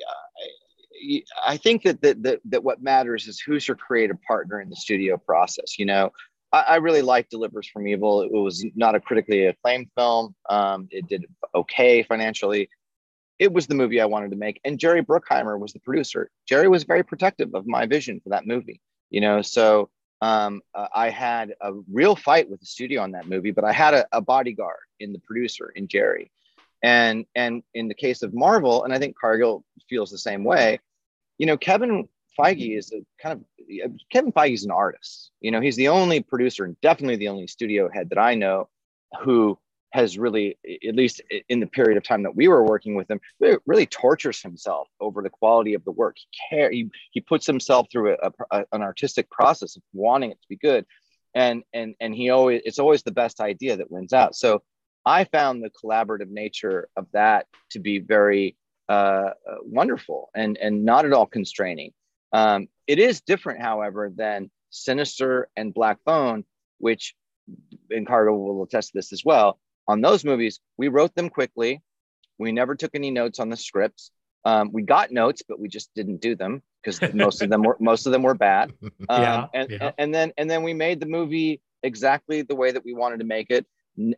I 1.45 1.57
think 1.57 1.83
that, 1.83 2.01
that 2.03 2.23
that 2.23 2.41
that 2.47 2.63
what 2.65 2.83
matters 2.83 3.27
is 3.27 3.41
who's 3.41 3.67
your 3.67 3.77
creative 3.77 4.21
partner 4.23 4.61
in 4.61 4.71
the 4.71 4.77
studio 4.77 5.17
process. 5.17 5.79
You 5.79 5.87
know, 5.87 6.13
I, 6.53 6.61
I 6.61 6.77
really 6.77 7.03
liked 7.03 7.31
Deliver 7.31 7.61
Us 7.61 7.67
from 7.67 7.87
Evil. 7.87 8.23
It 8.23 8.33
was 8.33 8.65
not 8.75 8.95
a 8.95 9.01
critically 9.01 9.47
acclaimed 9.47 9.89
film. 9.97 10.35
Um, 10.49 10.89
it 10.91 11.09
did 11.09 11.27
okay 11.55 12.03
financially. 12.03 12.69
It 13.39 13.53
was 13.53 13.67
the 13.67 13.75
movie 13.75 14.01
I 14.01 14.07
wanted 14.07 14.31
to 14.31 14.37
make, 14.37 14.61
and 14.65 14.79
Jerry 14.79 15.03
Bruckheimer 15.03 15.59
was 15.59 15.73
the 15.73 15.81
producer. 15.81 16.31
Jerry 16.47 16.69
was 16.69 16.85
very 16.85 17.03
protective 17.03 17.55
of 17.55 17.67
my 17.67 17.87
vision 17.87 18.21
for 18.21 18.31
that 18.31 18.47
movie. 18.47 18.81
You 19.11 19.21
know, 19.21 19.43
so 19.43 19.91
um, 20.21 20.63
uh, 20.75 20.87
I 20.95 21.11
had 21.11 21.55
a 21.61 21.73
real 21.93 22.15
fight 22.15 22.49
with 22.49 22.61
the 22.61 22.67
studio 22.67 23.03
on 23.03 23.13
that 23.13 23.29
movie, 23.29 23.51
but 23.51 23.65
I 23.65 23.73
had 23.73 23.95
a, 23.95 24.07
a, 24.13 24.21
bodyguard 24.21 24.79
in 25.01 25.13
the 25.13 25.19
producer, 25.19 25.73
in 25.75 25.89
Jerry. 25.89 26.31
And 26.83 27.27
and 27.35 27.63
in 27.75 27.89
the 27.89 27.95
case 27.95 28.23
of 28.23 28.33
Marvel, 28.33 28.85
and 28.85 28.93
I 28.93 28.99
think 28.99 29.17
Cargill 29.19 29.65
feels 29.89 30.11
the 30.11 30.19
same 30.19 30.45
way, 30.45 30.79
you 31.39 31.47
know, 31.47 31.57
Kevin 31.57 32.09
Feige 32.39 32.77
is 32.77 32.93
a 32.93 33.05
kind 33.23 33.41
of 33.41 33.93
Kevin 34.11 34.33
Feige 34.33 34.55
is 34.55 34.65
an 34.65 34.71
artist. 34.71 35.31
You 35.41 35.51
know, 35.51 35.61
he's 35.61 35.77
the 35.77 35.89
only 35.89 36.21
producer 36.21 36.65
and 36.65 36.81
definitely 36.81 37.17
the 37.17 37.29
only 37.29 37.47
studio 37.47 37.89
head 37.93 38.11
that 38.11 38.19
I 38.19 38.35
know 38.35 38.69
who 39.23 39.59
has 39.93 40.19
really, 40.19 40.59
at 40.87 40.95
least 40.95 41.21
in 41.49 41.61
the 41.61 41.67
period 41.67 41.99
of 41.99 42.03
time 42.03 42.23
that 42.23 42.35
we 42.35 42.49
were 42.49 42.65
working 42.65 42.95
with 42.95 43.11
him, 43.11 43.21
really 43.67 43.87
tortures 43.87 44.41
himself 44.41 44.89
over 45.01 45.23
the 45.23 45.31
quality 45.31 45.75
of 45.75 45.85
the 45.85 45.91
work. 45.91 46.17
He 46.17 46.27
care, 46.49 46.71
he, 46.71 46.91
he 47.11 47.21
puts 47.21 47.47
himself 47.47 47.89
through 47.93 48.15
a, 48.15 48.33
a, 48.51 48.65
an 48.73 48.83
artistic 48.83 49.31
process 49.31 49.77
of 49.77 49.83
wanting 49.93 50.31
it 50.31 50.41
to 50.41 50.49
be 50.49 50.57
good, 50.57 50.87
and 51.35 51.63
and 51.73 51.95
and 52.01 52.15
he 52.15 52.31
always 52.31 52.63
it's 52.65 52.79
always 52.79 53.03
the 53.03 53.13
best 53.13 53.41
idea 53.41 53.77
that 53.77 53.91
wins 53.91 54.13
out. 54.13 54.35
So 54.35 54.63
I 55.05 55.25
found 55.25 55.63
the 55.63 55.71
collaborative 55.71 56.31
nature 56.31 56.89
of 56.97 57.07
that 57.13 57.47
to 57.71 57.79
be 57.79 57.99
very 57.99 58.57
uh, 58.89 58.93
uh 59.49 59.57
wonderful 59.63 60.31
and 60.35 60.57
and 60.57 60.85
not 60.85 61.05
at 61.05 61.13
all 61.13 61.27
constraining. 61.27 61.93
Um, 62.33 62.69
it 62.87 62.99
is 62.99 63.21
different, 63.21 63.61
however, 63.61 64.11
than 64.15 64.51
Sinister 64.71 65.49
and 65.57 65.75
Black 65.75 65.99
Phone, 66.05 66.45
which 66.79 67.15
and 67.91 68.07
Cargill 68.07 68.39
will 68.39 68.63
attest 68.63 68.93
to 68.93 68.99
this 68.99 69.13
as 69.13 69.25
well 69.25 69.59
on 69.89 70.01
those 70.01 70.25
movies, 70.25 70.61
we 70.77 70.89
wrote 70.89 71.15
them 71.15 71.29
quickly. 71.29 71.83
We 72.39 72.53
never 72.53 72.75
took 72.75 72.95
any 72.95 73.11
notes 73.11 73.39
on 73.39 73.49
the 73.49 73.57
scripts. 73.57 74.11
Um, 74.45 74.71
we 74.73 74.83
got 74.83 75.13
notes, 75.13 75.43
but 75.47 75.61
we 75.61 75.69
just 75.69 75.91
didn't 75.95 76.21
do 76.21 76.35
them 76.35 76.63
because 76.83 77.01
most 77.15 77.43
of 77.43 77.51
them 77.51 77.63
were 77.63 77.77
most 77.81 78.07
of 78.07 78.13
them 78.13 78.23
were 78.23 78.35
bad. 78.35 78.73
Um, 79.09 79.23
yeah, 79.23 79.47
and, 79.53 79.71
yeah. 79.71 79.93
and 79.99 80.15
then 80.15 80.33
and 80.39 80.49
then 80.49 80.63
we 80.63 80.75
made 80.75 81.01
the 81.01 81.07
movie 81.07 81.61
exactly 81.83 82.43
the 82.43 82.55
way 82.55 82.71
that 82.71 82.85
we 82.85 82.95
wanted 82.95 83.19
to 83.19 83.25
make 83.25 83.51
it. 83.51 83.67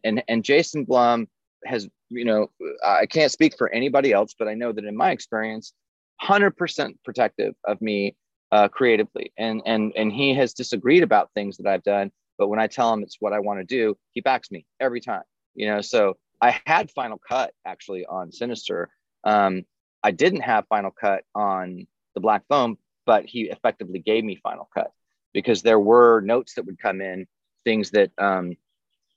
And 0.04 0.22
and 0.28 0.44
Jason 0.44 0.84
Blum 0.84 1.26
has, 1.64 1.88
you 2.10 2.24
know, 2.24 2.50
I 2.86 3.06
can't 3.06 3.32
speak 3.32 3.56
for 3.56 3.68
anybody 3.68 4.12
else, 4.12 4.34
but 4.38 4.46
I 4.46 4.54
know 4.54 4.72
that 4.72 4.84
in 4.84 4.96
my 4.96 5.10
experience, 5.10 5.72
hundred 6.20 6.56
percent 6.56 6.98
protective 7.04 7.54
of 7.64 7.80
me 7.80 8.16
uh, 8.52 8.68
creatively, 8.68 9.32
and 9.36 9.62
and 9.66 9.92
and 9.96 10.12
he 10.12 10.34
has 10.34 10.54
disagreed 10.54 11.02
about 11.02 11.30
things 11.34 11.56
that 11.58 11.66
I've 11.66 11.84
done. 11.84 12.10
But 12.38 12.48
when 12.48 12.58
I 12.58 12.66
tell 12.66 12.92
him 12.92 13.02
it's 13.02 13.18
what 13.20 13.32
I 13.32 13.38
want 13.38 13.60
to 13.60 13.64
do, 13.64 13.96
he 14.12 14.20
backs 14.20 14.50
me 14.50 14.66
every 14.80 15.00
time 15.00 15.22
you 15.54 15.66
know? 15.66 15.80
So 15.80 16.16
i 16.42 16.60
had 16.66 16.90
final 16.90 17.18
cut 17.26 17.52
actually 17.64 18.04
on 18.06 18.32
sinister. 18.32 18.90
Um, 19.24 19.62
i 20.02 20.10
didn't 20.10 20.42
have 20.42 20.66
final 20.68 20.90
cut 20.90 21.24
on 21.34 21.86
the 22.14 22.20
black 22.20 22.42
phone 22.48 22.76
but 23.06 23.24
he 23.26 23.42
effectively 23.42 23.98
gave 23.98 24.24
me 24.24 24.36
final 24.36 24.68
cut 24.74 24.92
because 25.32 25.62
there 25.62 25.80
were 25.80 26.20
notes 26.20 26.54
that 26.54 26.66
would 26.66 26.78
come 26.78 27.00
in 27.00 27.26
things 27.64 27.90
that 27.90 28.10
um, 28.18 28.56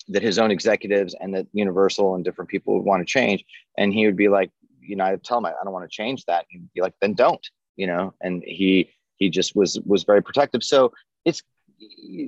that 0.09 0.23
his 0.23 0.39
own 0.39 0.51
executives 0.51 1.15
and 1.19 1.35
that 1.35 1.47
universal 1.51 2.15
and 2.15 2.23
different 2.23 2.49
people 2.49 2.75
would 2.75 2.85
want 2.85 3.01
to 3.01 3.05
change. 3.05 3.43
And 3.77 3.93
he 3.93 4.05
would 4.05 4.15
be 4.15 4.29
like 4.29 4.51
you 4.87 4.95
know 4.95 5.05
i'd 5.05 5.23
tell 5.23 5.37
him 5.37 5.45
i 5.45 5.53
don't 5.63 5.73
want 5.73 5.83
to 5.83 5.93
change 5.93 6.23
that 6.25 6.45
he'd 6.49 6.67
be 6.73 6.81
like 6.81 6.93
then 7.01 7.13
don't 7.13 7.49
you 7.75 7.87
know 7.87 8.13
and 8.21 8.43
he 8.45 8.89
he 9.17 9.29
just 9.29 9.55
was 9.55 9.79
was 9.85 10.03
very 10.03 10.21
protective 10.21 10.63
so 10.63 10.91
it's 11.25 11.41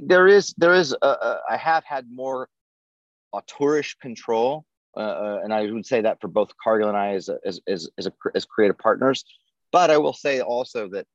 there 0.04 0.28
is 0.28 0.54
there 0.58 0.74
is 0.74 0.96
a, 1.02 1.08
a, 1.08 1.40
I 1.50 1.58
have 1.58 1.84
had 1.84 2.06
more 2.12 2.50
auteurish 3.34 3.98
control. 4.00 4.66
Uh, 4.98 5.02
uh, 5.02 5.42
and 5.44 5.54
I 5.54 5.70
would 5.72 5.86
say 5.86 6.02
that 6.02 6.20
for 6.20 6.28
both 6.28 6.50
Cargill 6.62 6.90
and 6.90 6.98
I 6.98 7.14
as, 7.14 7.30
as, 7.46 7.62
as, 7.68 7.90
as, 7.98 8.08
a, 8.08 8.12
as 8.34 8.46
creative 8.46 8.78
partners. 8.78 9.24
But 9.72 9.92
I 9.92 9.98
will 9.98 10.14
say 10.14 10.42
also 10.42 10.90
that 10.90 11.06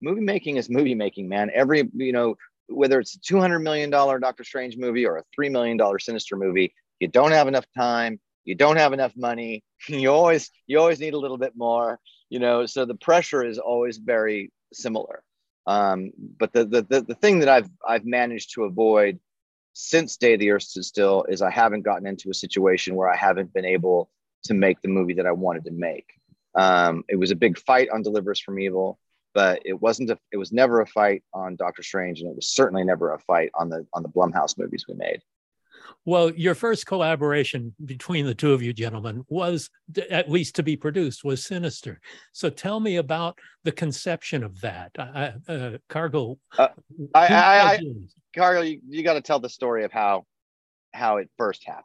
movie 0.00 0.20
making 0.20 0.56
is 0.56 0.70
movie 0.70 0.94
making, 0.94 1.28
man. 1.28 1.50
Every, 1.52 1.88
you 1.94 2.12
know, 2.12 2.36
whether 2.68 3.00
it's 3.00 3.16
a 3.16 3.18
$200 3.18 3.60
million 3.60 3.90
Doctor 3.90 4.44
Strange 4.44 4.76
movie 4.76 5.04
or 5.04 5.18
a 5.18 5.24
$3 5.38 5.50
million 5.50 5.78
Sinister 5.98 6.36
movie, 6.36 6.72
you 7.00 7.08
don't 7.08 7.32
have 7.32 7.48
enough 7.48 7.66
time. 7.76 8.20
You 8.44 8.54
don't 8.54 8.76
have 8.76 8.92
enough 8.92 9.12
money. 9.16 9.64
You 9.88 10.10
always, 10.10 10.50
you 10.66 10.78
always 10.78 11.00
need 11.00 11.14
a 11.14 11.18
little 11.18 11.36
bit 11.36 11.52
more, 11.56 12.00
you 12.30 12.38
know, 12.38 12.64
so 12.66 12.84
the 12.84 12.94
pressure 12.94 13.44
is 13.44 13.58
always 13.58 13.98
very 13.98 14.50
similar. 14.72 15.22
Um, 15.66 16.12
but 16.38 16.52
the, 16.52 16.64
the, 16.64 16.82
the, 16.82 17.00
the 17.02 17.14
thing 17.14 17.40
that 17.40 17.48
I've, 17.48 17.68
I've 17.86 18.04
managed 18.04 18.54
to 18.54 18.64
avoid 18.64 19.18
since 19.74 20.16
Day 20.16 20.36
the 20.36 20.50
Earth 20.50 20.62
Stood 20.62 20.84
Still 20.84 21.24
is 21.28 21.42
I 21.42 21.50
haven't 21.50 21.82
gotten 21.82 22.06
into 22.06 22.30
a 22.30 22.34
situation 22.34 22.94
where 22.94 23.10
I 23.12 23.16
haven't 23.16 23.52
been 23.52 23.64
able 23.64 24.10
to 24.44 24.54
make 24.54 24.80
the 24.80 24.88
movie 24.88 25.14
that 25.14 25.26
I 25.26 25.32
wanted 25.32 25.64
to 25.64 25.72
make. 25.72 26.06
Um, 26.54 27.04
it 27.08 27.16
was 27.16 27.30
a 27.30 27.36
big 27.36 27.58
fight 27.58 27.88
on 27.90 28.02
Deliver 28.02 28.30
Us 28.30 28.40
from 28.40 28.58
Evil, 28.58 28.98
but 29.34 29.60
it 29.64 29.80
wasn't 29.80 30.10
a, 30.10 30.18
it 30.32 30.36
was 30.36 30.52
never 30.52 30.80
a 30.80 30.86
fight 30.86 31.24
on 31.32 31.56
Doctor 31.56 31.82
Strange, 31.82 32.20
and 32.20 32.30
it 32.30 32.36
was 32.36 32.48
certainly 32.48 32.84
never 32.84 33.12
a 33.12 33.18
fight 33.18 33.50
on 33.54 33.68
the 33.68 33.84
on 33.92 34.02
the 34.02 34.08
Blumhouse 34.08 34.56
movies 34.56 34.84
we 34.88 34.94
made. 34.94 35.20
Well, 36.04 36.30
your 36.34 36.54
first 36.54 36.86
collaboration 36.86 37.74
between 37.84 38.26
the 38.26 38.34
two 38.34 38.52
of 38.52 38.62
you 38.62 38.72
gentlemen 38.72 39.24
was, 39.28 39.70
at 40.10 40.30
least 40.30 40.56
to 40.56 40.62
be 40.62 40.76
produced, 40.76 41.24
was 41.24 41.44
Sinister. 41.44 42.00
So 42.32 42.50
tell 42.50 42.80
me 42.80 42.96
about 42.96 43.38
the 43.64 43.72
conception 43.72 44.42
of 44.42 44.60
that. 44.60 44.92
Uh, 44.98 45.30
uh, 45.48 45.70
Cargill. 45.88 46.38
Uh, 46.58 46.68
I, 47.14 47.26
I, 47.26 47.72
I, 47.72 47.80
Cargill, 48.34 48.64
you, 48.64 48.80
you 48.88 49.02
got 49.02 49.14
to 49.14 49.20
tell 49.20 49.40
the 49.40 49.48
story 49.48 49.84
of 49.84 49.92
how 49.92 50.24
how 50.92 51.16
it 51.16 51.28
first 51.36 51.64
happened. 51.64 51.84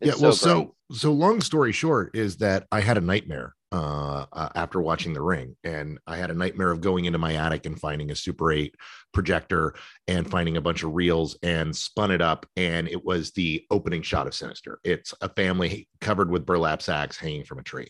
It's 0.00 0.16
yeah, 0.16 0.22
well, 0.22 0.32
so, 0.32 0.48
so 0.48 0.74
so 0.92 1.12
long 1.12 1.40
story 1.40 1.72
short 1.72 2.16
is 2.16 2.36
that 2.38 2.66
I 2.70 2.80
had 2.80 2.98
a 2.98 3.00
nightmare 3.00 3.54
uh, 3.72 4.26
uh, 4.32 4.48
after 4.54 4.80
watching 4.80 5.12
The 5.12 5.22
Ring, 5.22 5.56
and 5.64 5.98
I 6.06 6.16
had 6.16 6.30
a 6.30 6.34
nightmare 6.34 6.70
of 6.70 6.80
going 6.80 7.06
into 7.06 7.18
my 7.18 7.34
attic 7.34 7.66
and 7.66 7.78
finding 7.78 8.10
a 8.10 8.16
Super 8.16 8.52
8 8.52 8.74
projector 9.12 9.74
and 10.06 10.30
finding 10.30 10.56
a 10.56 10.60
bunch 10.60 10.82
of 10.82 10.94
reels 10.94 11.36
and 11.42 11.74
spun 11.74 12.10
it 12.10 12.22
up, 12.22 12.46
and 12.56 12.88
it 12.88 13.04
was 13.04 13.32
the 13.32 13.64
opening 13.70 14.02
shot 14.02 14.26
of 14.26 14.34
Sinister. 14.34 14.78
It's 14.84 15.12
a 15.20 15.28
family 15.30 15.88
covered 16.00 16.30
with 16.30 16.46
burlap 16.46 16.82
sacks 16.82 17.18
hanging 17.18 17.44
from 17.44 17.58
a 17.58 17.64
tree. 17.64 17.88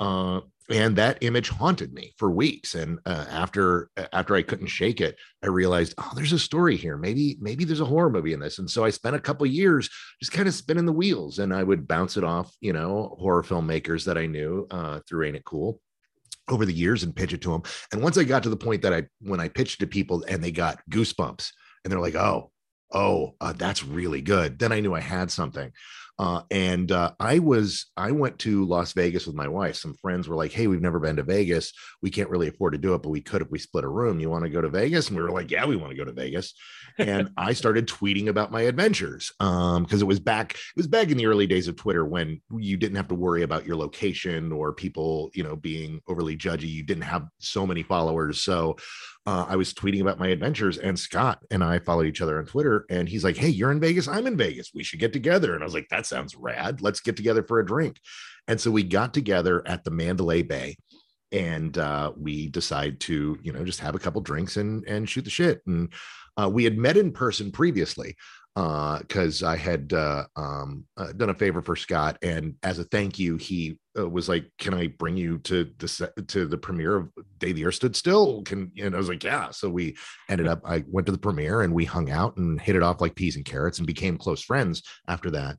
Uh, 0.00 0.40
and 0.72 0.96
that 0.96 1.18
image 1.20 1.48
haunted 1.48 1.92
me 1.92 2.14
for 2.16 2.30
weeks. 2.30 2.74
And 2.74 2.98
uh, 3.06 3.26
after 3.30 3.90
after 4.12 4.34
i 4.34 4.42
couldn't 4.42 4.66
shake 4.66 5.00
it 5.00 5.16
i 5.42 5.46
realized 5.46 5.94
oh 5.98 6.10
there's 6.14 6.32
a 6.32 6.38
story 6.38 6.76
here. 6.76 6.96
Maybe 6.96 7.36
maybe 7.40 7.64
there's 7.64 7.80
a 7.80 7.84
horror 7.84 8.10
movie 8.10 8.32
in 8.32 8.40
this. 8.40 8.58
And 8.58 8.70
so 8.70 8.84
i 8.84 8.90
spent 8.90 9.16
a 9.16 9.20
couple 9.20 9.46
years 9.46 9.88
just 10.20 10.32
kind 10.32 10.48
of 10.48 10.54
spinning 10.54 10.86
the 10.86 10.92
wheels 10.92 11.38
and 11.38 11.54
i 11.54 11.62
would 11.62 11.88
bounce 11.88 12.16
it 12.16 12.24
off 12.24 12.54
you 12.60 12.72
know 12.72 13.16
horror 13.18 13.42
filmmakers 13.42 14.04
that 14.04 14.18
i 14.18 14.26
knew 14.26 14.66
uh, 14.70 15.00
through 15.08 15.26
ain't 15.26 15.36
it 15.36 15.44
cool 15.44 15.80
over 16.48 16.66
the 16.66 16.72
years 16.72 17.02
and 17.02 17.14
pitch 17.14 17.32
it 17.32 17.40
to 17.42 17.50
them 17.50 17.62
and 17.92 18.02
once 18.02 18.18
i 18.18 18.24
got 18.24 18.42
to 18.42 18.50
the 18.50 18.56
point 18.56 18.82
that 18.82 18.92
i 18.92 19.02
when 19.20 19.40
i 19.40 19.48
pitched 19.48 19.80
to 19.80 19.86
people 19.86 20.24
and 20.28 20.42
they 20.42 20.50
got 20.50 20.80
goosebumps 20.90 21.50
and 21.84 21.92
they're 21.92 22.00
like 22.00 22.14
oh 22.14 22.50
oh 22.92 23.34
uh, 23.40 23.52
that's 23.52 23.84
really 23.84 24.20
good. 24.20 24.58
Then 24.58 24.72
i 24.72 24.80
knew 24.80 24.94
i 24.94 25.00
had 25.00 25.30
something 25.30 25.72
uh, 26.22 26.42
and 26.52 26.92
uh, 26.92 27.10
I 27.18 27.40
was, 27.40 27.86
I 27.96 28.12
went 28.12 28.38
to 28.40 28.64
Las 28.64 28.92
Vegas 28.92 29.26
with 29.26 29.34
my 29.34 29.48
wife. 29.48 29.74
Some 29.74 29.94
friends 29.94 30.28
were 30.28 30.36
like, 30.36 30.52
"Hey, 30.52 30.68
we've 30.68 30.80
never 30.80 31.00
been 31.00 31.16
to 31.16 31.24
Vegas. 31.24 31.72
We 32.00 32.10
can't 32.10 32.30
really 32.30 32.46
afford 32.46 32.74
to 32.74 32.78
do 32.78 32.94
it, 32.94 33.02
but 33.02 33.08
we 33.08 33.20
could 33.20 33.42
if 33.42 33.50
we 33.50 33.58
split 33.58 33.82
a 33.82 33.88
room. 33.88 34.20
You 34.20 34.30
want 34.30 34.44
to 34.44 34.48
go 34.48 34.60
to 34.60 34.68
Vegas?" 34.68 35.08
And 35.08 35.16
we 35.16 35.22
were 35.24 35.32
like, 35.32 35.50
"Yeah, 35.50 35.66
we 35.66 35.74
want 35.74 35.90
to 35.90 35.96
go 35.96 36.04
to 36.04 36.12
Vegas." 36.12 36.54
And 36.96 37.30
I 37.36 37.54
started 37.54 37.88
tweeting 37.88 38.28
about 38.28 38.52
my 38.52 38.62
adventures 38.62 39.32
because 39.36 39.76
um, 39.76 39.86
it 39.90 40.06
was 40.06 40.20
back, 40.20 40.52
it 40.52 40.76
was 40.76 40.86
back 40.86 41.10
in 41.10 41.16
the 41.16 41.26
early 41.26 41.48
days 41.48 41.66
of 41.66 41.74
Twitter 41.74 42.04
when 42.04 42.40
you 42.56 42.76
didn't 42.76 42.98
have 42.98 43.08
to 43.08 43.16
worry 43.16 43.42
about 43.42 43.66
your 43.66 43.74
location 43.74 44.52
or 44.52 44.72
people, 44.72 45.32
you 45.34 45.42
know, 45.42 45.56
being 45.56 46.00
overly 46.06 46.36
judgy. 46.36 46.68
You 46.68 46.84
didn't 46.84 47.02
have 47.02 47.26
so 47.40 47.66
many 47.66 47.82
followers, 47.82 48.40
so 48.40 48.76
uh, 49.26 49.46
I 49.48 49.56
was 49.56 49.72
tweeting 49.72 50.00
about 50.00 50.18
my 50.18 50.28
adventures, 50.28 50.78
and 50.78 50.98
Scott 50.98 51.38
and 51.50 51.62
I 51.62 51.78
followed 51.78 52.06
each 52.06 52.20
other 52.20 52.38
on 52.38 52.46
Twitter. 52.46 52.84
And 52.90 53.08
he's 53.08 53.24
like, 53.24 53.36
"Hey, 53.36 53.48
you're 53.48 53.70
in 53.70 53.80
Vegas. 53.80 54.08
I'm 54.08 54.26
in 54.26 54.36
Vegas. 54.36 54.72
We 54.74 54.82
should 54.82 55.00
get 55.00 55.12
together." 55.12 55.54
And 55.54 55.62
I 55.62 55.66
was 55.66 55.74
like, 55.74 55.88
"That 55.90 56.06
sounds 56.06 56.34
rad. 56.34 56.80
Let's 56.80 57.00
get 57.00 57.16
together 57.16 57.42
for 57.42 57.60
a 57.60 57.66
drink. 57.66 58.00
And 58.48 58.60
so 58.60 58.70
we 58.70 58.82
got 58.82 59.14
together 59.14 59.62
at 59.66 59.84
the 59.84 59.90
Mandalay 59.90 60.42
Bay 60.42 60.76
and 61.30 61.78
uh, 61.78 62.12
we 62.16 62.48
decide 62.48 63.00
to, 63.00 63.38
you 63.42 63.52
know, 63.52 63.64
just 63.64 63.80
have 63.80 63.94
a 63.94 63.98
couple 63.98 64.20
drinks 64.20 64.56
and 64.56 64.84
and 64.86 65.08
shoot 65.08 65.24
the 65.24 65.30
shit. 65.30 65.62
And 65.66 65.92
uh, 66.36 66.48
we 66.48 66.64
had 66.64 66.78
met 66.78 66.96
in 66.96 67.12
person 67.12 67.50
previously 67.50 68.16
because 68.54 69.42
uh, 69.42 69.48
I 69.48 69.56
had 69.56 69.92
uh, 69.94 70.24
um, 70.36 70.84
uh, 70.98 71.12
done 71.12 71.30
a 71.30 71.34
favor 71.34 71.62
for 71.62 71.74
Scott, 71.74 72.18
and 72.22 72.54
as 72.62 72.78
a 72.78 72.84
thank 72.84 73.18
you, 73.18 73.36
he 73.36 73.78
uh, 73.98 74.06
was 74.06 74.28
like, 74.28 74.44
"Can 74.58 74.74
I 74.74 74.88
bring 74.88 75.16
you 75.16 75.38
to 75.38 75.70
the 75.78 76.12
to 76.28 76.46
the 76.46 76.58
premiere 76.58 76.96
of 76.96 77.08
Day 77.38 77.52
the 77.52 77.64
Earth 77.64 77.76
Stood 77.76 77.96
Still?" 77.96 78.42
Can 78.42 78.70
and 78.78 78.94
I 78.94 78.98
was 78.98 79.08
like, 79.08 79.24
"Yeah." 79.24 79.50
So 79.52 79.70
we 79.70 79.96
ended 80.28 80.46
up. 80.46 80.60
I 80.66 80.84
went 80.86 81.06
to 81.06 81.12
the 81.12 81.18
premiere 81.18 81.62
and 81.62 81.72
we 81.72 81.86
hung 81.86 82.10
out 82.10 82.36
and 82.36 82.60
hit 82.60 82.76
it 82.76 82.82
off 82.82 83.00
like 83.00 83.14
peas 83.14 83.36
and 83.36 83.44
carrots, 83.44 83.78
and 83.78 83.86
became 83.86 84.18
close 84.18 84.42
friends 84.42 84.82
after 85.08 85.30
that. 85.30 85.56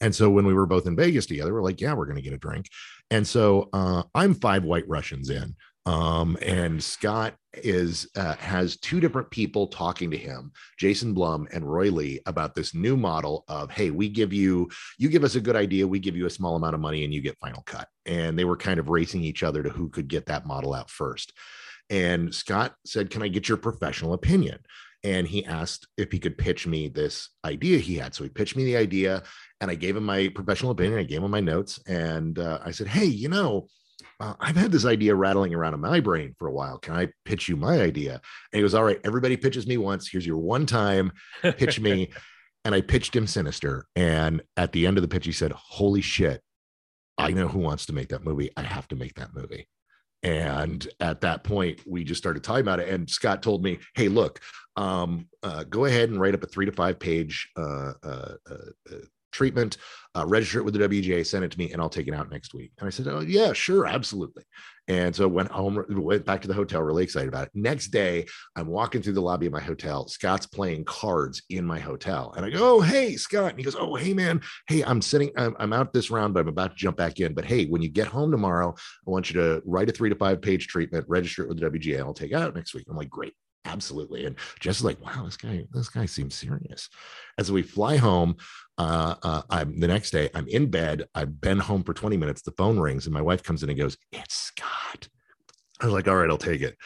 And 0.00 0.14
so 0.14 0.30
when 0.30 0.46
we 0.46 0.54
were 0.54 0.66
both 0.66 0.86
in 0.86 0.94
Vegas 0.94 1.26
together, 1.26 1.52
we're 1.52 1.62
like, 1.62 1.80
"Yeah, 1.80 1.94
we're 1.94 2.06
to 2.06 2.22
get 2.22 2.32
a 2.32 2.38
drink." 2.38 2.68
And 3.10 3.26
so 3.26 3.68
uh, 3.72 4.04
I'm 4.14 4.34
five 4.34 4.62
White 4.62 4.88
Russians 4.88 5.30
in. 5.30 5.56
Um, 5.86 6.36
and 6.42 6.82
Scott 6.82 7.36
is 7.54 8.08
uh, 8.16 8.34
has 8.36 8.76
two 8.76 8.98
different 8.98 9.30
people 9.30 9.68
talking 9.68 10.10
to 10.10 10.16
him, 10.16 10.50
Jason 10.78 11.14
Blum 11.14 11.46
and 11.52 11.64
Roy 11.64 11.90
Lee, 11.90 12.20
about 12.26 12.56
this 12.56 12.74
new 12.74 12.96
model 12.96 13.44
of 13.46 13.70
hey, 13.70 13.90
we 13.92 14.08
give 14.08 14.32
you 14.32 14.68
you 14.98 15.08
give 15.08 15.22
us 15.22 15.36
a 15.36 15.40
good 15.40 15.54
idea, 15.54 15.86
we 15.86 16.00
give 16.00 16.16
you 16.16 16.26
a 16.26 16.30
small 16.30 16.56
amount 16.56 16.74
of 16.74 16.80
money, 16.80 17.04
and 17.04 17.14
you 17.14 17.20
get 17.20 17.38
final 17.38 17.62
cut. 17.62 17.88
And 18.04 18.36
they 18.36 18.44
were 18.44 18.56
kind 18.56 18.80
of 18.80 18.88
racing 18.88 19.22
each 19.22 19.44
other 19.44 19.62
to 19.62 19.70
who 19.70 19.88
could 19.88 20.08
get 20.08 20.26
that 20.26 20.44
model 20.44 20.74
out 20.74 20.90
first. 20.90 21.32
And 21.88 22.34
Scott 22.34 22.74
said, 22.84 23.10
"Can 23.10 23.22
I 23.22 23.28
get 23.28 23.48
your 23.48 23.58
professional 23.58 24.12
opinion?" 24.12 24.58
And 25.04 25.24
he 25.24 25.44
asked 25.44 25.86
if 25.96 26.10
he 26.10 26.18
could 26.18 26.36
pitch 26.36 26.66
me 26.66 26.88
this 26.88 27.28
idea 27.44 27.78
he 27.78 27.94
had. 27.94 28.12
So 28.12 28.24
he 28.24 28.30
pitched 28.30 28.56
me 28.56 28.64
the 28.64 28.76
idea, 28.76 29.22
and 29.60 29.70
I 29.70 29.76
gave 29.76 29.96
him 29.96 30.04
my 30.04 30.28
professional 30.34 30.72
opinion. 30.72 30.98
I 30.98 31.04
gave 31.04 31.22
him 31.22 31.30
my 31.30 31.40
notes, 31.40 31.78
and 31.86 32.40
uh, 32.40 32.58
I 32.64 32.72
said, 32.72 32.88
"Hey, 32.88 33.04
you 33.04 33.28
know." 33.28 33.68
Uh, 34.18 34.34
I've 34.40 34.56
had 34.56 34.72
this 34.72 34.86
idea 34.86 35.14
rattling 35.14 35.54
around 35.54 35.74
in 35.74 35.80
my 35.80 36.00
brain 36.00 36.34
for 36.38 36.48
a 36.48 36.52
while. 36.52 36.78
Can 36.78 36.94
I 36.94 37.08
pitch 37.24 37.48
you 37.48 37.56
my 37.56 37.80
idea? 37.80 38.14
And 38.14 38.58
he 38.58 38.60
goes, 38.60 38.74
All 38.74 38.84
right, 38.84 39.00
everybody 39.04 39.36
pitches 39.36 39.66
me 39.66 39.76
once. 39.76 40.08
Here's 40.08 40.26
your 40.26 40.38
one 40.38 40.66
time. 40.66 41.12
Pitch 41.42 41.80
me. 41.80 42.10
and 42.64 42.74
I 42.74 42.80
pitched 42.80 43.14
him 43.14 43.26
Sinister. 43.26 43.86
And 43.94 44.42
at 44.56 44.72
the 44.72 44.86
end 44.86 44.98
of 44.98 45.02
the 45.02 45.08
pitch, 45.08 45.26
he 45.26 45.32
said, 45.32 45.52
Holy 45.52 46.00
shit, 46.00 46.42
I 47.18 47.30
know 47.30 47.48
who 47.48 47.60
wants 47.60 47.86
to 47.86 47.92
make 47.92 48.08
that 48.08 48.24
movie. 48.24 48.50
I 48.56 48.62
have 48.62 48.88
to 48.88 48.96
make 48.96 49.14
that 49.14 49.34
movie. 49.34 49.68
And 50.22 50.86
at 50.98 51.20
that 51.20 51.44
point, 51.44 51.80
we 51.86 52.02
just 52.02 52.18
started 52.18 52.42
talking 52.42 52.62
about 52.62 52.80
it. 52.80 52.88
And 52.88 53.08
Scott 53.08 53.42
told 53.42 53.62
me, 53.62 53.78
Hey, 53.94 54.08
look, 54.08 54.40
um, 54.76 55.28
uh, 55.42 55.64
go 55.64 55.84
ahead 55.84 56.08
and 56.08 56.20
write 56.20 56.34
up 56.34 56.42
a 56.42 56.46
three 56.46 56.66
to 56.66 56.72
five 56.72 56.98
page 56.98 57.48
uh, 57.56 57.92
uh, 58.02 58.34
uh, 58.50 58.54
uh 58.92 58.96
treatment, 59.36 59.76
uh, 60.16 60.24
register 60.26 60.58
it 60.58 60.64
with 60.64 60.74
the 60.74 60.88
WGA, 60.88 61.26
send 61.26 61.44
it 61.44 61.50
to 61.50 61.58
me, 61.58 61.72
and 61.72 61.80
I'll 61.80 61.90
take 61.90 62.08
it 62.08 62.14
out 62.14 62.30
next 62.30 62.54
week. 62.54 62.72
And 62.78 62.86
I 62.86 62.90
said, 62.90 63.06
Oh, 63.06 63.20
yeah, 63.20 63.52
sure, 63.52 63.86
absolutely. 63.86 64.44
And 64.88 65.14
so 65.14 65.28
went 65.28 65.50
home, 65.50 65.84
went 65.88 66.24
back 66.24 66.40
to 66.42 66.48
the 66.48 66.54
hotel, 66.54 66.80
really 66.80 67.04
excited 67.04 67.28
about 67.28 67.46
it. 67.46 67.50
Next 67.54 67.88
day, 67.88 68.24
I'm 68.54 68.68
walking 68.68 69.02
through 69.02 69.14
the 69.14 69.20
lobby 69.20 69.46
of 69.46 69.52
my 69.52 69.60
hotel. 69.60 70.08
Scott's 70.08 70.46
playing 70.46 70.84
cards 70.84 71.42
in 71.50 71.66
my 71.66 71.78
hotel. 71.78 72.32
And 72.36 72.46
I 72.46 72.50
go, 72.50 72.76
Oh, 72.76 72.80
hey, 72.80 73.16
Scott. 73.16 73.50
And 73.50 73.58
he 73.58 73.64
goes, 73.64 73.76
Oh, 73.78 73.94
hey, 73.94 74.14
man. 74.14 74.40
Hey, 74.68 74.82
I'm 74.82 75.02
sitting, 75.02 75.30
I'm, 75.36 75.54
I'm 75.58 75.72
out 75.72 75.92
this 75.92 76.10
round, 76.10 76.34
but 76.34 76.40
I'm 76.40 76.48
about 76.48 76.70
to 76.70 76.76
jump 76.76 76.96
back 76.96 77.20
in. 77.20 77.34
But 77.34 77.44
hey, 77.44 77.66
when 77.66 77.82
you 77.82 77.88
get 77.88 78.06
home 78.06 78.30
tomorrow, 78.30 78.74
I 79.06 79.10
want 79.10 79.30
you 79.30 79.40
to 79.40 79.62
write 79.66 79.90
a 79.90 79.92
three 79.92 80.08
to 80.08 80.16
five 80.16 80.40
page 80.40 80.66
treatment, 80.66 81.04
register 81.08 81.42
it 81.42 81.48
with 81.48 81.60
the 81.60 81.68
WGA, 81.68 81.98
and 81.98 82.04
I'll 82.04 82.14
take 82.14 82.32
it 82.32 82.36
out 82.36 82.54
next 82.54 82.74
week. 82.74 82.86
I'm 82.88 82.96
like, 82.96 83.10
Great 83.10 83.34
absolutely. 83.66 84.24
And 84.26 84.36
Jess 84.60 84.78
is 84.78 84.84
like, 84.84 85.00
wow, 85.04 85.24
this 85.24 85.36
guy, 85.36 85.66
this 85.72 85.88
guy 85.88 86.06
seems 86.06 86.34
serious. 86.34 86.88
As 87.38 87.52
we 87.52 87.62
fly 87.62 87.96
home, 87.96 88.36
uh, 88.78 89.14
uh, 89.22 89.42
I'm 89.50 89.80
the 89.80 89.88
next 89.88 90.10
day, 90.10 90.30
I'm 90.34 90.48
in 90.48 90.70
bed. 90.70 91.06
I've 91.14 91.40
been 91.40 91.58
home 91.58 91.82
for 91.82 91.94
20 91.94 92.16
minutes. 92.16 92.42
The 92.42 92.52
phone 92.52 92.78
rings 92.78 93.06
and 93.06 93.14
my 93.14 93.22
wife 93.22 93.42
comes 93.42 93.62
in 93.62 93.70
and 93.70 93.78
goes, 93.78 93.96
it's 94.12 94.34
Scott. 94.34 95.08
I 95.80 95.86
was 95.86 95.92
like, 95.92 96.08
all 96.08 96.16
right, 96.16 96.30
I'll 96.30 96.38
take 96.38 96.62
it. 96.62 96.76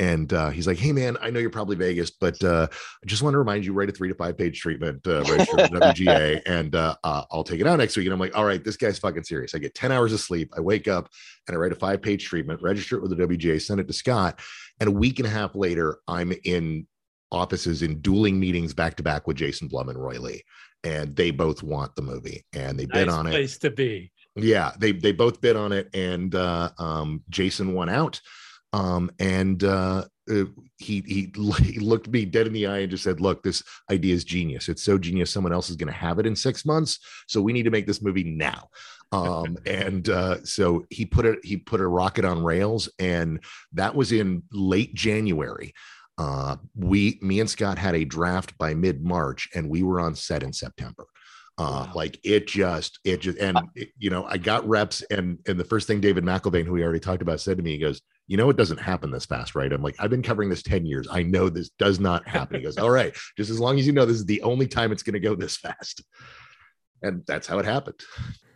And 0.00 0.32
uh, 0.32 0.48
he's 0.48 0.66
like, 0.66 0.78
"Hey, 0.78 0.92
man, 0.92 1.18
I 1.20 1.28
know 1.28 1.40
you're 1.40 1.50
probably 1.50 1.76
Vegas, 1.76 2.10
but 2.10 2.42
uh, 2.42 2.68
I 2.72 3.06
just 3.06 3.22
want 3.22 3.34
to 3.34 3.38
remind 3.38 3.66
you, 3.66 3.74
write 3.74 3.90
a 3.90 3.92
three 3.92 4.08
to 4.08 4.14
five 4.14 4.38
page 4.38 4.58
treatment, 4.58 5.06
uh, 5.06 5.22
register 5.24 5.56
with 5.56 5.70
WGA, 5.72 6.40
and 6.46 6.74
uh, 6.74 6.96
uh, 7.04 7.24
I'll 7.30 7.44
take 7.44 7.60
it 7.60 7.66
out 7.66 7.76
next 7.76 7.98
week." 7.98 8.06
And 8.06 8.14
I'm 8.14 8.18
like, 8.18 8.34
"All 8.34 8.46
right, 8.46 8.64
this 8.64 8.78
guy's 8.78 8.98
fucking 8.98 9.24
serious." 9.24 9.54
I 9.54 9.58
get 9.58 9.74
ten 9.74 9.92
hours 9.92 10.14
of 10.14 10.20
sleep. 10.20 10.54
I 10.56 10.60
wake 10.60 10.88
up 10.88 11.10
and 11.46 11.54
I 11.54 11.60
write 11.60 11.72
a 11.72 11.76
five 11.76 12.00
page 12.00 12.24
treatment, 12.24 12.62
register 12.62 12.96
it 12.96 13.02
with 13.02 13.14
the 13.14 13.26
WGA, 13.26 13.60
send 13.60 13.78
it 13.78 13.88
to 13.88 13.92
Scott, 13.92 14.40
and 14.80 14.88
a 14.88 14.92
week 14.92 15.18
and 15.18 15.28
a 15.28 15.30
half 15.30 15.54
later, 15.54 15.98
I'm 16.08 16.32
in 16.44 16.86
offices 17.30 17.82
in 17.82 18.00
dueling 18.00 18.40
meetings 18.40 18.72
back 18.72 18.96
to 18.96 19.02
back 19.02 19.26
with 19.26 19.36
Jason 19.36 19.68
Blum 19.68 19.90
and 19.90 19.98
Roy 19.98 20.18
Lee, 20.18 20.42
and 20.82 21.14
they 21.14 21.30
both 21.30 21.62
want 21.62 21.94
the 21.94 22.02
movie 22.02 22.46
and 22.54 22.78
they 22.78 22.86
nice 22.86 23.04
bid 23.04 23.08
on 23.10 23.26
it. 23.26 23.32
Place 23.32 23.58
to 23.58 23.70
be. 23.70 24.12
Yeah, 24.34 24.72
they 24.78 24.92
they 24.92 25.12
both 25.12 25.42
bid 25.42 25.56
on 25.56 25.72
it, 25.72 25.90
and 25.92 26.34
uh, 26.34 26.70
um, 26.78 27.22
Jason 27.28 27.74
won 27.74 27.90
out 27.90 28.18
um, 28.72 29.10
and 29.18 29.62
uh, 29.64 30.04
uh 30.30 30.44
he, 30.78 31.02
he 31.06 31.32
he 31.62 31.78
looked 31.78 32.08
me 32.08 32.24
dead 32.24 32.46
in 32.46 32.52
the 32.52 32.66
eye 32.66 32.78
and 32.78 32.90
just 32.90 33.04
said, 33.04 33.20
"Look, 33.20 33.42
this 33.42 33.62
idea 33.90 34.14
is 34.14 34.24
genius. 34.24 34.68
It's 34.68 34.82
so 34.82 34.98
genius. 34.98 35.30
Someone 35.30 35.52
else 35.52 35.70
is 35.70 35.76
going 35.76 35.92
to 35.92 35.98
have 35.98 36.18
it 36.18 36.26
in 36.26 36.36
six 36.36 36.64
months. 36.64 36.98
So 37.26 37.40
we 37.42 37.52
need 37.52 37.64
to 37.64 37.70
make 37.70 37.86
this 37.86 38.02
movie 38.02 38.24
now." 38.24 38.68
Um, 39.12 39.56
and 39.66 40.08
uh, 40.08 40.44
so 40.44 40.84
he 40.90 41.04
put 41.04 41.26
it 41.26 41.38
he 41.44 41.56
put 41.56 41.80
a 41.80 41.86
rocket 41.86 42.24
on 42.24 42.44
rails, 42.44 42.88
and 42.98 43.40
that 43.72 43.94
was 43.94 44.12
in 44.12 44.42
late 44.52 44.94
January. 44.94 45.74
Uh, 46.18 46.56
we 46.74 47.18
me 47.22 47.40
and 47.40 47.48
Scott 47.48 47.78
had 47.78 47.94
a 47.94 48.04
draft 48.04 48.56
by 48.58 48.74
mid 48.74 49.02
March, 49.02 49.48
and 49.54 49.70
we 49.70 49.82
were 49.82 50.00
on 50.00 50.14
set 50.14 50.42
in 50.42 50.52
September. 50.52 51.06
Uh, 51.60 51.84
wow. 51.84 51.92
like 51.94 52.18
it 52.24 52.46
just 52.46 53.00
it 53.04 53.20
just 53.20 53.36
and 53.36 53.58
it, 53.74 53.90
you 53.98 54.08
know 54.08 54.24
i 54.24 54.38
got 54.38 54.66
reps 54.66 55.02
and 55.10 55.38
and 55.46 55.60
the 55.60 55.64
first 55.64 55.86
thing 55.86 56.00
david 56.00 56.24
McElvain, 56.24 56.64
who 56.64 56.72
we 56.72 56.82
already 56.82 56.98
talked 56.98 57.20
about 57.20 57.38
said 57.38 57.58
to 57.58 57.62
me 57.62 57.72
he 57.72 57.78
goes 57.78 58.00
you 58.28 58.38
know 58.38 58.48
it 58.48 58.56
doesn't 58.56 58.80
happen 58.80 59.10
this 59.10 59.26
fast 59.26 59.54
right 59.54 59.70
i'm 59.70 59.82
like 59.82 59.94
i've 59.98 60.08
been 60.08 60.22
covering 60.22 60.48
this 60.48 60.62
10 60.62 60.86
years 60.86 61.06
i 61.10 61.22
know 61.22 61.50
this 61.50 61.68
does 61.78 62.00
not 62.00 62.26
happen 62.26 62.56
he 62.56 62.62
goes 62.62 62.78
all 62.78 62.88
right 62.88 63.14
just 63.36 63.50
as 63.50 63.60
long 63.60 63.78
as 63.78 63.86
you 63.86 63.92
know 63.92 64.06
this 64.06 64.16
is 64.16 64.24
the 64.24 64.40
only 64.40 64.66
time 64.66 64.90
it's 64.90 65.02
going 65.02 65.12
to 65.12 65.20
go 65.20 65.34
this 65.34 65.58
fast 65.58 66.02
and 67.02 67.22
that's 67.26 67.46
how 67.46 67.58
it 67.58 67.66
happened 67.66 68.00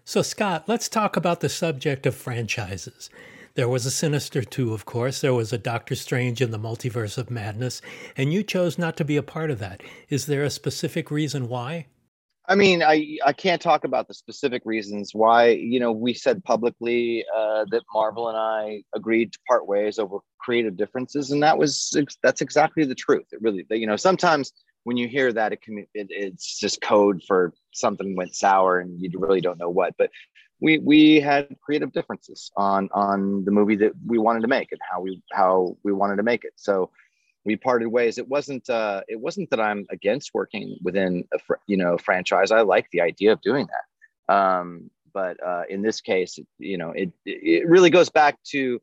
so 0.07 0.23
scott 0.23 0.65
let's 0.67 0.89
talk 0.89 1.15
about 1.15 1.41
the 1.41 1.51
subject 1.51 2.07
of 2.07 2.15
franchises 2.15 3.11
there 3.55 3.69
was 3.69 3.87
a 3.87 3.91
Sinister 3.93 4.43
2, 4.43 4.75
of 4.75 4.85
course. 4.85 5.21
There 5.21 5.33
was 5.33 5.53
a 5.53 5.59
Doctor 5.59 5.95
Strange 5.95 6.41
in 6.41 6.51
the 6.51 6.59
Multiverse 6.59 7.17
of 7.17 7.31
Madness, 7.31 7.81
and 8.17 8.33
you 8.33 8.43
chose 8.43 8.79
not 8.79 8.97
to 8.97 9.05
be 9.05 9.17
a 9.17 9.23
part 9.23 9.49
of 9.49 9.61
that. 9.61 9.81
Is 10.09 10.27
there 10.27 10.43
a 10.43 10.51
specific 10.51 11.09
reason 11.09 11.49
why? 11.49 11.87
I 12.47 12.55
mean, 12.57 12.83
I 12.83 13.19
I 13.25 13.33
can't 13.33 13.61
talk 13.61 13.85
about 13.85 14.07
the 14.07 14.15
specific 14.15 14.63
reasons 14.67 15.15
why. 15.15 15.49
You 15.49 15.81
know, 15.81 15.93
we 15.93 16.13
said 16.13 16.45
publicly 16.45 17.25
uh, 17.35 17.65
that 17.71 17.83
Marvel 17.93 18.29
and 18.29 18.37
I 18.37 18.83
agreed 18.95 19.33
to 19.33 19.39
part 19.49 19.67
ways 19.67 19.99
over 19.99 20.19
creative 20.39 20.77
differences, 20.77 21.31
and 21.31 21.43
that 21.43 21.57
was 21.57 21.97
that's 22.23 22.43
exactly 22.43 22.85
the 22.85 22.95
truth. 22.95 23.27
It 23.33 23.41
really, 23.41 23.65
you 23.71 23.87
know, 23.87 23.97
sometimes 23.97 24.53
when 24.85 24.99
you 24.99 25.09
hear 25.09 25.33
that, 25.33 25.53
it 25.53 25.63
can 25.63 25.79
it, 25.79 26.09
it's 26.11 26.59
just 26.59 26.83
code 26.83 27.23
for 27.27 27.55
something 27.73 28.15
went 28.15 28.35
sour, 28.35 28.79
and 28.79 29.01
you 29.01 29.11
really 29.19 29.41
don't 29.41 29.59
know 29.59 29.71
what. 29.71 29.95
But 29.97 30.11
we 30.61 30.79
we 30.79 31.21
had 31.21 31.57
creative 31.65 31.93
differences 31.93 32.51
on 32.57 32.91
on 32.93 33.45
the 33.45 33.51
movie 33.53 33.77
that 33.77 33.93
we 34.07 34.19
wanted 34.19 34.41
to 34.41 34.49
make 34.49 34.71
and 34.71 34.81
how 34.91 35.01
we 35.01 35.23
how 35.33 35.79
we 35.83 35.93
wanted 35.93 36.17
to 36.17 36.23
make 36.23 36.45
it. 36.45 36.53
So 36.57 36.91
we 37.45 37.57
parted 37.57 37.89
ways. 37.89 38.19
It 38.19 38.29
wasn't 38.29 38.69
uh, 38.71 39.03
it 39.09 39.21
wasn't 39.21 39.51
that 39.51 39.61
I'm 39.61 39.87
against 39.91 40.33
working 40.35 40.77
within 40.83 41.27
a 41.33 41.39
fr- 41.39 41.55
you 41.67 41.77
know 41.77 41.99
franchise. 41.99 42.51
I 42.51 42.63
like 42.63 42.91
the 42.91 43.01
idea 43.01 43.33
of 43.33 43.41
doing 43.43 43.69
that, 44.29 44.35
um, 44.35 44.91
but 45.13 45.37
uh, 45.45 45.63
in 45.69 45.83
this 45.83 46.01
case, 46.01 46.39
you 46.59 46.79
know, 46.79 46.91
it 46.91 47.13
it 47.25 47.69
really 47.69 47.91
goes 47.91 48.09
back 48.11 48.43
to 48.51 48.81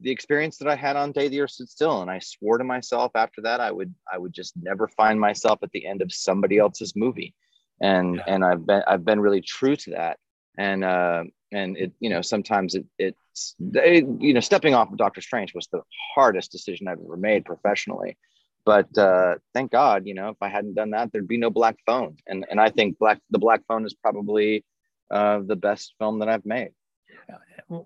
the 0.00 0.10
experience 0.10 0.58
that 0.58 0.68
I 0.68 0.74
had 0.74 0.96
on 0.96 1.12
Day 1.12 1.28
the 1.28 1.40
Earth 1.40 1.50
Stood 1.50 1.68
Still, 1.68 2.02
and 2.02 2.10
I 2.10 2.18
swore 2.18 2.58
to 2.58 2.64
myself 2.64 3.12
after 3.14 3.42
that 3.42 3.60
I 3.60 3.70
would 3.70 3.94
I 4.12 4.18
would 4.18 4.32
just 4.32 4.54
never 4.56 4.88
find 4.88 5.20
myself 5.20 5.60
at 5.62 5.70
the 5.72 5.86
end 5.86 6.02
of 6.02 6.12
somebody 6.12 6.58
else's 6.58 6.96
movie, 6.96 7.34
and 7.80 8.16
yeah. 8.16 8.24
and 8.26 8.44
I've 8.44 8.66
been 8.66 8.82
I've 8.86 9.04
been 9.04 9.20
really 9.20 9.42
true 9.42 9.76
to 9.76 9.90
that, 9.90 10.18
and 10.58 10.84
uh, 10.84 11.24
and 11.52 11.76
it 11.76 11.92
you 12.00 12.10
know 12.10 12.22
sometimes 12.22 12.74
it 12.74 12.86
it's 12.98 13.21
it, 13.58 14.06
you 14.20 14.34
know 14.34 14.40
stepping 14.40 14.74
off 14.74 14.90
of 14.90 14.98
Doctor 14.98 15.20
Strange 15.20 15.54
was 15.54 15.68
the 15.72 15.82
hardest 16.14 16.52
decision 16.52 16.88
I've 16.88 16.98
ever 17.04 17.16
made 17.16 17.44
professionally, 17.44 18.16
but 18.64 18.96
uh, 18.98 19.36
thank 19.54 19.72
God 19.72 20.06
you 20.06 20.14
know 20.14 20.30
if 20.30 20.36
I 20.40 20.48
hadn't 20.48 20.74
done 20.74 20.90
that 20.90 21.12
there'd 21.12 21.28
be 21.28 21.38
no 21.38 21.50
Black 21.50 21.76
Phone, 21.86 22.16
and 22.26 22.44
and 22.50 22.60
I 22.60 22.70
think 22.70 22.98
Black 22.98 23.20
the 23.30 23.38
Black 23.38 23.62
Phone 23.68 23.86
is 23.86 23.94
probably 23.94 24.64
uh, 25.10 25.40
the 25.44 25.56
best 25.56 25.94
film 25.98 26.20
that 26.20 26.28
I've 26.28 26.46
made. 26.46 26.70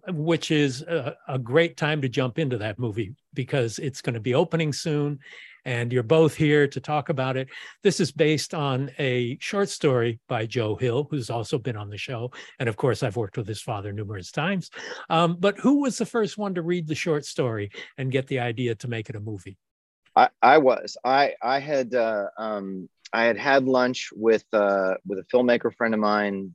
Which 0.09 0.51
is 0.51 0.83
a, 0.83 1.17
a, 1.29 1.39
great 1.39 1.77
time 1.77 2.01
to 2.03 2.09
jump 2.09 2.39
into 2.39 2.59
that 2.59 2.79
movie 2.79 3.15
because 3.35 3.79
it's 3.79 4.01
going 4.01 4.15
to 4.15 4.21
be 4.21 4.35
opening 4.35 4.73
soon 4.73 5.21
and 5.67 5.93
you're 5.93 6.05
both 6.05 6.37
here 6.37 6.69
to 6.69 6.81
talk 6.81 7.09
about 7.09 7.37
it. 7.37 7.49
This 7.83 7.99
is 7.99 8.13
based 8.13 8.55
on 8.55 8.91
a 9.01 9.37
short 9.41 9.69
story 9.69 10.21
by 10.29 10.47
Joe 10.47 10.77
Hill, 10.77 11.09
who's 11.11 11.29
also 11.29 11.59
been 11.59 11.77
on 11.77 11.91
the 11.91 11.99
show. 11.99 12.31
And 12.61 12.69
of 12.69 12.77
course, 12.77 13.03
I've 13.03 13.17
worked 13.17 13.37
with 13.37 13.49
his 13.49 13.61
father 13.61 13.93
numerous 13.93 14.31
times. 14.31 14.71
Um, 15.11 15.37
but 15.41 15.59
who 15.59 15.83
was 15.83 15.99
the 15.99 16.07
first 16.07 16.39
one 16.39 16.55
to 16.55 16.63
read 16.63 16.87
the 16.87 16.95
short 16.95 17.27
story 17.27 17.73
and 17.99 18.13
get 18.13 18.29
the 18.29 18.39
idea 18.39 18.77
to 18.77 18.89
make 18.89 19.11
it 19.11 19.17
a 19.17 19.21
movie? 19.21 19.59
I, 20.15 20.29
I 20.41 20.59
was. 20.59 20.97
I 21.05 21.35
I 21.43 21.59
had 21.59 21.95
uh, 21.95 22.29
um, 22.39 22.89
I 23.13 23.25
had 23.25 23.37
had 23.37 23.65
lunch 23.65 24.11
with 24.15 24.45
uh, 24.53 24.95
with 25.05 25.19
a 25.19 25.25
filmmaker 25.25 25.75
friend 25.75 25.93
of 25.93 26.01
mine 26.01 26.53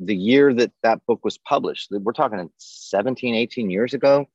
the 0.00 0.16
year 0.16 0.52
that 0.54 0.72
that 0.82 1.00
book 1.06 1.24
was 1.24 1.38
published. 1.38 1.88
We're 1.90 2.12
talking 2.12 2.48
17, 2.58 3.34
18 3.34 3.70
years 3.70 3.94
ago. 3.94 4.26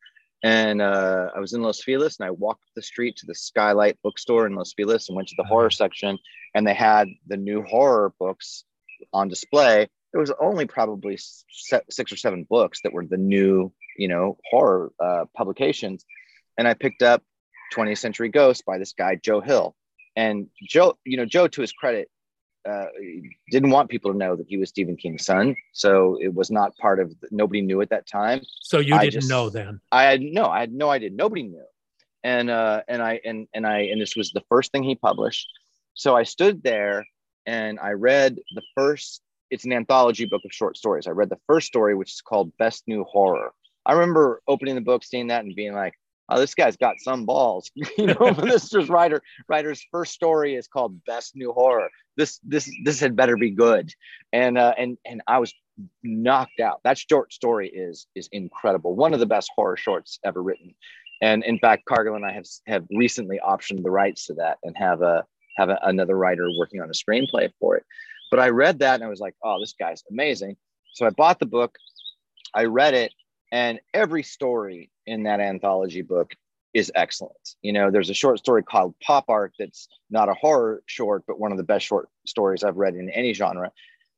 And 0.43 0.81
uh, 0.81 1.29
I 1.33 1.39
was 1.39 1.53
in 1.53 1.61
Los 1.61 1.81
Feliz 1.81 2.19
and 2.19 2.27
I 2.27 2.31
walked 2.31 2.65
the 2.75 2.81
street 2.81 3.15
to 3.17 3.25
the 3.25 3.33
Skylight 3.33 3.97
bookstore 4.03 4.45
in 4.45 4.55
Los 4.55 4.73
Feliz 4.73 5.07
and 5.07 5.15
went 5.15 5.29
to 5.29 5.35
the 5.37 5.45
horror 5.45 5.67
uh-huh. 5.67 5.85
section. 5.85 6.19
And 6.53 6.67
they 6.67 6.73
had 6.73 7.07
the 7.27 7.37
new 7.37 7.63
horror 7.63 8.13
books 8.19 8.65
on 9.13 9.29
display. 9.29 9.87
There 10.11 10.19
was 10.19 10.33
only 10.39 10.65
probably 10.65 11.17
six 11.17 12.11
or 12.11 12.17
seven 12.17 12.45
books 12.47 12.81
that 12.83 12.93
were 12.93 13.05
the 13.05 13.17
new, 13.17 13.71
you 13.97 14.09
know, 14.09 14.37
horror 14.51 14.91
uh, 14.99 15.25
publications. 15.35 16.05
And 16.57 16.67
I 16.67 16.73
picked 16.73 17.01
up 17.01 17.23
20th 17.73 17.97
Century 17.97 18.29
Ghost 18.29 18.65
by 18.65 18.77
this 18.77 18.93
guy, 18.93 19.15
Joe 19.15 19.41
Hill. 19.41 19.75
And 20.15 20.47
Joe, 20.61 20.97
you 21.05 21.17
know, 21.17 21.25
Joe, 21.25 21.47
to 21.47 21.61
his 21.61 21.71
credit, 21.71 22.09
uh, 22.69 22.85
didn't 23.49 23.71
want 23.71 23.89
people 23.89 24.11
to 24.11 24.17
know 24.17 24.35
that 24.35 24.47
he 24.47 24.57
was 24.57 24.69
Stephen 24.69 24.95
King's 24.95 25.25
son. 25.25 25.55
So 25.73 26.17
it 26.21 26.33
was 26.33 26.49
not 26.49 26.75
part 26.77 26.99
of. 26.99 27.09
The, 27.19 27.27
nobody 27.31 27.61
knew 27.61 27.81
at 27.81 27.89
that 27.89 28.07
time. 28.07 28.41
So 28.61 28.79
you 28.79 28.95
I 28.95 28.99
didn't 28.99 29.13
just, 29.13 29.29
know 29.29 29.49
then. 29.49 29.81
I 29.91 30.03
had 30.03 30.21
no. 30.21 30.45
I 30.45 30.61
had 30.61 30.71
no 30.71 30.89
idea. 30.89 31.09
Nobody 31.09 31.43
knew. 31.43 31.65
And 32.23 32.49
uh, 32.49 32.83
and 32.87 33.01
I 33.01 33.19
and 33.25 33.47
and 33.53 33.67
I 33.67 33.79
and 33.81 34.01
this 34.01 34.15
was 34.15 34.31
the 34.31 34.43
first 34.49 34.71
thing 34.71 34.83
he 34.83 34.95
published. 34.95 35.47
So 35.93 36.15
I 36.15 36.23
stood 36.23 36.63
there 36.63 37.05
and 37.45 37.79
I 37.79 37.91
read 37.91 38.37
the 38.55 38.61
first. 38.75 39.21
It's 39.49 39.65
an 39.65 39.73
anthology 39.73 40.25
book 40.25 40.41
of 40.45 40.51
short 40.51 40.77
stories. 40.77 41.05
I 41.05 41.11
read 41.11 41.29
the 41.29 41.39
first 41.47 41.67
story, 41.67 41.95
which 41.95 42.13
is 42.13 42.21
called 42.21 42.55
Best 42.57 42.83
New 42.87 43.03
Horror. 43.03 43.51
I 43.85 43.93
remember 43.93 44.41
opening 44.47 44.75
the 44.75 44.81
book, 44.81 45.03
seeing 45.03 45.27
that, 45.27 45.43
and 45.43 45.53
being 45.53 45.73
like, 45.73 45.93
oh, 46.33 46.39
this 46.39 46.55
guy's 46.55 46.77
got 46.77 46.99
some 46.99 47.25
balls. 47.25 47.71
you 47.97 48.07
know, 48.07 48.31
this 48.31 48.73
is 48.73 48.89
writer 48.89 49.21
writer's 49.47 49.85
first 49.91 50.13
story 50.13 50.55
is 50.55 50.67
called 50.67 51.03
Best 51.05 51.35
New 51.35 51.51
Horror. 51.53 51.89
This 52.17 52.39
this 52.43 52.69
this 52.83 52.99
had 52.99 53.15
better 53.15 53.37
be 53.37 53.51
good. 53.51 53.93
And 54.31 54.57
uh, 54.57 54.73
and 54.77 54.97
and 55.05 55.21
I 55.27 55.39
was 55.39 55.53
knocked 56.03 56.59
out. 56.59 56.81
That 56.83 56.97
short 56.97 57.33
story 57.33 57.69
is 57.69 58.07
is 58.15 58.29
incredible. 58.31 58.95
One 58.95 59.13
of 59.13 59.19
the 59.19 59.25
best 59.25 59.51
horror 59.55 59.77
shorts 59.77 60.19
ever 60.23 60.41
written. 60.41 60.75
And 61.21 61.43
in 61.43 61.59
fact, 61.59 61.85
Cargill 61.85 62.15
and 62.15 62.25
I 62.25 62.33
have 62.33 62.45
have 62.67 62.85
recently 62.91 63.39
optioned 63.45 63.83
the 63.83 63.91
rights 63.91 64.27
to 64.27 64.33
that 64.35 64.57
and 64.63 64.75
have 64.77 65.01
a 65.01 65.25
have 65.57 65.69
a, 65.69 65.79
another 65.83 66.17
writer 66.17 66.47
working 66.57 66.81
on 66.81 66.89
a 66.89 66.93
screenplay 66.93 67.51
for 67.59 67.77
it. 67.77 67.85
But 68.31 68.39
I 68.39 68.49
read 68.49 68.79
that 68.79 68.95
and 68.95 69.03
I 69.03 69.09
was 69.09 69.19
like, 69.19 69.35
oh, 69.43 69.59
this 69.59 69.75
guy's 69.79 70.03
amazing. 70.09 70.57
So 70.93 71.05
I 71.05 71.11
bought 71.11 71.39
the 71.39 71.45
book. 71.45 71.77
I 72.55 72.65
read 72.65 72.93
it 72.93 73.13
and 73.51 73.79
every 73.93 74.23
story 74.23 74.89
in 75.05 75.23
that 75.23 75.39
anthology 75.39 76.01
book 76.01 76.33
is 76.73 76.91
excellent. 76.95 77.55
You 77.61 77.73
know, 77.73 77.91
there's 77.91 78.09
a 78.09 78.15
short 78.15 78.39
story 78.39 78.63
called 78.63 78.95
Pop 79.01 79.25
Art 79.27 79.53
that's 79.59 79.87
not 80.09 80.29
a 80.29 80.33
horror 80.33 80.81
short, 80.87 81.23
but 81.27 81.39
one 81.39 81.51
of 81.51 81.57
the 81.57 81.63
best 81.63 81.85
short 81.85 82.09
stories 82.25 82.63
I've 82.63 82.77
read 82.77 82.95
in 82.95 83.09
any 83.09 83.33
genre. 83.33 83.71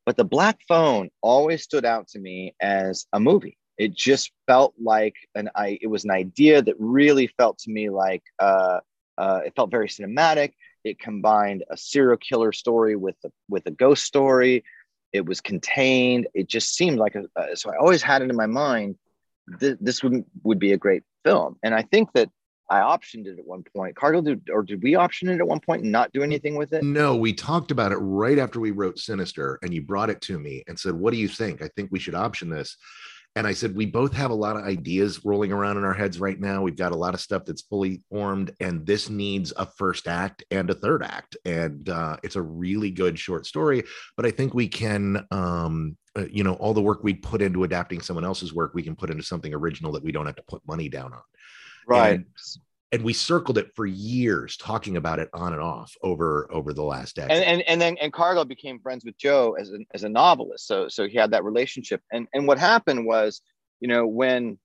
But 0.05 0.17
The 0.17 0.23
Black 0.23 0.59
Phone 0.67 1.09
always 1.21 1.63
stood 1.63 1.83
out 1.83 2.07
to 2.09 2.19
me 2.19 2.55
as 2.61 3.07
a 3.11 3.19
movie. 3.19 3.57
It 3.77 3.93
just 3.93 4.31
felt 4.47 4.73
like 4.81 5.15
an 5.33 5.49
I. 5.53 5.77
It 5.81 5.87
was 5.87 6.05
an 6.05 6.11
idea 6.11 6.61
that 6.61 6.75
really 6.79 7.27
felt 7.27 7.57
to 7.59 7.71
me 7.71 7.89
like 7.89 8.23
uh, 8.39 8.79
uh, 9.17 9.41
it 9.45 9.53
felt 9.55 9.71
very 9.71 9.89
cinematic. 9.89 10.53
It 10.85 10.99
combined 10.99 11.65
a 11.69 11.75
serial 11.75 12.17
killer 12.17 12.53
story 12.53 12.95
with 12.95 13.15
a, 13.25 13.31
with 13.49 13.65
a 13.65 13.71
ghost 13.71 14.05
story. 14.05 14.63
It 15.11 15.25
was 15.25 15.41
contained. 15.41 16.27
It 16.33 16.47
just 16.47 16.75
seemed 16.75 16.99
like 16.99 17.15
a. 17.15 17.25
So 17.55 17.69
I 17.69 17.77
always 17.77 18.01
had 18.01 18.21
it 18.21 18.29
in 18.29 18.35
my 18.37 18.45
mind 18.45 18.95
th- 19.59 19.77
this 19.79 20.03
would 20.03 20.23
would 20.43 20.59
be 20.59 20.73
a 20.73 20.77
great 20.77 21.03
film. 21.23 21.57
And 21.63 21.73
I 21.73 21.81
think 21.81 22.11
that 22.13 22.29
I 22.69 22.79
optioned 22.79 23.27
it 23.27 23.37
at 23.37 23.45
one 23.45 23.63
point. 23.75 23.95
Cargill, 23.95 24.23
did, 24.23 24.49
or 24.51 24.63
did 24.63 24.81
we 24.81 24.95
option 24.95 25.29
it 25.29 25.39
at 25.39 25.47
one 25.47 25.59
point 25.59 25.83
and 25.83 25.91
not 25.91 26.11
do 26.13 26.23
anything 26.23 26.55
with 26.55 26.73
it? 26.73 26.83
No, 26.83 27.15
we 27.15 27.31
talked 27.31 27.69
about 27.69 27.91
it 27.91 27.97
right 27.97 28.39
after 28.39 28.59
we 28.59 28.71
wrote 28.71 28.97
Sinister, 28.97 29.59
and 29.61 29.73
you 29.73 29.83
brought 29.83 30.09
it 30.09 30.21
to 30.21 30.39
me 30.39 30.63
and 30.67 30.79
said, 30.79 30.93
"What 30.93 31.11
do 31.11 31.19
you 31.19 31.27
think? 31.27 31.61
I 31.61 31.69
think 31.75 31.89
we 31.91 31.99
should 31.99 32.15
option 32.15 32.49
this." 32.49 32.77
And 33.37 33.45
I 33.45 33.51
said, 33.51 33.75
we 33.75 33.85
both 33.85 34.13
have 34.13 34.31
a 34.31 34.35
lot 34.35 34.55
of 34.55 34.63
ideas 34.63 35.25
rolling 35.25 35.51
around 35.51 35.75
in 35.77 35.83
our 35.83 35.93
heads 35.93 36.21
right 36.21 36.39
now. 36.39 36.61
We've 36.61 36.77
got 36.77 36.93
a 36.93 36.97
lot 36.97 37.13
of 37.13 37.19
stuff 37.19 37.43
that's 37.43 37.63
fully 37.63 38.01
formed, 38.09 38.51
and 38.61 38.85
this 38.85 39.09
needs 39.09 39.51
a 39.57 39.65
first 39.65 40.07
act 40.07 40.45
and 40.51 40.69
a 40.69 40.73
third 40.73 41.03
act. 41.03 41.35
And 41.43 41.89
uh, 41.89 42.15
it's 42.23 42.37
a 42.37 42.41
really 42.41 42.91
good 42.91 43.19
short 43.19 43.45
story, 43.45 43.83
but 44.15 44.25
I 44.25 44.31
think 44.31 44.53
we 44.53 44.69
can 44.69 45.27
um, 45.31 45.97
uh, 46.15 46.25
you 46.31 46.43
know 46.43 46.53
all 46.53 46.73
the 46.73 46.81
work 46.81 47.03
we 47.03 47.13
put 47.13 47.41
into 47.41 47.63
adapting 47.63 48.01
someone 48.01 48.25
else's 48.25 48.53
work 48.53 48.73
we 48.73 48.83
can 48.83 48.95
put 48.95 49.09
into 49.09 49.23
something 49.23 49.53
original 49.53 49.91
that 49.91 50.03
we 50.03 50.11
don't 50.11 50.25
have 50.25 50.35
to 50.35 50.43
put 50.43 50.61
money 50.67 50.89
down 50.89 51.13
on. 51.13 51.21
Right. 51.87 52.15
And, 52.15 52.25
and 52.91 53.03
we 53.03 53.13
circled 53.13 53.57
it 53.57 53.71
for 53.75 53.85
years 53.85 54.55
talking 54.57 54.95
about 54.95 55.19
it 55.19 55.29
on 55.33 55.53
and 55.53 55.61
off 55.61 55.93
over 56.01 56.47
over 56.51 56.73
the 56.73 56.83
last 56.83 57.15
decade. 57.15 57.31
and 57.31 57.43
and, 57.43 57.61
and 57.63 57.81
then 57.81 57.97
and 57.99 58.13
cargill 58.13 58.45
became 58.45 58.79
friends 58.79 59.03
with 59.03 59.17
joe 59.17 59.55
as 59.59 59.71
a, 59.71 59.79
as 59.93 60.03
a 60.03 60.09
novelist 60.09 60.67
so 60.67 60.87
so 60.87 61.07
he 61.07 61.17
had 61.17 61.31
that 61.31 61.43
relationship. 61.43 62.01
And 62.11 62.27
and 62.33 62.47
what 62.47 62.57
happened 62.57 63.05
was 63.05 63.41
you 63.79 63.87
know 63.87 64.07
when 64.07 64.57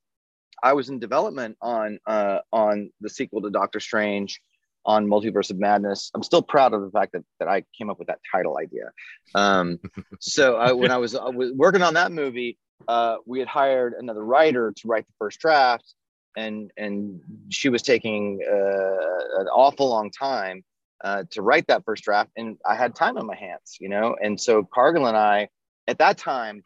i 0.63 0.73
was 0.73 0.89
in 0.89 0.99
development 0.99 1.57
on 1.61 1.99
uh 2.07 2.39
on 2.53 2.91
the 3.01 3.09
sequel 3.09 3.43
to 3.43 3.51
doctor 3.51 3.81
strange 3.81 4.41
on 4.85 5.07
Multiverse 5.07 5.51
of 5.51 5.59
Madness. 5.59 6.11
I'm 6.15 6.23
still 6.23 6.43
proud 6.43 6.73
of 6.73 6.83
the 6.83 6.91
fact 6.91 7.13
that, 7.13 7.23
that 7.39 7.49
I 7.49 7.65
came 7.77 7.91
up 7.91 7.99
with 7.99 8.09
that 8.09 8.21
title 8.33 8.59
idea. 8.59 8.93
Um, 9.35 9.79
so 10.21 10.57
I, 10.57 10.73
when 10.73 10.91
I 10.91 10.97
was, 10.97 11.15
I 11.15 11.29
was, 11.29 11.53
working 11.53 11.83
on 11.83 11.95
that 11.95 12.13
movie, 12.13 12.59
uh, 12.89 13.17
we 13.27 13.39
had 13.39 13.49
hired 13.49 13.95
another 13.99 14.25
writer 14.25 14.73
to 14.75 14.89
write 14.89 15.07
the 15.07 15.13
first 15.19 15.41
draft, 15.41 15.95
and 16.37 16.71
and 16.77 17.21
she 17.51 17.69
was 17.69 17.83
taking 17.83 18.41
uh, 18.47 19.41
an 19.41 19.49
awful 19.49 19.91
long 19.91 20.11
time 20.11 20.65
uh, 21.05 21.25
to 21.31 21.43
write 21.43 21.67
that 21.67 21.85
first 21.85 22.05
draft, 22.05 22.31
and 22.37 22.57
I 22.67 22.75
had 22.75 22.95
time 22.95 23.19
on 23.19 23.27
my 23.27 23.37
hands, 23.37 23.77
you 23.81 23.89
know. 23.89 24.17
And 24.21 24.41
so 24.41 24.65
Cargill 24.65 25.07
and 25.07 25.17
I, 25.17 25.49
at 25.87 25.99
that 25.99 26.19
time, 26.19 26.63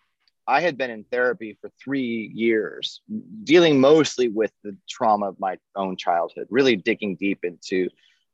I 0.47 0.61
had 0.61 0.77
been 0.77 0.91
in 0.91 1.05
therapy 1.05 1.57
for 1.61 1.71
three 1.83 2.31
years, 2.35 3.01
dealing 3.45 3.81
mostly 3.81 4.29
with 4.29 4.53
the 4.63 4.77
trauma 4.89 5.29
of 5.29 5.41
my 5.41 5.57
own 5.75 5.97
childhood, 5.97 6.47
really 6.51 6.77
digging 6.77 7.17
deep 7.17 7.41
into 7.45 7.89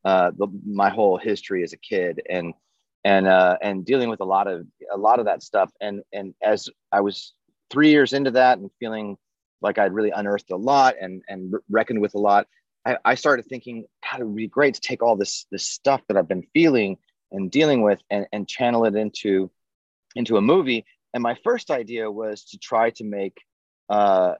uh, 0.04 0.32
the, 0.36 0.48
my 0.66 0.88
whole 0.88 1.18
history 1.18 1.62
as 1.62 1.72
a 1.72 1.76
kid, 1.76 2.20
and 2.28 2.54
and 3.04 3.28
uh, 3.28 3.58
and 3.62 3.84
dealing 3.84 4.08
with 4.08 4.20
a 4.20 4.24
lot 4.24 4.48
of 4.48 4.66
a 4.92 4.96
lot 4.96 5.20
of 5.20 5.26
that 5.26 5.42
stuff. 5.42 5.70
And 5.80 6.02
and 6.12 6.34
as 6.42 6.68
I 6.90 7.00
was 7.00 7.32
three 7.70 7.90
years 7.90 8.12
into 8.12 8.32
that, 8.32 8.58
and 8.58 8.70
feeling 8.80 9.16
like 9.62 9.78
I'd 9.78 9.92
really 9.92 10.10
unearthed 10.10 10.50
a 10.50 10.56
lot 10.56 10.96
and 11.00 11.22
and 11.28 11.54
reckoned 11.68 12.00
with 12.00 12.14
a 12.14 12.18
lot, 12.18 12.48
I, 12.84 12.96
I 13.04 13.14
started 13.14 13.46
thinking, 13.46 13.84
God, 14.02 14.20
it 14.20 14.24
would 14.24 14.36
be 14.36 14.48
great 14.48 14.74
to 14.74 14.80
take 14.80 15.02
all 15.02 15.16
this 15.16 15.46
this 15.52 15.68
stuff 15.68 16.00
that 16.08 16.16
I've 16.16 16.28
been 16.28 16.46
feeling 16.54 16.96
and 17.30 17.50
dealing 17.50 17.82
with, 17.82 18.00
and 18.10 18.26
and 18.32 18.48
channel 18.48 18.84
it 18.84 18.96
into 18.96 19.50
into 20.16 20.36
a 20.36 20.40
movie 20.40 20.84
and 21.14 21.22
my 21.22 21.36
first 21.44 21.70
idea 21.70 22.10
was 22.10 22.44
to 22.46 22.58
try 22.58 22.90
to 22.90 23.04
make 23.04 23.36
uh, 23.88 24.34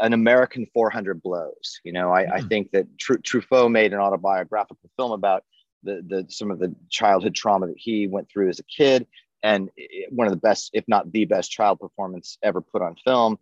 an 0.00 0.12
American 0.12 0.66
400 0.74 1.22
blows. 1.22 1.80
You 1.84 1.92
know, 1.92 2.12
I, 2.12 2.24
mm. 2.24 2.32
I 2.32 2.40
hmm. 2.40 2.48
think 2.48 2.70
that 2.72 2.86
Tr- 2.98 3.18
Truffaut 3.18 3.70
made 3.70 3.92
an 3.92 4.00
autobiographical 4.00 4.90
film 4.96 5.12
about 5.12 5.44
the, 5.82 6.02
the 6.06 6.26
some 6.28 6.50
of 6.50 6.58
the 6.58 6.74
childhood 6.90 7.34
trauma 7.34 7.66
that 7.68 7.76
he 7.78 8.06
went 8.06 8.28
through 8.30 8.48
as 8.48 8.58
a 8.58 8.64
kid, 8.64 9.06
and 9.42 9.70
it, 9.76 10.12
one 10.12 10.26
of 10.26 10.32
the 10.32 10.40
best, 10.40 10.70
if 10.72 10.84
not 10.88 11.12
the 11.12 11.24
best, 11.24 11.50
child 11.50 11.78
performance 11.78 12.38
ever 12.42 12.60
put 12.60 12.82
on 12.82 12.96
film. 13.04 13.38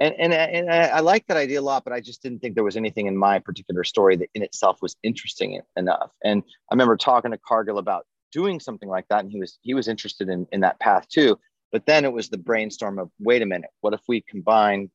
And, 0.00 0.14
and, 0.18 0.32
and 0.32 0.70
I, 0.70 0.86
I 0.86 1.00
like 1.00 1.24
that 1.28 1.36
idea 1.36 1.60
a 1.60 1.62
lot, 1.62 1.84
but 1.84 1.92
I 1.92 2.00
just 2.00 2.20
didn't 2.20 2.40
think 2.40 2.56
there 2.56 2.64
was 2.64 2.76
anything 2.76 3.06
in 3.06 3.16
my 3.16 3.38
particular 3.38 3.84
story 3.84 4.16
that 4.16 4.28
in 4.34 4.42
itself 4.42 4.78
was 4.82 4.96
interesting 5.04 5.60
enough. 5.76 6.10
And 6.24 6.42
I 6.70 6.74
remember 6.74 6.96
talking 6.96 7.30
to 7.30 7.38
Cargill 7.38 7.78
about 7.78 8.04
doing 8.32 8.58
something 8.58 8.88
like 8.88 9.06
that, 9.08 9.20
and 9.20 9.30
he 9.30 9.38
was 9.38 9.58
he 9.62 9.74
was 9.74 9.86
interested 9.86 10.28
in 10.28 10.46
in 10.50 10.60
that 10.60 10.80
path 10.80 11.08
too. 11.08 11.38
But 11.74 11.86
then 11.86 12.04
it 12.04 12.12
was 12.12 12.28
the 12.28 12.38
brainstorm 12.38 13.00
of 13.00 13.10
wait 13.18 13.42
a 13.42 13.46
minute, 13.46 13.70
what 13.80 13.94
if 13.94 14.00
we 14.06 14.20
combine 14.20 14.92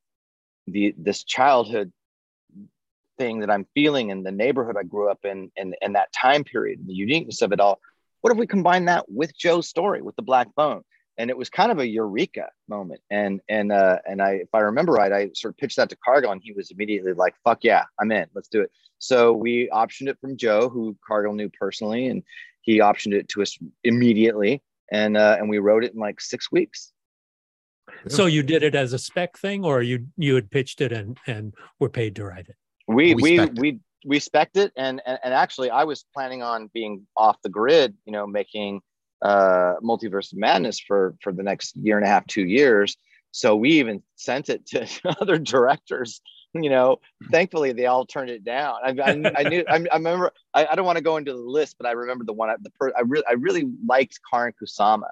the 0.65 0.95
this 0.97 1.25
childhood 1.25 1.91
thing 3.17 3.41
that 3.41 3.51
I'm 3.51 3.67
feeling 3.73 4.11
in 4.11 4.23
the 4.23 4.31
neighborhood 4.31 4.77
I 4.79 4.83
grew 4.83 5.09
up 5.09 5.25
in 5.25 5.51
and, 5.57 5.75
and 5.81 5.95
that 5.95 6.13
time 6.13 6.45
period, 6.45 6.87
the 6.87 6.93
uniqueness 6.93 7.41
of 7.41 7.51
it 7.51 7.59
all. 7.59 7.81
What 8.21 8.31
if 8.31 8.39
we 8.39 8.47
combine 8.47 8.85
that 8.85 9.11
with 9.11 9.37
Joe's 9.37 9.67
story 9.67 10.01
with 10.01 10.15
the 10.15 10.21
black 10.21 10.47
phone? 10.55 10.83
And 11.17 11.29
it 11.29 11.37
was 11.37 11.49
kind 11.49 11.69
of 11.69 11.79
a 11.79 11.85
eureka 11.85 12.47
moment. 12.69 13.01
And 13.09 13.41
and 13.49 13.73
uh, 13.73 13.97
and 14.07 14.21
I, 14.21 14.35
if 14.35 14.49
I 14.53 14.59
remember 14.59 14.93
right, 14.93 15.11
I 15.11 15.31
sort 15.35 15.53
of 15.53 15.57
pitched 15.57 15.75
that 15.75 15.89
to 15.89 15.97
Cargill, 15.97 16.31
and 16.31 16.41
he 16.41 16.53
was 16.53 16.71
immediately 16.71 17.11
like, 17.11 17.35
"Fuck 17.43 17.65
yeah, 17.65 17.83
I'm 17.99 18.09
in. 18.13 18.27
Let's 18.33 18.47
do 18.47 18.61
it." 18.61 18.71
So 18.99 19.33
we 19.33 19.67
optioned 19.67 20.07
it 20.07 20.17
from 20.21 20.37
Joe, 20.37 20.69
who 20.69 20.95
Cargill 21.05 21.33
knew 21.33 21.49
personally, 21.49 22.07
and 22.07 22.23
he 22.61 22.79
optioned 22.79 23.15
it 23.15 23.27
to 23.29 23.41
us 23.41 23.59
immediately 23.83 24.63
and 24.91 25.17
uh, 25.17 25.37
and 25.39 25.49
we 25.49 25.59
wrote 25.59 25.83
it 25.83 25.93
in 25.93 25.99
like 25.99 26.19
six 26.21 26.51
weeks. 26.51 26.91
So 28.07 28.27
you 28.27 28.43
did 28.43 28.63
it 28.63 28.75
as 28.75 28.93
a 28.93 28.99
spec 28.99 29.37
thing, 29.37 29.65
or 29.65 29.81
you 29.81 30.07
you 30.17 30.35
had 30.35 30.49
pitched 30.49 30.81
it 30.81 30.91
and 30.91 31.17
and 31.27 31.53
were 31.79 31.89
paid 31.89 32.15
to 32.17 32.25
write 32.25 32.47
it. 32.47 32.55
We 32.87 33.15
we 33.15 33.39
we 33.39 33.49
we, 33.57 33.79
we 34.05 34.19
spec 34.19 34.49
it, 34.55 34.71
and, 34.75 35.01
and 35.05 35.19
and 35.23 35.33
actually 35.33 35.69
I 35.69 35.83
was 35.83 36.05
planning 36.13 36.41
on 36.43 36.69
being 36.73 37.05
off 37.17 37.37
the 37.43 37.49
grid, 37.49 37.95
you 38.05 38.13
know, 38.13 38.25
making 38.27 38.81
uh 39.21 39.75
multiverse 39.83 40.31
of 40.31 40.37
madness 40.37 40.79
for 40.79 41.15
for 41.21 41.33
the 41.33 41.43
next 41.43 41.75
year 41.75 41.97
and 41.97 42.05
a 42.05 42.09
half, 42.09 42.25
two 42.27 42.45
years. 42.45 42.95
So 43.31 43.55
we 43.55 43.71
even 43.73 44.01
sent 44.15 44.49
it 44.49 44.65
to 44.67 44.87
other 45.21 45.37
directors 45.37 46.21
you 46.63 46.69
know, 46.69 46.99
thankfully 47.31 47.73
they 47.73 47.85
all 47.85 48.05
turned 48.05 48.29
it 48.29 48.43
down. 48.43 48.75
I, 48.83 48.89
I, 48.89 49.31
I 49.37 49.43
knew, 49.43 49.63
I, 49.69 49.85
I 49.91 49.95
remember, 49.95 50.31
I, 50.53 50.67
I, 50.71 50.75
don't 50.75 50.85
want 50.85 50.97
to 50.97 51.03
go 51.03 51.17
into 51.17 51.33
the 51.33 51.37
list, 51.37 51.75
but 51.79 51.87
I 51.87 51.91
remember 51.91 52.25
the 52.25 52.33
one, 52.33 52.49
the 52.61 52.71
per, 52.71 52.91
I 52.97 53.01
really, 53.01 53.25
I 53.29 53.33
really 53.33 53.65
liked 53.87 54.19
Karyn 54.31 54.53
Kusama 54.61 55.09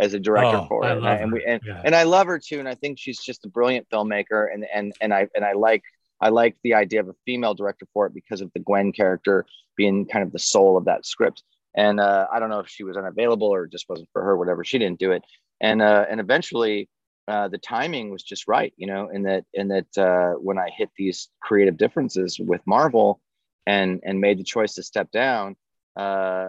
as 0.00 0.14
a 0.14 0.18
director 0.18 0.56
Oh, 0.56 0.66
for 0.66 0.84
it, 0.86 0.96
and, 0.96 1.06
and 1.06 1.32
we 1.32 1.44
and, 1.44 1.60
Yeah. 1.64 1.82
and 1.84 1.94
I 1.94 2.04
love 2.04 2.26
her 2.26 2.38
too, 2.38 2.58
and 2.58 2.68
I 2.68 2.74
think 2.74 2.98
she's 2.98 3.20
just 3.20 3.44
a 3.44 3.48
brilliant 3.48 3.86
filmmaker, 3.90 4.52
and 4.52 4.66
and 4.74 4.92
and 5.00 5.12
I 5.12 5.28
and 5.34 5.44
I 5.44 5.52
like 5.52 5.82
I 6.20 6.30
like 6.30 6.56
the 6.64 6.74
idea 6.74 7.00
of 7.00 7.08
a 7.08 7.14
female 7.26 7.54
director 7.54 7.86
for 7.92 8.06
it 8.06 8.14
because 8.14 8.40
of 8.40 8.50
the 8.54 8.60
Gwen 8.60 8.92
character 8.92 9.44
being 9.76 10.06
kind 10.06 10.24
of 10.24 10.32
the 10.32 10.38
soul 10.38 10.76
of 10.76 10.86
that 10.86 11.06
script. 11.06 11.42
And 11.74 12.00
uh, 12.00 12.26
I 12.32 12.40
don't 12.40 12.50
know 12.50 12.58
if 12.58 12.68
she 12.68 12.82
was 12.82 12.96
unavailable 12.96 13.46
or 13.46 13.66
just 13.66 13.88
wasn't 13.88 14.08
for 14.12 14.22
her, 14.22 14.36
whatever. 14.36 14.64
She 14.64 14.78
didn't 14.78 14.98
do 14.98 15.12
it, 15.12 15.22
and 15.60 15.82
uh, 15.82 16.06
and 16.10 16.18
eventually 16.18 16.88
uh, 17.30 17.48
the 17.48 17.58
timing 17.58 18.10
was 18.10 18.22
just 18.22 18.48
right, 18.48 18.72
you 18.76 18.86
know, 18.86 19.08
in 19.08 19.22
that 19.22 19.44
in 19.54 19.68
that 19.68 19.96
uh, 19.96 20.32
when 20.38 20.58
I 20.58 20.68
hit 20.76 20.90
these 20.96 21.28
creative 21.40 21.76
differences 21.76 22.38
with 22.38 22.60
Marvel, 22.66 23.20
and 23.66 24.00
and 24.04 24.20
made 24.20 24.38
the 24.38 24.44
choice 24.44 24.74
to 24.74 24.82
step 24.82 25.10
down, 25.12 25.56
uh, 25.96 26.48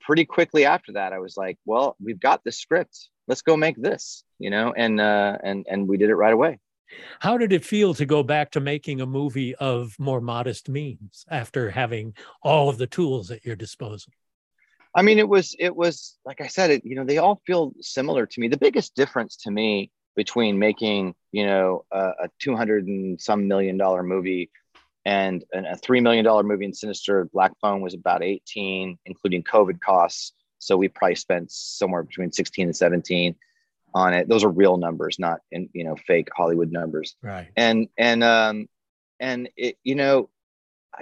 pretty 0.00 0.24
quickly 0.24 0.64
after 0.64 0.92
that, 0.92 1.12
I 1.12 1.20
was 1.20 1.36
like, 1.36 1.56
well, 1.64 1.96
we've 2.02 2.18
got 2.18 2.42
the 2.42 2.50
script, 2.50 3.08
let's 3.28 3.42
go 3.42 3.56
make 3.56 3.80
this, 3.80 4.24
you 4.40 4.50
know, 4.50 4.72
and 4.76 5.00
uh, 5.00 5.38
and 5.42 5.66
and 5.68 5.88
we 5.88 5.96
did 5.96 6.10
it 6.10 6.16
right 6.16 6.32
away. 6.32 6.58
How 7.20 7.38
did 7.38 7.52
it 7.52 7.64
feel 7.64 7.94
to 7.94 8.06
go 8.06 8.22
back 8.22 8.50
to 8.52 8.60
making 8.60 9.00
a 9.00 9.06
movie 9.06 9.54
of 9.56 9.94
more 9.98 10.20
modest 10.20 10.68
means 10.68 11.24
after 11.30 11.70
having 11.70 12.14
all 12.42 12.68
of 12.68 12.78
the 12.78 12.86
tools 12.86 13.30
at 13.30 13.44
your 13.44 13.56
disposal? 13.56 14.12
I 14.94 15.02
mean, 15.02 15.18
it 15.18 15.28
was 15.28 15.54
it 15.58 15.76
was 15.76 16.18
like 16.24 16.40
I 16.40 16.48
said, 16.48 16.70
it 16.70 16.84
you 16.84 16.96
know 16.96 17.04
they 17.04 17.18
all 17.18 17.40
feel 17.46 17.72
similar 17.80 18.26
to 18.26 18.40
me. 18.40 18.48
The 18.48 18.56
biggest 18.56 18.96
difference 18.96 19.36
to 19.44 19.50
me 19.50 19.92
between 20.18 20.58
making 20.58 21.14
you 21.30 21.46
know 21.46 21.84
a, 21.92 22.04
a 22.24 22.28
two 22.40 22.56
hundred 22.56 22.88
and 22.88 23.20
some 23.20 23.46
million 23.46 23.76
dollar 23.78 24.02
movie 24.02 24.50
and 25.04 25.44
an, 25.52 25.64
a 25.64 25.76
three 25.76 26.00
million 26.00 26.24
dollar 26.24 26.42
movie 26.42 26.64
in 26.64 26.74
Sinister 26.74 27.26
Black 27.32 27.52
Phone 27.62 27.80
was 27.80 27.94
about 27.94 28.24
eighteen, 28.24 28.98
including 29.06 29.44
COVID 29.44 29.80
costs. 29.80 30.32
So 30.58 30.76
we 30.76 30.88
probably 30.88 31.14
spent 31.14 31.52
somewhere 31.52 32.02
between 32.02 32.32
sixteen 32.32 32.66
and 32.66 32.76
seventeen 32.76 33.36
on 33.94 34.12
it. 34.12 34.28
Those 34.28 34.42
are 34.42 34.50
real 34.50 34.76
numbers, 34.76 35.20
not 35.20 35.38
in 35.52 35.70
you 35.72 35.84
know 35.84 35.94
fake 36.08 36.28
Hollywood 36.36 36.72
numbers 36.72 37.14
Right. 37.22 37.46
and 37.56 37.88
and 37.96 38.24
um 38.24 38.68
and 39.20 39.48
it 39.56 39.78
you 39.84 39.94
know 39.94 40.28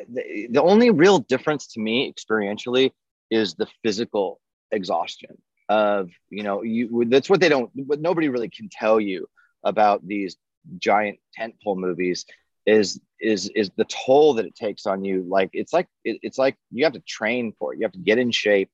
the, 0.09 0.49
the 0.51 0.63
only 0.63 0.91
real 0.91 1.21
difference 1.21 1.69
to 1.69 1.81
me 1.81 2.13
experientially 2.13 2.93
is 3.31 3.55
the 3.55 3.67
physical 3.83 4.41
exhaustion 4.71 5.39
of 5.69 6.11
you 6.31 6.43
know 6.43 6.63
you 6.63 7.05
that's 7.09 7.29
what 7.29 7.41
they 7.41 7.49
don't 7.49 7.71
what 7.75 8.01
nobody 8.01 8.29
really 8.29 8.49
can 8.49 8.69
tell 8.71 9.01
you 9.01 9.27
about 9.65 10.07
these 10.07 10.37
giant 10.79 11.19
tentpole 11.39 11.77
movies 11.77 12.25
is 12.67 13.01
is 13.21 13.49
is 13.55 13.71
the 13.77 13.85
toll 13.85 14.35
that 14.35 14.47
it 14.47 14.55
takes 14.55 14.87
on 14.87 15.05
you. 15.05 15.25
Like 15.29 15.51
it's 15.53 15.73
like 15.73 15.89
it, 16.05 16.19
it's 16.23 16.39
like 16.39 16.57
you 16.71 16.85
have 16.85 16.93
to 16.95 17.01
train 17.01 17.53
for 17.59 17.73
it. 17.73 17.79
You 17.79 17.85
have 17.85 17.93
to 17.93 17.99
get 17.99 18.19
in 18.19 18.31
shape. 18.31 18.71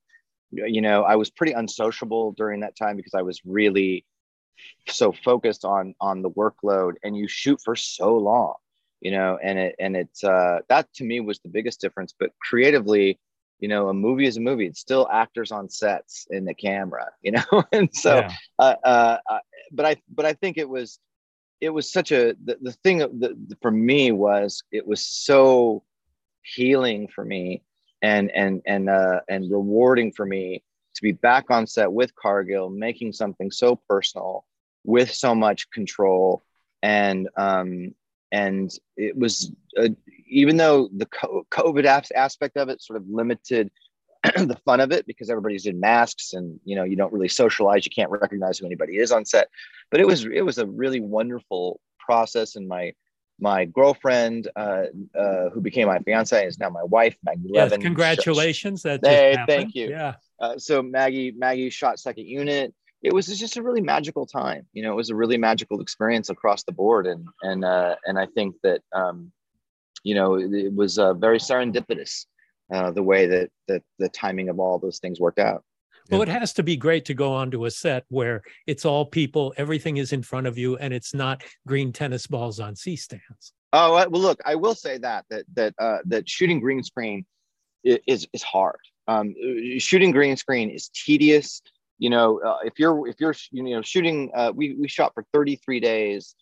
You 0.51 0.81
know 0.81 1.01
i 1.01 1.15
was 1.15 1.31
pretty 1.31 1.53
unsociable 1.53 2.33
during 2.33 2.59
that 2.59 2.75
time 2.75 2.95
because 2.95 3.15
i 3.15 3.23
was 3.23 3.41
really 3.43 4.05
so 4.87 5.11
focused 5.11 5.65
on 5.65 5.95
on 5.99 6.21
the 6.21 6.29
workload 6.29 6.93
and 7.03 7.17
you 7.17 7.27
shoot 7.27 7.59
for 7.63 7.75
so 7.75 8.17
long 8.17 8.53
you 9.01 9.11
know 9.11 9.37
and 9.41 9.57
it 9.57 9.75
and 9.79 9.95
it's 9.95 10.23
uh 10.23 10.59
that 10.69 10.91
to 10.93 11.03
me 11.03 11.19
was 11.19 11.39
the 11.39 11.49
biggest 11.49 11.81
difference. 11.81 12.13
But 12.19 12.31
creatively 12.39 13.19
you 13.63 13.69
know 13.71 13.89
a 13.89 13.93
movie 14.05 14.27
is 14.31 14.37
a 14.37 14.41
movie. 14.49 14.67
It's 14.71 14.79
still 14.89 15.05
actors 15.23 15.51
on 15.57 15.69
sets 15.69 16.27
in 16.35 16.45
the 16.49 16.53
camera 16.67 17.07
you 17.25 17.31
know? 17.37 17.49
And 17.77 17.89
so 18.05 18.13
Yeah. 18.19 18.31
uh, 18.59 18.75
uh, 18.93 19.17
uh, 19.33 19.39
but 19.77 19.85
I 19.91 19.93
but 20.17 20.25
I 20.31 20.33
think 20.41 20.57
it 20.57 20.69
was 20.69 20.99
it 21.61 21.69
was 21.77 21.91
such 21.91 22.11
a 22.11 22.35
the, 22.47 22.57
the 22.61 22.73
thing 22.83 22.97
that 22.99 23.11
the, 23.23 23.29
the- 23.49 23.57
for 23.61 23.71
me 23.71 24.11
was 24.11 24.63
it 24.71 24.85
was 24.91 25.01
so 25.29 25.83
healing 26.55 27.07
for 27.15 27.23
me 27.25 27.61
and 28.01 28.31
and 28.31 28.61
and 28.65 28.89
uh, 28.89 29.19
and 29.29 29.51
rewarding 29.51 30.11
for 30.11 30.25
me 30.25 30.63
to 30.95 31.01
be 31.01 31.13
back 31.13 31.45
on 31.49 31.65
set 31.67 31.91
with 31.91 32.15
Cargill 32.15 32.69
making 32.69 33.13
something 33.13 33.51
so 33.51 33.75
personal 33.89 34.45
with 34.83 35.11
so 35.13 35.33
much 35.35 35.69
control. 35.71 36.43
And 36.83 37.29
um 37.37 37.95
and 38.31 38.71
it 38.97 39.15
was 39.17 39.51
uh, 39.77 39.89
even 40.33 40.57
though 40.57 40.89
the 40.95 41.05
COVID 41.05 41.85
aspect 42.15 42.57
of 42.57 42.69
it 42.69 42.81
sort 42.81 42.97
of 42.97 43.07
limited 43.07 43.71
the 44.23 44.57
fun 44.65 44.79
of 44.79 44.91
it 44.91 45.05
because 45.05 45.29
everybody's 45.29 45.65
in 45.65 45.79
masks 45.79 46.33
and 46.33 46.59
you 46.63 46.75
know 46.75 46.83
you 46.83 46.95
don't 46.95 47.11
really 47.11 47.27
socialize 47.27 47.85
you 47.85 47.91
can't 47.93 48.09
recognize 48.09 48.57
who 48.57 48.65
anybody 48.65 48.97
is 48.97 49.11
on 49.11 49.25
set 49.25 49.49
but 49.91 49.99
it 49.99 50.07
was 50.07 50.23
it 50.25 50.41
was 50.45 50.57
a 50.57 50.65
really 50.65 51.01
wonderful 51.01 51.79
process 51.99 52.55
and 52.55 52.67
my 52.67 52.93
my 53.39 53.65
girlfriend 53.65 54.47
uh, 54.55 54.83
uh, 55.19 55.49
who 55.49 55.59
became 55.59 55.87
my 55.87 55.99
fiance 55.99 56.45
is 56.47 56.57
now 56.57 56.69
my 56.69 56.83
wife 56.83 57.17
maggie 57.23 57.41
Yes, 57.51 57.71
levin 57.71 57.81
congratulations. 57.81 58.83
That 58.83 59.01
just 59.03 59.11
Hey, 59.11 59.31
happened. 59.31 59.47
thank 59.47 59.75
you. 59.75 59.89
Yeah. 59.89 60.13
uh, 60.39 60.57
so 60.57 60.81
maggie 60.81 61.31
maggie 61.31 61.69
shot 61.69 61.99
second 61.99 62.25
unit 62.25 62.73
it 63.01 63.11
was 63.13 63.27
just 63.27 63.57
a 63.57 63.61
really 63.61 63.81
magical 63.81 64.25
time 64.25 64.65
you 64.71 64.83
know 64.83 64.91
it 64.93 64.95
was 64.95 65.09
a 65.09 65.15
really 65.15 65.37
magical 65.37 65.81
experience 65.81 66.29
across 66.29 66.63
the 66.63 66.71
board 66.71 67.07
and 67.07 67.27
and 67.41 67.65
uh, 67.65 67.95
and 68.05 68.17
i 68.17 68.25
think 68.25 68.55
that 68.63 68.81
um, 68.93 69.33
you 70.03 70.15
know 70.15 70.35
it, 70.35 70.53
it 70.53 70.73
was 70.73 70.97
uh, 70.99 71.13
very 71.13 71.39
serendipitous 71.39 72.25
uh, 72.73 72.91
the 72.91 73.03
way 73.03 73.25
that 73.25 73.49
that 73.67 73.81
the 73.99 74.09
timing 74.09 74.49
of 74.49 74.59
all 74.59 74.79
those 74.79 74.99
things 74.99 75.19
worked 75.19 75.39
out 75.39 75.63
Well, 76.09 76.21
it 76.21 76.27
has 76.27 76.53
to 76.53 76.63
be 76.63 76.75
great 76.75 77.05
to 77.05 77.13
go 77.13 77.33
onto 77.33 77.65
a 77.65 77.71
set 77.71 78.03
where 78.09 78.41
it's 78.67 78.83
all 78.83 79.05
people, 79.05 79.53
everything 79.55 79.97
is 79.97 80.11
in 80.11 80.21
front 80.21 80.47
of 80.47 80.57
you, 80.57 80.75
and 80.77 80.93
it's 80.93 81.13
not 81.13 81.43
green 81.65 81.93
tennis 81.93 82.27
balls 82.27 82.59
on 82.59 82.75
C 82.75 82.97
stands. 82.97 83.53
Oh 83.71 83.95
uh, 83.95 84.07
well, 84.09 84.21
look, 84.21 84.39
I 84.45 84.55
will 84.55 84.75
say 84.75 84.97
that 84.99 85.25
that 85.29 85.45
that 85.55 85.73
uh, 85.79 85.99
that 86.05 86.29
shooting 86.29 86.59
green 86.59 86.83
screen 86.83 87.25
is 87.83 88.27
is 88.33 88.43
hard. 88.43 88.79
Um, 89.07 89.33
uh, 89.43 89.79
shooting 89.79 90.11
green 90.11 90.37
screen 90.37 90.69
is 90.69 90.89
tedious. 90.89 91.61
You 91.97 92.09
know, 92.09 92.39
uh, 92.41 92.57
if 92.63 92.73
you're 92.77 93.07
if 93.07 93.15
you're 93.19 93.35
you 93.51 93.63
know 93.63 93.81
shooting, 93.81 94.31
uh, 94.35 94.51
we 94.53 94.75
we 94.75 94.87
shot 94.87 95.13
for 95.13 95.25
33 95.33 95.79
days 95.79 96.35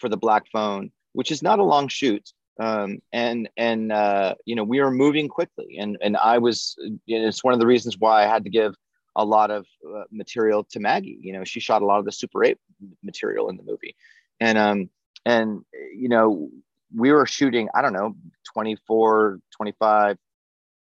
for 0.00 0.08
the 0.08 0.16
Black 0.16 0.44
Phone, 0.52 0.90
which 1.12 1.30
is 1.30 1.42
not 1.42 1.58
a 1.58 1.64
long 1.64 1.88
shoot. 1.88 2.28
Um, 2.60 2.98
and 3.12 3.48
and 3.56 3.90
uh, 3.90 4.34
you 4.44 4.54
know 4.56 4.64
we 4.64 4.80
were 4.80 4.90
moving 4.90 5.28
quickly, 5.28 5.78
and 5.78 5.96
and 6.00 6.16
I 6.16 6.38
was. 6.38 6.76
It's 7.06 7.42
one 7.42 7.54
of 7.54 7.60
the 7.60 7.66
reasons 7.66 7.98
why 7.98 8.24
I 8.24 8.26
had 8.26 8.44
to 8.44 8.50
give 8.50 8.74
a 9.16 9.24
lot 9.24 9.50
of 9.50 9.66
uh, 9.86 10.04
material 10.10 10.64
to 10.70 10.80
Maggie. 10.80 11.18
You 11.20 11.32
know, 11.32 11.44
she 11.44 11.60
shot 11.60 11.82
a 11.82 11.86
lot 11.86 11.98
of 11.98 12.04
the 12.04 12.12
Super 12.12 12.44
8 12.44 12.58
material 13.02 13.48
in 13.48 13.56
the 13.56 13.62
movie, 13.62 13.96
and 14.40 14.58
um 14.58 14.90
and 15.24 15.64
you 15.94 16.08
know 16.08 16.50
we 16.94 17.12
were 17.12 17.26
shooting 17.26 17.68
i 17.74 17.82
don't 17.82 17.92
know 17.92 18.14
24 18.52 19.40
25 19.50 20.18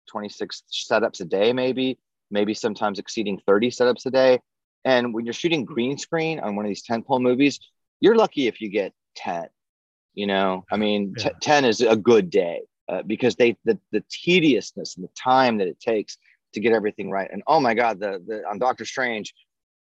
26 0.09 0.63
setups 0.71 1.21
a 1.21 1.25
day 1.25 1.53
maybe 1.53 1.99
maybe 2.29 2.53
sometimes 2.53 2.99
exceeding 2.99 3.39
30 3.45 3.69
setups 3.69 4.05
a 4.05 4.11
day 4.11 4.39
and 4.85 5.13
when 5.13 5.25
you're 5.25 5.33
shooting 5.33 5.65
green 5.65 5.97
screen 5.97 6.39
on 6.39 6.55
one 6.55 6.65
of 6.65 6.69
these 6.69 6.85
tentpole 6.85 7.21
movies 7.21 7.59
you're 7.99 8.15
lucky 8.15 8.47
if 8.47 8.61
you 8.61 8.69
get 8.69 8.93
10 9.15 9.47
you 10.13 10.27
know? 10.27 10.65
I 10.71 10.77
mean 10.77 11.15
t- 11.15 11.23
Yeah. 11.25 11.31
10 11.41 11.65
is 11.65 11.81
a 11.81 11.95
good 11.95 12.29
day 12.29 12.61
uh, 12.89 13.03
because 13.03 13.35
they 13.35 13.57
the, 13.65 13.77
the 13.91 14.03
tediousness 14.09 14.95
and 14.95 15.03
the 15.05 15.11
time 15.15 15.57
that 15.59 15.67
it 15.67 15.79
takes 15.79 16.17
to 16.53 16.59
get 16.59 16.73
everything 16.73 17.09
right. 17.09 17.29
And 17.31 17.43
oh 17.47 17.59
my 17.59 17.73
god 17.73 17.99
the, 17.99 18.21
the 18.25 18.43
on 18.49 18.59
doctor 18.59 18.85
strange 18.85 19.33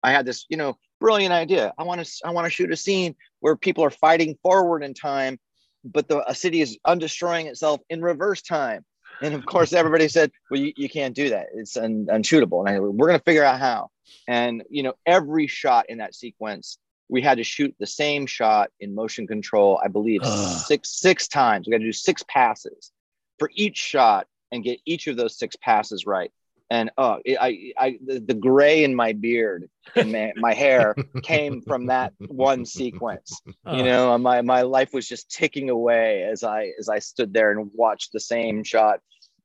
i 0.03 0.11
had 0.12 0.24
this 0.26 0.47
you 0.49 0.57
know 0.57 0.76
brilliant 1.01 1.33
idea. 1.33 1.72
I 1.78 1.83
want 1.85 2.05
to 2.05 2.11
i 2.24 2.31
want 2.31 2.45
to 2.47 2.51
shoot 2.51 2.70
a 2.72 2.76
scene 2.76 3.14
where 3.41 3.57
people 3.57 3.83
are 3.85 3.91
fighting 3.91 4.37
forward 4.43 4.83
in 4.83 4.95
time 4.95 5.39
but 5.85 6.09
the 6.09 6.28
a 6.31 6.35
city 6.35 6.61
is 6.61 6.78
undestroying 6.87 7.47
itself 7.47 7.81
in 7.89 8.03
reverse 8.03 8.43
time. 8.43 8.85
And 9.22 9.35
of 9.35 9.45
course 9.47 9.72
everybody 9.72 10.09
said 10.09 10.31
well 10.51 10.61
you, 10.61 10.72
you 10.76 10.89
can't 10.89 11.14
do 11.14 11.31
that. 11.31 11.47
It's 11.55 11.76
un, 11.76 12.07
unshootable 12.11 12.61
and 12.61 12.68
I, 12.68 12.81
we're 12.81 13.07
going 13.07 13.18
to 13.18 13.24
figure 13.24 13.45
out 13.45 13.59
how. 13.59 13.89
And 14.28 14.62
you 14.70 14.83
know 14.83 14.95
every 15.07 15.47
shot 15.47 15.87
in 15.89 15.99
that 15.99 16.14
sequence 16.14 16.78
we 17.11 17.20
had 17.20 17.38
to 17.38 17.44
shoot 17.44 17.74
the 17.78 17.86
same 17.86 18.24
shot 18.26 18.70
in 18.80 18.94
motion 18.94 19.26
control 19.26 19.80
i 19.84 19.88
believe 19.88 20.20
Ugh. 20.24 20.58
six 20.66 20.90
six 21.00 21.28
times. 21.28 21.66
We 21.66 21.72
got 21.72 21.78
to 21.78 21.84
do 21.84 21.92
six 21.92 22.22
passes 22.28 22.92
for 23.38 23.50
each 23.54 23.76
shot 23.76 24.26
and 24.52 24.62
get 24.62 24.80
each 24.84 25.06
of 25.06 25.16
those 25.16 25.38
six 25.38 25.56
passes 25.56 26.06
right. 26.06 26.30
And 26.70 26.90
oh 26.96 27.18
i 27.28 27.72
i 27.76 27.98
the, 28.04 28.20
the 28.20 28.34
gray 28.34 28.84
in 28.84 28.94
my 28.94 29.12
beard 29.12 29.68
and 29.96 30.12
my, 30.12 30.32
my 30.36 30.54
hair 30.54 30.94
came 31.22 31.62
from 31.62 31.86
that 31.86 32.12
one 32.28 32.64
sequence. 32.64 33.40
Oh, 33.66 33.76
you 33.76 33.82
know 33.82 34.16
my 34.18 34.42
my 34.42 34.62
life 34.62 34.92
was 34.92 35.08
just 35.08 35.30
ticking 35.30 35.68
away 35.68 36.22
as 36.22 36.44
i 36.44 36.72
as 36.78 36.88
i 36.88 37.00
stood 37.00 37.34
there 37.34 37.50
and 37.50 37.70
watched 37.74 38.12
the 38.12 38.20
same 38.20 38.62
shot 38.62 39.00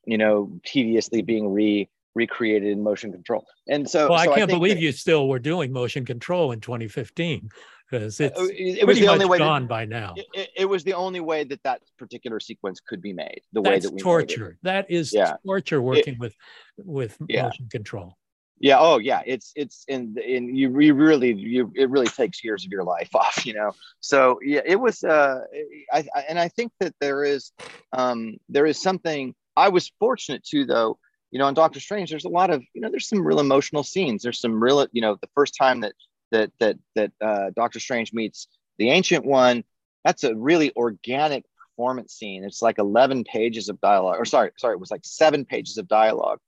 you 0.06 0.20
know 0.20 0.60
tediously 0.64 1.24
being 1.24 1.52
re 1.52 1.90
recreated 2.16 2.70
in 2.70 2.82
motion 2.82 3.12
control 3.12 3.46
and 3.68 3.88
so 3.90 4.10
well, 4.10 4.24
so 4.24 4.32
I 4.32 4.38
can't 4.38 4.50
think 4.50 4.60
believe 4.60 4.76
that- 4.76 4.82
you 4.82 4.92
still 4.92 5.28
were 5.28 5.40
doing 5.40 5.72
motion 5.72 6.06
control 6.06 6.52
in 6.54 6.62
2015 6.62 7.50
because 7.92 8.20
it's 8.20 8.40
uh, 8.40 8.44
it, 8.46 8.80
it 8.80 8.88
was 8.88 8.98
the 9.00 9.08
only 9.10 9.26
way 9.26 9.38
that, 9.38 9.44
gone 9.44 9.68
by 9.68 9.86
now. 9.86 10.14
it, 10.18 10.26
it- 10.34 10.50
it 10.58 10.66
was 10.66 10.84
the 10.84 10.94
only 10.94 11.20
way 11.20 11.44
that 11.44 11.62
that 11.64 11.82
particular 12.00 12.40
sequence 12.40 12.80
could 12.80 13.02
be 13.02 13.14
made 13.14 13.42
the 13.54 13.62
way 13.62 13.78
that 13.78 13.92
we 13.92 13.98
it. 14.00 14.02
torture. 14.02 14.58
That 14.64 14.90
is 14.90 15.14
Yeah. 15.14 15.36
torture 15.46 15.82
working 15.82 16.18
with 16.18 16.34
with 16.78 17.18
Yeah. 17.28 17.44
motion 17.44 17.68
control. 17.70 18.18
yeah 18.60 18.80
oh 18.80 18.98
yeah 19.00 19.22
it's 19.26 19.52
it's 19.58 19.84
in 19.90 20.16
in 20.18 20.56
you, 20.56 20.68
you 20.80 20.94
really 20.94 21.34
you 21.34 21.70
it 21.76 21.90
really 21.90 22.08
takes 22.08 22.42
years 22.42 22.66
of 22.66 22.72
your 22.72 22.86
life 22.86 23.14
off 23.22 23.46
you 23.46 23.54
know 23.54 23.72
so 24.00 24.40
yeah 24.42 24.62
it 24.66 24.80
was 24.80 25.04
uh 25.04 25.42
I, 25.92 26.00
I 26.16 26.22
and 26.30 26.40
i 26.40 26.48
think 26.48 26.72
that 26.80 26.94
there 27.02 27.26
is 27.26 27.52
um 27.92 28.38
there 28.48 28.66
is 28.66 28.82
something 28.82 29.36
i 29.58 29.68
was 29.68 29.92
fortunate 30.00 30.42
too 30.52 30.64
though 30.66 30.98
you 31.36 31.40
know, 31.40 31.48
on 31.48 31.54
Doctor 31.54 31.82
Strange, 31.82 32.10
there's 32.12 32.24
a 32.24 32.30
lot 32.30 32.50
of, 32.50 32.64
you 32.74 32.80
know, 32.80 32.90
there's 32.90 33.10
some 33.10 33.28
real 33.28 33.42
emotional 33.42 33.84
scenes. 33.84 34.24
There's 34.24 34.40
some 34.40 34.58
real, 34.58 34.88
you 34.94 35.02
know, 35.02 35.18
the 35.20 35.28
first 35.36 35.54
time 35.54 35.82
that 35.82 35.92
that 36.32 36.50
that 36.62 36.78
that 36.96 37.12
uh, 37.20 37.50
Doctor 37.54 37.82
Strange 37.82 38.14
meets 38.14 38.48
the 38.78 38.90
Ancient 38.90 39.26
One, 39.26 39.66
that's 40.06 40.24
a 40.24 40.34
really 40.34 40.72
organic 40.78 41.44
performance 41.60 42.14
scene. 42.14 42.46
It's 42.46 42.62
like 42.62 42.78
11 42.78 43.26
pages 43.26 43.68
of 43.68 43.82
dialogue, 43.82 44.16
or 44.18 44.24
sorry, 44.24 44.52
sorry, 44.56 44.76
it 44.76 44.80
was 44.80 44.92
like 44.92 45.02
seven 45.04 45.44
pages 45.44 45.78
of 45.78 45.90
dialogue, 45.90 46.40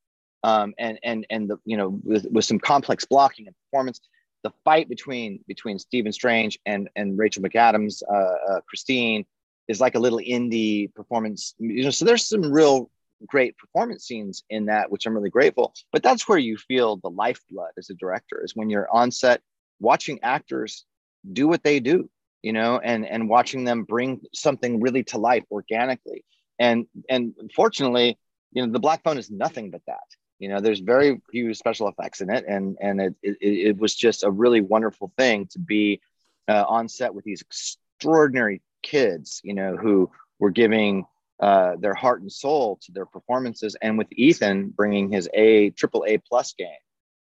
um, 0.44 0.74
and 0.80 0.98
and 1.04 1.28
and 1.30 1.50
the 1.50 1.58
you 1.66 1.76
know 1.76 2.00
with, 2.06 2.26
with 2.32 2.46
some 2.46 2.58
complex 2.58 3.04
blocking 3.04 3.48
and 3.48 3.56
performance. 3.70 4.00
The 4.44 4.54
fight 4.64 4.88
between 4.88 5.44
between 5.50 5.80
Stephen 5.80 6.14
Strange 6.14 6.60
and 6.66 6.90
and 6.96 7.18
Rachel 7.18 7.44
McAdams, 7.44 8.04
uh, 8.10 8.54
uh, 8.54 8.62
Christine, 8.62 9.26
is 9.68 9.82
like 9.82 9.96
a 9.96 10.00
little 10.00 10.20
indie 10.20 10.94
performance. 10.94 11.56
You 11.60 11.84
know, 11.84 11.90
so 11.90 12.06
there's 12.06 12.26
some 12.26 12.50
real 12.54 12.90
great 13.26 13.58
performance 13.58 14.06
scenes 14.06 14.44
in 14.50 14.66
that, 14.66 14.92
which 14.92 15.06
I'm 15.06 15.14
really 15.16 15.30
grateful. 15.30 15.74
But 15.92 16.04
that's 16.04 16.28
where 16.28 16.38
you 16.38 16.58
feel 16.58 16.98
the 16.98 17.10
lifeblood 17.10 17.72
as 17.78 17.90
a 17.90 17.96
director 17.96 18.44
is 18.44 18.56
when 18.56 18.70
you're 18.70 18.90
on 18.92 19.12
set 19.12 19.42
watching 19.80 20.20
actors 20.24 20.86
do 21.32 21.48
what 21.48 21.64
they 21.64 21.80
do 21.80 22.10
you 22.42 22.54
know 22.54 22.80
and 22.80 23.06
and 23.06 23.30
watching 23.30 23.64
them 23.64 23.84
bring 23.84 24.22
something 24.34 24.80
really 24.80 25.04
to 25.04 25.18
life 25.18 25.44
organically 25.52 26.24
and 26.60 26.86
and 27.10 27.34
fortunately 27.56 28.18
you 28.54 28.66
know 28.66 28.72
the 28.72 28.80
black 28.80 29.04
phone 29.04 29.18
is 29.18 29.30
nothing 29.30 29.72
but 29.72 29.82
that 29.88 30.08
you 30.40 30.50
know 30.50 30.62
there's 30.62 30.80
very 30.80 31.22
few 31.32 31.54
special 31.54 31.88
effects 31.88 32.22
in 32.22 32.30
it 32.30 32.46
and 32.48 32.78
and 32.80 33.02
it 33.02 33.16
it, 33.24 33.38
it 33.42 33.78
was 33.78 33.96
just 33.96 34.24
a 34.24 34.32
really 34.32 34.62
wonderful 34.62 35.12
thing 35.18 35.48
to 35.48 35.60
be 35.60 36.00
uh, 36.48 36.64
on 36.68 36.88
set 36.88 37.14
with 37.14 37.26
these 37.26 37.42
extraordinary 37.42 38.62
kids 38.84 39.42
you 39.44 39.54
know 39.54 39.76
who 39.76 40.10
were 40.40 40.52
giving 40.52 41.06
uh, 41.40 41.76
their 41.80 41.94
heart 41.94 42.22
and 42.22 42.32
soul 42.32 42.80
to 42.84 42.92
their 42.92 43.06
performances 43.06 43.76
and 43.82 43.98
with 43.98 44.08
ethan 44.12 44.70
bringing 44.70 45.12
his 45.12 45.30
a 45.34 45.70
triple 45.72 46.04
a 46.08 46.18
plus 46.18 46.54
game 46.54 46.68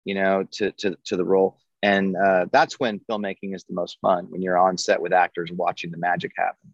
you 0.04 0.14
know 0.14 0.46
to 0.52 0.70
to 0.72 0.96
to 1.04 1.16
the 1.16 1.24
role. 1.24 1.58
And 1.82 2.16
uh, 2.16 2.46
that's 2.50 2.80
when 2.80 2.98
filmmaking 3.00 3.54
is 3.54 3.64
the 3.64 3.74
most 3.74 3.98
fun 4.00 4.26
when 4.30 4.40
you're 4.40 4.56
on 4.56 4.78
set 4.78 5.02
with 5.02 5.12
actors 5.12 5.50
watching 5.52 5.90
the 5.90 5.98
magic 5.98 6.32
happen. 6.36 6.72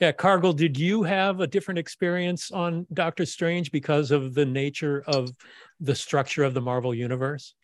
Yeah 0.00 0.12
cargill 0.12 0.52
did 0.52 0.78
you 0.78 1.02
have 1.02 1.40
a 1.40 1.46
different 1.46 1.78
experience 1.78 2.50
on 2.50 2.86
doctor 2.92 3.26
strange 3.26 3.70
because 3.70 4.10
of 4.10 4.34
the 4.34 4.46
nature 4.46 5.04
of 5.06 5.30
the 5.80 5.94
structure 5.94 6.44
of 6.44 6.54
the 6.54 6.60
marvel 6.60 6.94
universe? 6.94 7.54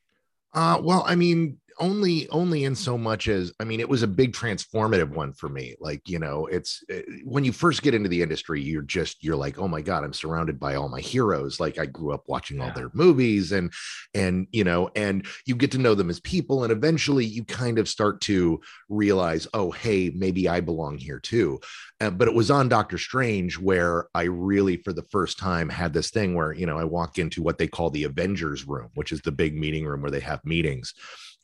Uh, 0.52 0.80
well 0.82 1.04
i 1.06 1.14
mean 1.14 1.58
only 1.78 2.28
only 2.30 2.64
in 2.64 2.74
so 2.74 2.96
much 2.96 3.28
as 3.28 3.52
i 3.60 3.64
mean 3.64 3.80
it 3.80 3.88
was 3.88 4.02
a 4.02 4.06
big 4.06 4.32
transformative 4.32 5.10
one 5.10 5.32
for 5.32 5.48
me 5.48 5.74
like 5.80 6.00
you 6.08 6.18
know 6.18 6.46
it's 6.46 6.82
it, 6.88 7.04
eh, 7.08 7.12
when 7.24 7.44
you 7.44 7.52
first 7.52 7.82
get 7.82 7.94
into 7.94 8.08
the 8.08 8.22
industry 8.22 8.60
you're 8.62 8.82
just 8.82 9.22
you're 9.22 9.36
like 9.36 9.58
oh 9.58 9.68
my 9.68 9.80
god 9.80 10.02
i'm 10.04 10.12
surrounded 10.12 10.58
by 10.58 10.74
all 10.74 10.88
my 10.88 11.00
heroes. 11.00 11.60
Like 11.60 11.78
i 11.78 11.86
grew 11.86 12.12
up 12.12 12.24
watching 12.26 12.60
all 12.60 12.72
their 12.72 12.90
movies 12.94 13.52
and 13.52 13.72
and 14.14 14.46
you 14.52 14.64
know 14.64 14.90
and 14.96 15.26
you 15.46 15.54
get 15.54 15.72
to 15.72 15.78
know 15.78 15.94
them 15.94 16.10
as 16.10 16.20
people 16.20 16.64
and 16.64 16.72
eventually 16.72 17.24
you 17.24 17.44
kind 17.44 17.78
of 17.78 17.88
start 17.88 18.20
to 18.22 18.60
realize 18.88 19.46
oh 19.54 19.70
hey 19.70 20.10
maybe 20.14 20.48
i 20.48 20.60
belong 20.60 20.98
here 20.98 21.20
too. 21.20 21.60
Uh, 22.00 22.10
but 22.10 22.28
it 22.28 22.34
was 22.34 22.50
on 22.50 22.68
doctor 22.68 22.98
strange 22.98 23.58
where 23.58 24.08
i 24.14 24.22
really 24.22 24.76
for 24.78 24.92
the 24.92 25.06
first 25.10 25.38
time 25.38 25.68
had 25.68 25.92
this 25.92 26.10
thing 26.10 26.34
where 26.34 26.52
you 26.52 26.66
know 26.66 26.78
i 26.78 26.84
walk 26.84 27.18
into 27.18 27.42
what 27.42 27.58
they 27.58 27.66
call 27.66 27.90
the 27.90 28.04
avengers 28.04 28.66
room 28.66 28.90
which 28.94 29.12
is 29.12 29.20
the 29.22 29.32
big 29.32 29.54
meeting 29.56 29.84
room 29.84 30.02
where 30.02 30.10
they 30.10 30.20
have 30.20 30.44
meetings 30.44 30.94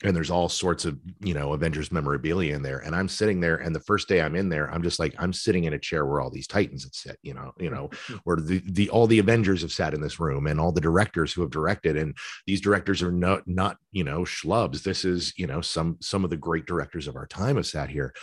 and 0.04 0.16
there's 0.16 0.30
all 0.30 0.48
sorts 0.48 0.84
of 0.84 0.98
you 1.20 1.34
know 1.34 1.52
avengers 1.52 1.92
memorabilia 1.92 2.54
in 2.54 2.62
there 2.62 2.78
and 2.78 2.94
i'm 2.94 3.08
sitting 3.08 3.40
there 3.40 3.56
and 3.56 3.74
the 3.74 3.80
first 3.80 4.08
day 4.08 4.20
i'm 4.20 4.36
in 4.36 4.48
there 4.48 4.70
i'm 4.72 4.82
just 4.82 4.98
like 4.98 5.14
i'm 5.18 5.32
sitting 5.32 5.64
in 5.64 5.74
a 5.74 5.78
chair 5.78 6.06
where 6.06 6.20
all 6.20 6.30
these 6.30 6.46
titans 6.46 6.84
have 6.84 6.94
sit 6.94 7.18
you 7.22 7.34
know 7.34 7.52
you 7.58 7.70
know 7.70 7.90
where 8.24 8.36
the, 8.36 8.62
the 8.66 8.88
all 8.90 9.06
the 9.06 9.18
avengers 9.18 9.62
have 9.62 9.72
sat 9.72 9.94
in 9.94 10.00
this 10.00 10.20
room 10.20 10.46
and 10.46 10.60
all 10.60 10.72
the 10.72 10.80
directors 10.80 11.32
who 11.32 11.40
have 11.40 11.50
directed 11.50 11.96
and 11.96 12.16
these 12.46 12.60
directors 12.60 13.02
are 13.02 13.12
not 13.12 13.46
not 13.46 13.76
you 13.92 14.04
know 14.04 14.20
schlubs. 14.20 14.82
This 14.82 15.04
is 15.04 15.32
you 15.36 15.46
know 15.46 15.60
some 15.60 15.96
some 16.00 16.24
of 16.24 16.30
the 16.30 16.36
great 16.36 16.66
directors 16.66 17.06
of 17.06 17.16
our 17.16 17.26
time 17.26 17.56
have 17.56 17.66
sat 17.66 17.90
here. 17.90 18.14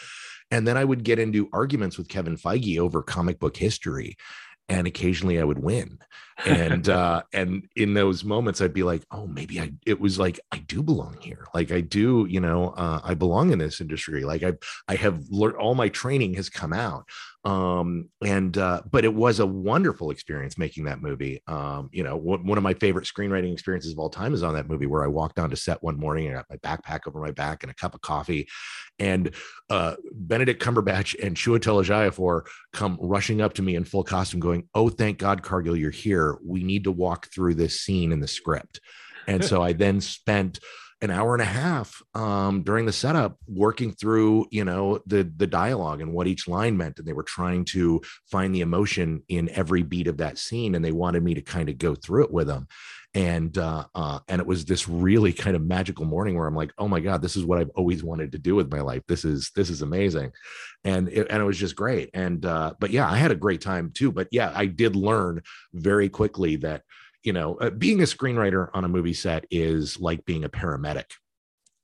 And 0.51 0.67
then 0.67 0.77
i 0.77 0.83
would 0.83 1.03
get 1.03 1.19
into 1.19 1.47
arguments 1.53 1.99
with 1.99 2.09
kevin 2.09 2.35
feige 2.35 2.79
over 2.79 3.03
comic 3.03 3.39
book 3.39 3.55
history 3.55 4.17
and 4.69 4.87
occasionally 4.87 5.39
I 5.39 5.43
would 5.43 5.59
win. 5.59 5.99
And 6.45 6.87
uh 6.89 7.23
and 7.33 7.67
in 7.75 7.93
those 7.93 8.23
moments 8.23 8.61
I'd 8.61 8.73
be 8.73 8.83
like, 8.83 9.03
oh, 9.11 9.27
maybe 9.27 9.59
I 9.59 9.73
it 9.85 9.99
was 9.99 10.19
like 10.19 10.39
I 10.51 10.59
do 10.59 10.81
belong 10.81 11.17
here. 11.21 11.45
Like 11.53 11.71
I 11.71 11.81
do, 11.81 12.25
you 12.29 12.39
know, 12.39 12.69
uh 12.69 13.01
I 13.03 13.13
belong 13.13 13.51
in 13.51 13.59
this 13.59 13.81
industry. 13.81 14.23
Like 14.23 14.43
I 14.43 14.53
I 14.87 14.95
have 14.95 15.23
learned 15.29 15.57
all 15.57 15.75
my 15.75 15.89
training 15.89 16.35
has 16.35 16.49
come 16.49 16.73
out 16.73 17.05
um 17.45 18.09
and 18.25 18.57
uh 18.57 18.81
but 18.91 19.05
it 19.05 19.13
was 19.13 19.39
a 19.39 19.45
wonderful 19.45 20.11
experience 20.11 20.57
making 20.57 20.83
that 20.83 21.01
movie 21.01 21.41
um 21.47 21.89
you 21.93 22.03
know 22.03 22.17
w- 22.17 22.43
one 22.43 22.57
of 22.57 22.63
my 22.65 22.73
favorite 22.73 23.05
screenwriting 23.05 23.53
experiences 23.53 23.93
of 23.93 23.99
all 23.99 24.09
time 24.09 24.33
is 24.33 24.43
on 24.43 24.53
that 24.53 24.67
movie 24.67 24.85
where 24.85 25.05
i 25.05 25.07
walked 25.07 25.39
onto 25.39 25.55
set 25.55 25.81
one 25.81 25.97
morning 25.97 26.27
and 26.27 26.35
got 26.35 26.45
my 26.49 26.57
backpack 26.57 27.07
over 27.07 27.21
my 27.21 27.31
back 27.31 27.63
and 27.63 27.71
a 27.71 27.75
cup 27.75 27.95
of 27.95 28.01
coffee 28.01 28.45
and 28.99 29.31
uh 29.69 29.95
benedict 30.11 30.61
cumberbatch 30.61 31.15
and 31.23 31.35
chiwetel 31.35 31.83
ejiofor 31.83 32.45
come 32.73 32.97
rushing 33.01 33.41
up 33.41 33.53
to 33.53 33.61
me 33.61 33.75
in 33.75 33.83
full 33.83 34.03
costume 34.03 34.39
going 34.39 34.67
oh 34.75 34.89
thank 34.89 35.17
god 35.17 35.43
cargill 35.43 35.75
you're 35.75 35.91
here. 35.91 36.37
We 36.45 36.63
need 36.63 36.83
to 36.85 36.91
walk 36.91 37.27
through 37.27 37.55
this 37.55 37.79
scene 37.79 38.11
in 38.11 38.19
the 38.19 38.27
script. 38.27 38.79
And 39.27 39.43
so 39.43 39.61
i 39.61 39.73
then 39.73 40.01
spent 40.01 40.59
an 41.01 41.11
hour 41.11 41.33
and 41.33 41.41
a 41.41 41.45
half 41.45 42.01
um, 42.13 42.61
during 42.63 42.85
the 42.85 42.91
setup 42.91 43.37
working 43.47 43.93
through 43.93 44.45
you 44.51 44.65
know 44.65 44.99
the 45.05 45.31
the 45.37 45.47
dialogue 45.47 46.01
and 46.01 46.13
what 46.13 46.27
each 46.27 46.47
line 46.47 46.75
meant. 46.77 46.99
And 46.99 47.07
they 47.07 47.13
were 47.13 47.23
trying 47.23 47.65
to 47.65 48.01
find 48.29 48.53
the 48.53 48.61
emotion 48.61 49.23
in 49.29 49.49
every 49.49 49.83
beat 49.83 50.07
of 50.07 50.17
that 50.17 50.37
scene 50.37 50.75
and 50.75 50.83
they 50.83 50.91
wanted 50.91 51.23
me 51.23 51.35
to 51.35 51.41
kind 51.41 51.69
of 51.69 51.77
go 51.77 51.95
through 51.95 52.25
it 52.25 52.33
with 52.33 52.47
them 52.47 52.67
and 53.15 53.57
uh, 53.57 53.85
uh, 53.95 54.19
and 54.27 54.39
it 54.39 54.47
was 54.47 54.65
this 54.65 54.87
really 54.87 55.33
kind 55.33 55.55
of 55.55 55.63
magical 55.63 56.05
morning 56.05 56.37
where 56.37 56.47
I'm 56.47 56.55
like, 56.55 56.71
oh 56.77 56.87
my 56.87 56.99
god, 56.99 57.21
this 57.21 57.35
is 57.35 57.45
what 57.45 57.59
I've 57.59 57.71
always 57.75 58.03
wanted 58.03 58.31
to 58.33 58.37
do 58.37 58.55
with 58.55 58.71
my 58.71 58.81
life. 58.81 59.03
This 59.07 59.25
is 59.25 59.51
this 59.55 59.69
is 59.69 59.81
amazing, 59.81 60.31
and 60.83 61.09
it, 61.09 61.27
and 61.29 61.41
it 61.41 61.45
was 61.45 61.57
just 61.57 61.75
great. 61.75 62.09
And 62.13 62.45
uh, 62.45 62.73
but 62.79 62.91
yeah, 62.91 63.09
I 63.09 63.17
had 63.17 63.31
a 63.31 63.35
great 63.35 63.61
time 63.61 63.91
too. 63.93 64.11
But 64.11 64.27
yeah, 64.31 64.51
I 64.55 64.67
did 64.67 64.95
learn 64.95 65.41
very 65.73 66.09
quickly 66.09 66.57
that 66.57 66.83
you 67.23 67.33
know, 67.33 67.55
uh, 67.55 67.69
being 67.69 67.99
a 67.99 68.05
screenwriter 68.05 68.69
on 68.73 68.85
a 68.85 68.89
movie 68.89 69.13
set 69.13 69.45
is 69.51 69.99
like 69.99 70.25
being 70.25 70.43
a 70.43 70.49
paramedic. 70.49 71.05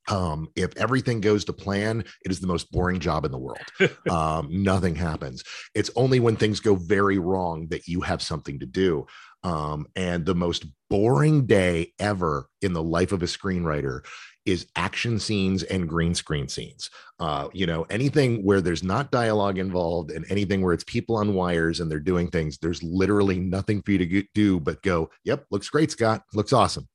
Um, 0.08 0.48
if 0.54 0.76
everything 0.76 1.20
goes 1.20 1.44
to 1.46 1.52
plan, 1.52 2.04
it 2.24 2.30
is 2.30 2.40
the 2.40 2.46
most 2.46 2.70
boring 2.70 3.00
job 3.00 3.24
in 3.24 3.32
the 3.32 3.38
world. 3.38 3.58
um, 4.10 4.48
nothing 4.50 4.94
happens. 4.94 5.42
It's 5.74 5.90
only 5.96 6.20
when 6.20 6.36
things 6.36 6.60
go 6.60 6.76
very 6.76 7.18
wrong 7.18 7.66
that 7.68 7.88
you 7.88 8.00
have 8.02 8.22
something 8.22 8.60
to 8.60 8.66
do. 8.66 9.06
Um, 9.42 9.86
and 9.94 10.24
the 10.24 10.34
most 10.34 10.66
boring 10.90 11.46
day 11.46 11.92
ever 11.98 12.48
in 12.62 12.72
the 12.72 12.82
life 12.82 13.12
of 13.12 13.22
a 13.22 13.26
screenwriter 13.26 14.04
is 14.44 14.66
action 14.76 15.18
scenes 15.18 15.64
and 15.64 15.88
green 15.88 16.14
screen 16.14 16.48
scenes. 16.48 16.88
Uh, 17.18 17.48
you 17.52 17.66
know, 17.66 17.82
anything 17.90 18.44
where 18.44 18.60
there's 18.60 18.84
not 18.84 19.10
dialogue 19.10 19.58
involved 19.58 20.10
and 20.12 20.24
anything 20.30 20.62
where 20.62 20.72
it's 20.72 20.84
people 20.84 21.16
on 21.16 21.34
wires 21.34 21.80
and 21.80 21.90
they're 21.90 21.98
doing 21.98 22.28
things, 22.28 22.58
there's 22.58 22.82
literally 22.82 23.38
nothing 23.38 23.82
for 23.82 23.92
you 23.92 23.98
to 23.98 24.22
do 24.34 24.60
but 24.60 24.80
go, 24.82 25.10
yep, 25.24 25.44
looks 25.50 25.68
great, 25.68 25.90
Scott. 25.90 26.22
Looks 26.32 26.52
awesome 26.52 26.88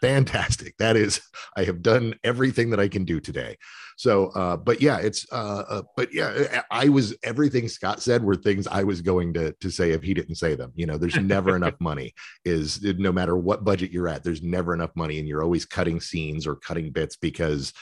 fantastic. 0.00 0.76
That 0.78 0.96
is 0.96 1.20
i 1.56 1.64
have 1.64 1.82
done 1.82 2.14
everything 2.24 2.70
that 2.70 2.80
i 2.80 2.88
can 2.88 3.04
do 3.04 3.20
today. 3.20 3.56
So 3.96 4.26
uh 4.28 4.56
but 4.56 4.80
yeah 4.80 4.98
it's 4.98 5.26
uh, 5.32 5.64
uh 5.68 5.82
but 5.96 6.12
yeah 6.12 6.62
i 6.70 6.88
was 6.88 7.16
everything 7.22 7.68
scott 7.68 8.02
said 8.02 8.22
were 8.22 8.36
things 8.36 8.66
i 8.66 8.82
was 8.84 9.00
going 9.00 9.32
to 9.34 9.52
to 9.52 9.70
say 9.70 9.92
if 9.92 10.02
he 10.02 10.14
didn't 10.14 10.36
say 10.36 10.54
them. 10.54 10.72
You 10.74 10.86
know 10.86 10.98
there's 10.98 11.16
never 11.16 11.56
enough 11.60 11.74
money 11.80 12.14
is 12.44 12.82
no 12.82 13.12
matter 13.12 13.36
what 13.36 13.64
budget 13.64 13.90
you're 13.90 14.08
at 14.08 14.22
there's 14.22 14.42
never 14.42 14.74
enough 14.74 14.94
money 14.94 15.18
and 15.18 15.28
you're 15.28 15.42
always 15.42 15.64
cutting 15.64 16.00
scenes 16.00 16.46
or 16.46 16.56
cutting 16.56 16.90
bits 16.90 17.16
because 17.16 17.72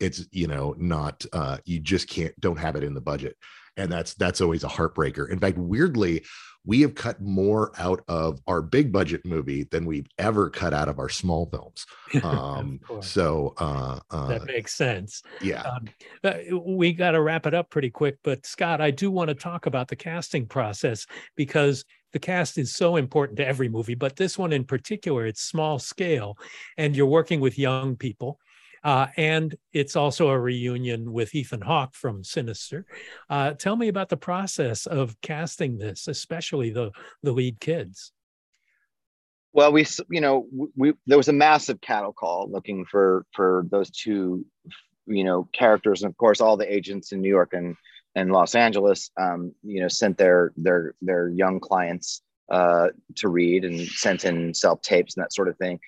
it's 0.00 0.26
you 0.30 0.46
know 0.46 0.74
not 0.78 1.24
uh 1.32 1.58
you 1.64 1.80
just 1.80 2.08
can't 2.08 2.38
don't 2.40 2.58
have 2.58 2.76
it 2.76 2.84
in 2.84 2.94
the 2.94 3.00
budget. 3.00 3.36
And 3.76 3.90
that's 3.90 4.14
that's 4.14 4.40
always 4.40 4.62
a 4.62 4.68
heartbreaker. 4.68 5.28
In 5.28 5.40
fact 5.40 5.58
weirdly 5.58 6.24
we 6.66 6.80
have 6.80 6.94
cut 6.94 7.20
more 7.20 7.72
out 7.78 8.02
of 8.08 8.40
our 8.46 8.62
big 8.62 8.90
budget 8.90 9.24
movie 9.24 9.64
than 9.64 9.84
we've 9.84 10.06
ever 10.18 10.48
cut 10.48 10.72
out 10.72 10.88
of 10.88 10.98
our 10.98 11.08
small 11.08 11.46
films. 11.46 11.86
Um, 12.22 12.78
so 13.00 13.54
uh, 13.58 13.98
uh, 14.10 14.28
that 14.28 14.46
makes 14.46 14.74
sense. 14.74 15.22
Yeah. 15.42 15.62
Um, 15.62 15.88
uh, 16.22 16.56
we 16.56 16.92
got 16.92 17.10
to 17.10 17.20
wrap 17.20 17.44
it 17.44 17.54
up 17.54 17.70
pretty 17.70 17.90
quick. 17.90 18.18
But 18.22 18.46
Scott, 18.46 18.80
I 18.80 18.92
do 18.92 19.10
want 19.10 19.28
to 19.28 19.34
talk 19.34 19.66
about 19.66 19.88
the 19.88 19.96
casting 19.96 20.46
process 20.46 21.06
because 21.34 21.84
the 22.12 22.20
cast 22.20 22.56
is 22.56 22.72
so 22.72 22.96
important 22.96 23.36
to 23.38 23.46
every 23.46 23.68
movie, 23.68 23.96
but 23.96 24.14
this 24.14 24.38
one 24.38 24.52
in 24.52 24.64
particular, 24.64 25.26
it's 25.26 25.42
small 25.42 25.80
scale 25.80 26.38
and 26.78 26.94
you're 26.96 27.06
working 27.06 27.40
with 27.40 27.58
young 27.58 27.96
people. 27.96 28.38
Uh, 28.84 29.06
and 29.16 29.56
it's 29.72 29.96
also 29.96 30.28
a 30.28 30.38
reunion 30.38 31.12
with 31.12 31.34
Ethan 31.34 31.62
Hawke 31.62 31.94
from 31.94 32.22
Sinister. 32.22 32.84
Uh, 33.30 33.52
tell 33.52 33.76
me 33.76 33.88
about 33.88 34.10
the 34.10 34.16
process 34.16 34.86
of 34.86 35.18
casting 35.22 35.78
this, 35.78 36.06
especially 36.06 36.70
the 36.70 36.92
the 37.22 37.32
lead 37.32 37.58
kids. 37.58 38.12
Well, 39.52 39.72
we 39.72 39.86
you 40.10 40.20
know 40.20 40.46
we 40.76 40.92
there 41.06 41.16
was 41.16 41.28
a 41.28 41.32
massive 41.32 41.80
cattle 41.80 42.12
call 42.12 42.50
looking 42.50 42.84
for 42.84 43.24
for 43.32 43.66
those 43.70 43.90
two 43.90 44.44
you 45.06 45.24
know 45.24 45.48
characters, 45.52 46.02
and 46.02 46.10
of 46.10 46.16
course 46.16 46.40
all 46.40 46.56
the 46.56 46.72
agents 46.72 47.12
in 47.12 47.20
New 47.20 47.28
York 47.28 47.54
and 47.54 47.76
and 48.14 48.30
Los 48.30 48.54
Angeles, 48.54 49.10
um, 49.16 49.52
you 49.62 49.80
know, 49.80 49.88
sent 49.88 50.18
their 50.18 50.52
their 50.56 50.94
their 51.02 51.28
young 51.28 51.60
clients 51.60 52.22
uh, 52.50 52.88
to 53.16 53.28
read 53.28 53.64
and 53.64 53.80
sent 53.80 54.24
in 54.24 54.54
self 54.54 54.82
tapes 54.82 55.16
and 55.16 55.24
that 55.24 55.32
sort 55.32 55.48
of 55.48 55.56
thing. 55.56 55.80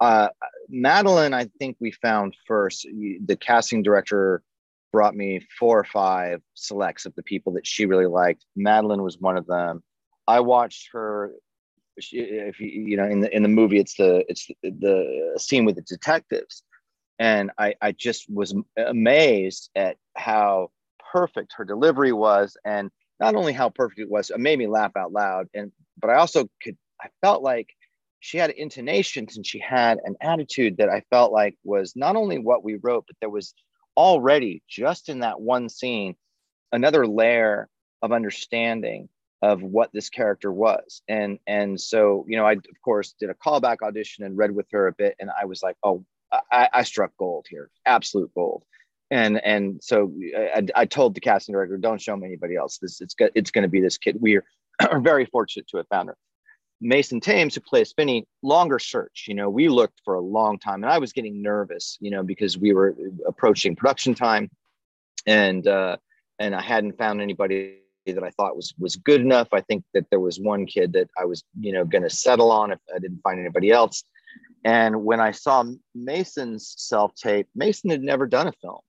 Uh, 0.00 0.28
Madeline, 0.68 1.34
I 1.34 1.48
think 1.58 1.76
we 1.80 1.90
found 1.90 2.36
first. 2.46 2.86
The 3.26 3.36
casting 3.36 3.82
director 3.82 4.42
brought 4.92 5.16
me 5.16 5.44
four 5.58 5.78
or 5.78 5.84
five 5.84 6.40
selects 6.54 7.04
of 7.04 7.14
the 7.16 7.22
people 7.22 7.52
that 7.54 7.66
she 7.66 7.86
really 7.86 8.06
liked. 8.06 8.44
Madeline 8.54 9.02
was 9.02 9.18
one 9.18 9.36
of 9.36 9.46
them. 9.46 9.82
I 10.26 10.40
watched 10.40 10.90
her. 10.92 11.32
She, 11.98 12.18
if 12.18 12.60
you 12.60 12.68
you 12.68 12.96
know 12.96 13.04
in 13.04 13.20
the 13.20 13.34
in 13.34 13.42
the 13.42 13.48
movie, 13.48 13.78
it's 13.78 13.94
the 13.96 14.24
it's 14.28 14.46
the, 14.62 14.70
the 14.70 15.38
scene 15.38 15.64
with 15.64 15.76
the 15.76 15.82
detectives, 15.82 16.62
and 17.18 17.50
I 17.58 17.74
I 17.80 17.92
just 17.92 18.30
was 18.30 18.54
amazed 18.76 19.70
at 19.76 19.96
how 20.16 20.70
perfect 21.12 21.54
her 21.56 21.64
delivery 21.64 22.12
was, 22.12 22.56
and 22.64 22.90
not 23.20 23.34
only 23.34 23.52
how 23.52 23.68
perfect 23.68 24.00
it 24.00 24.10
was, 24.10 24.30
it 24.30 24.40
made 24.40 24.58
me 24.58 24.66
laugh 24.66 24.92
out 24.96 25.12
loud. 25.12 25.48
And 25.54 25.72
but 26.00 26.10
I 26.10 26.16
also 26.16 26.48
could 26.62 26.76
I 27.00 27.08
felt 27.20 27.42
like 27.42 27.68
she 28.24 28.38
had 28.38 28.48
intonations 28.48 29.36
and 29.36 29.44
she 29.44 29.58
had 29.58 29.98
an 30.02 30.16
attitude 30.22 30.78
that 30.78 30.88
I 30.88 31.02
felt 31.10 31.30
like 31.30 31.58
was 31.62 31.94
not 31.94 32.16
only 32.16 32.38
what 32.38 32.64
we 32.64 32.76
wrote, 32.82 33.04
but 33.06 33.16
there 33.20 33.28
was 33.28 33.52
already 33.98 34.62
just 34.66 35.10
in 35.10 35.18
that 35.18 35.42
one 35.42 35.68
scene 35.68 36.16
another 36.72 37.06
layer 37.06 37.68
of 38.00 38.12
understanding 38.12 39.10
of 39.42 39.62
what 39.62 39.90
this 39.92 40.08
character 40.08 40.50
was. 40.50 41.02
And 41.06 41.38
and 41.46 41.78
so 41.78 42.24
you 42.26 42.38
know 42.38 42.46
i 42.46 42.52
of 42.52 42.80
course 42.82 43.14
did 43.20 43.28
a 43.28 43.34
callback 43.34 43.82
audition 43.82 44.24
and 44.24 44.38
read 44.38 44.52
with 44.52 44.68
her 44.72 44.86
a 44.86 44.92
bit 44.92 45.16
and 45.20 45.30
i 45.38 45.44
was 45.44 45.62
like 45.62 45.76
oh 45.82 46.02
i, 46.50 46.66
I 46.72 46.82
struck 46.82 47.12
gold 47.18 47.46
here 47.50 47.70
absolute 47.84 48.32
gold. 48.34 48.64
And 49.10 49.44
and 49.44 49.84
so 49.84 50.14
I, 50.34 50.66
I 50.74 50.84
told 50.86 51.14
the 51.14 51.20
casting 51.20 51.52
director 51.52 51.76
don't 51.76 52.00
show 52.00 52.16
me 52.16 52.26
anybody 52.26 52.56
else. 52.56 52.78
This 52.78 53.02
it's 53.02 53.14
it's 53.34 53.50
going 53.50 53.64
to 53.64 53.68
be 53.68 53.82
this 53.82 53.98
kid. 53.98 54.16
We 54.18 54.38
are 54.38 55.00
very 55.12 55.26
fortunate 55.26 55.68
to 55.68 55.76
have 55.76 55.88
found 55.88 56.08
her 56.08 56.16
Mason 56.80 57.20
Thames, 57.20 57.54
who 57.54 57.60
plays 57.60 57.92
Finney, 57.92 58.26
longer 58.42 58.78
search. 58.78 59.24
You 59.28 59.34
know, 59.34 59.48
we 59.48 59.68
looked 59.68 60.00
for 60.04 60.14
a 60.14 60.20
long 60.20 60.58
time, 60.58 60.82
and 60.82 60.92
I 60.92 60.98
was 60.98 61.12
getting 61.12 61.42
nervous, 61.42 61.96
you 62.00 62.10
know, 62.10 62.22
because 62.22 62.58
we 62.58 62.72
were 62.72 62.94
approaching 63.26 63.76
production 63.76 64.14
time, 64.14 64.50
and 65.26 65.66
uh, 65.66 65.96
and 66.38 66.54
I 66.54 66.62
hadn't 66.62 66.98
found 66.98 67.20
anybody 67.20 67.78
that 68.06 68.22
I 68.22 68.30
thought 68.30 68.56
was 68.56 68.74
was 68.78 68.96
good 68.96 69.20
enough. 69.20 69.48
I 69.52 69.60
think 69.62 69.84
that 69.94 70.08
there 70.10 70.20
was 70.20 70.38
one 70.38 70.66
kid 70.66 70.92
that 70.92 71.08
I 71.18 71.24
was, 71.24 71.42
you 71.58 71.72
know, 71.72 71.84
going 71.84 72.02
to 72.02 72.10
settle 72.10 72.50
on 72.50 72.72
if 72.72 72.78
I 72.94 72.98
didn't 72.98 73.22
find 73.22 73.40
anybody 73.40 73.70
else. 73.70 74.04
And 74.64 75.04
when 75.04 75.20
I 75.20 75.30
saw 75.30 75.64
Mason's 75.94 76.74
self 76.76 77.14
tape, 77.14 77.48
Mason 77.54 77.90
had 77.90 78.02
never 78.02 78.26
done 78.26 78.48
a 78.48 78.52
film, 78.52 78.80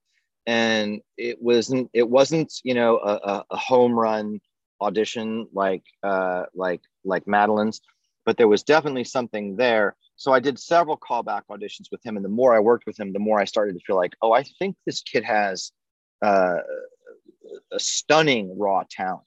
and 0.46 1.02
it 1.18 1.42
wasn't 1.42 1.90
it 1.94 2.10
wasn't 2.10 2.54
you 2.64 2.74
know 2.74 2.98
a, 2.98 3.44
a 3.50 3.58
home 3.58 3.94
run 3.94 4.40
audition 4.82 5.48
like 5.54 5.84
uh, 6.04 6.44
like 6.54 6.82
like 7.06 7.26
Madeleine's, 7.26 7.82
but 8.26 8.38
there 8.38 8.48
was 8.48 8.64
definitely 8.64 9.04
something 9.04 9.56
there. 9.56 9.96
So 10.16 10.32
I 10.32 10.40
did 10.40 10.58
several 10.60 10.98
callback 10.98 11.44
auditions 11.50 11.92
with 11.92 12.06
him, 12.06 12.16
and 12.16 12.26
the 12.26 12.30
more 12.30 12.56
I 12.56 12.60
worked 12.60 12.86
with 12.86 13.00
him, 13.00 13.14
the 13.14 13.20
more 13.20 13.40
I 13.40 13.46
started 13.46 13.74
to 13.74 13.84
feel 13.86 13.96
like, 13.96 14.16
oh, 14.22 14.32
I 14.32 14.44
think 14.60 14.76
this 14.86 15.02
kid 15.02 15.24
has 15.24 15.72
uh, 16.22 16.58
a 17.72 17.80
stunning 17.80 18.58
raw 18.58 18.84
talent, 18.90 19.24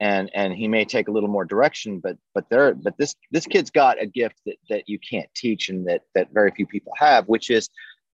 and 0.00 0.30
and 0.34 0.52
he 0.52 0.66
may 0.66 0.84
take 0.84 1.08
a 1.08 1.10
little 1.10 1.28
more 1.28 1.44
direction, 1.44 2.00
but 2.00 2.16
but 2.34 2.48
there, 2.50 2.74
but 2.74 2.96
this 2.98 3.14
this 3.30 3.46
kid's 3.46 3.70
got 3.70 4.02
a 4.02 4.06
gift 4.06 4.40
that 4.46 4.56
that 4.70 4.88
you 4.88 4.98
can't 4.98 5.28
teach, 5.34 5.68
and 5.68 5.86
that 5.86 6.02
that 6.14 6.32
very 6.32 6.50
few 6.50 6.66
people 6.66 6.92
have, 6.96 7.26
which 7.28 7.50
is 7.50 7.68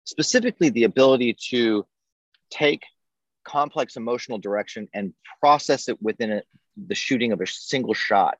specifically 0.04 0.70
the 0.70 0.84
ability 0.84 1.36
to 1.50 1.86
take 2.50 2.82
complex 3.44 3.96
emotional 3.96 4.38
direction 4.38 4.88
and 4.94 5.12
process 5.40 5.88
it 5.88 6.00
within 6.02 6.32
a, 6.32 6.42
the 6.86 6.94
shooting 6.94 7.32
of 7.32 7.40
a 7.40 7.46
single 7.46 7.94
shot 7.94 8.38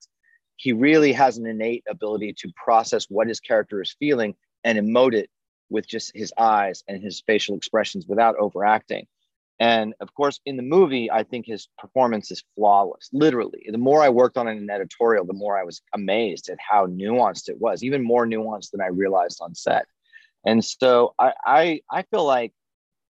he 0.58 0.72
really 0.72 1.12
has 1.12 1.38
an 1.38 1.46
innate 1.46 1.84
ability 1.88 2.34
to 2.36 2.52
process 2.56 3.06
what 3.08 3.28
his 3.28 3.40
character 3.40 3.80
is 3.80 3.94
feeling 3.98 4.34
and 4.64 4.76
emote 4.76 5.14
it 5.14 5.30
with 5.70 5.86
just 5.86 6.10
his 6.14 6.32
eyes 6.36 6.82
and 6.88 7.00
his 7.02 7.22
facial 7.26 7.56
expressions 7.56 8.06
without 8.06 8.36
overacting. 8.36 9.06
And 9.60 9.94
of 10.00 10.12
course, 10.14 10.40
in 10.46 10.56
the 10.56 10.62
movie, 10.62 11.10
I 11.10 11.22
think 11.22 11.46
his 11.46 11.68
performance 11.78 12.30
is 12.32 12.42
flawless. 12.56 13.08
Literally, 13.12 13.66
the 13.70 13.78
more 13.78 14.02
I 14.02 14.08
worked 14.08 14.36
on 14.36 14.48
it 14.48 14.56
in 14.56 14.68
editorial, 14.68 15.24
the 15.24 15.32
more 15.32 15.56
I 15.56 15.64
was 15.64 15.80
amazed 15.94 16.48
at 16.48 16.58
how 16.60 16.86
nuanced 16.86 17.48
it 17.48 17.60
was, 17.60 17.84
even 17.84 18.02
more 18.02 18.26
nuanced 18.26 18.72
than 18.72 18.80
I 18.80 18.88
realized 18.88 19.38
on 19.40 19.54
set. 19.54 19.86
And 20.44 20.64
so 20.64 21.14
I 21.18 21.32
I, 21.44 21.80
I 21.90 22.02
feel 22.02 22.24
like, 22.24 22.52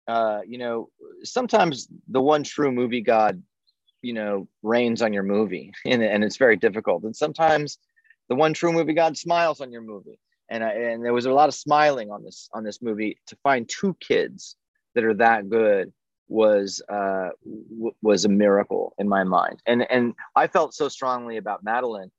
uh, 0.06 0.40
you 0.46 0.58
know, 0.58 0.90
sometimes 1.22 1.88
the 2.08 2.20
one 2.20 2.42
true 2.42 2.72
movie 2.72 3.02
god 3.02 3.42
you 4.02 4.12
know 4.12 4.48
rains 4.62 5.02
on 5.02 5.12
your 5.12 5.22
movie. 5.22 5.72
And, 5.84 6.02
and 6.02 6.24
it's 6.24 6.36
very 6.36 6.56
difficult. 6.56 7.04
And 7.04 7.16
sometimes 7.16 7.78
the 8.28 8.34
one 8.34 8.54
true 8.54 8.72
movie 8.72 8.94
god 8.94 9.16
smiles 9.16 9.60
on 9.60 9.72
your 9.72 9.82
movie. 9.82 10.18
And 10.50 10.64
I, 10.64 10.70
and 10.70 11.04
there 11.04 11.12
was 11.12 11.26
a 11.26 11.32
lot 11.32 11.48
of 11.48 11.54
smiling 11.54 12.10
on 12.10 12.24
this 12.24 12.48
on 12.54 12.64
this 12.64 12.80
movie. 12.80 13.18
To 13.26 13.36
find 13.42 13.68
two 13.68 13.94
kids 14.00 14.56
that 14.94 15.04
are 15.04 15.14
that 15.14 15.48
good 15.48 15.92
was 16.28 16.82
uh, 16.88 17.30
w- 17.44 17.94
was 18.02 18.24
a 18.24 18.28
miracle 18.28 18.94
in 18.98 19.08
my 19.08 19.24
mind. 19.24 19.60
And 19.66 19.90
and 19.90 20.14
I 20.36 20.46
felt 20.46 20.74
so 20.74 20.88
strongly 20.88 21.36
about 21.36 21.62
Madeleine. 21.62 22.10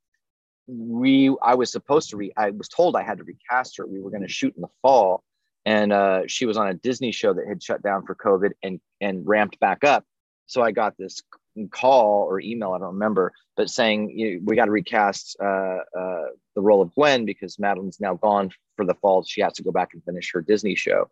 We 0.68 1.34
I 1.42 1.54
was 1.54 1.72
supposed 1.72 2.10
to 2.10 2.16
re 2.16 2.32
I 2.36 2.50
was 2.50 2.68
told 2.68 2.94
I 2.96 3.02
had 3.02 3.18
to 3.18 3.24
recast 3.24 3.76
her. 3.78 3.86
We 3.86 4.00
were 4.00 4.10
going 4.10 4.22
to 4.22 4.28
shoot 4.28 4.54
in 4.54 4.62
the 4.62 4.68
fall. 4.82 5.22
And 5.66 5.92
uh, 5.92 6.22
she 6.26 6.46
was 6.46 6.56
on 6.56 6.68
a 6.68 6.74
Disney 6.74 7.12
show 7.12 7.34
that 7.34 7.46
had 7.46 7.62
shut 7.62 7.82
down 7.82 8.06
for 8.06 8.14
COVID 8.14 8.52
and 8.62 8.80
and 9.00 9.26
ramped 9.26 9.58
back 9.60 9.84
up. 9.84 10.04
So 10.46 10.62
I 10.62 10.72
got 10.72 10.96
this 10.98 11.22
call 11.70 12.24
or 12.24 12.40
email, 12.40 12.72
I 12.72 12.78
don't 12.78 12.94
remember, 12.94 13.32
but 13.56 13.70
saying 13.70 14.10
you 14.10 14.34
know, 14.34 14.40
we 14.44 14.56
got 14.56 14.66
to 14.66 14.70
recast 14.70 15.36
uh, 15.42 15.78
uh, 15.98 16.26
the 16.54 16.60
role 16.60 16.82
of 16.82 16.94
Gwen 16.94 17.24
because 17.24 17.56
Madeleine's 17.56 18.00
now 18.00 18.14
gone 18.14 18.50
for 18.76 18.84
the 18.84 18.94
fall. 18.94 19.22
She 19.22 19.40
has 19.40 19.54
to 19.54 19.62
go 19.62 19.72
back 19.72 19.90
and 19.92 20.04
finish 20.04 20.30
her 20.32 20.40
Disney 20.40 20.74
show. 20.74 21.10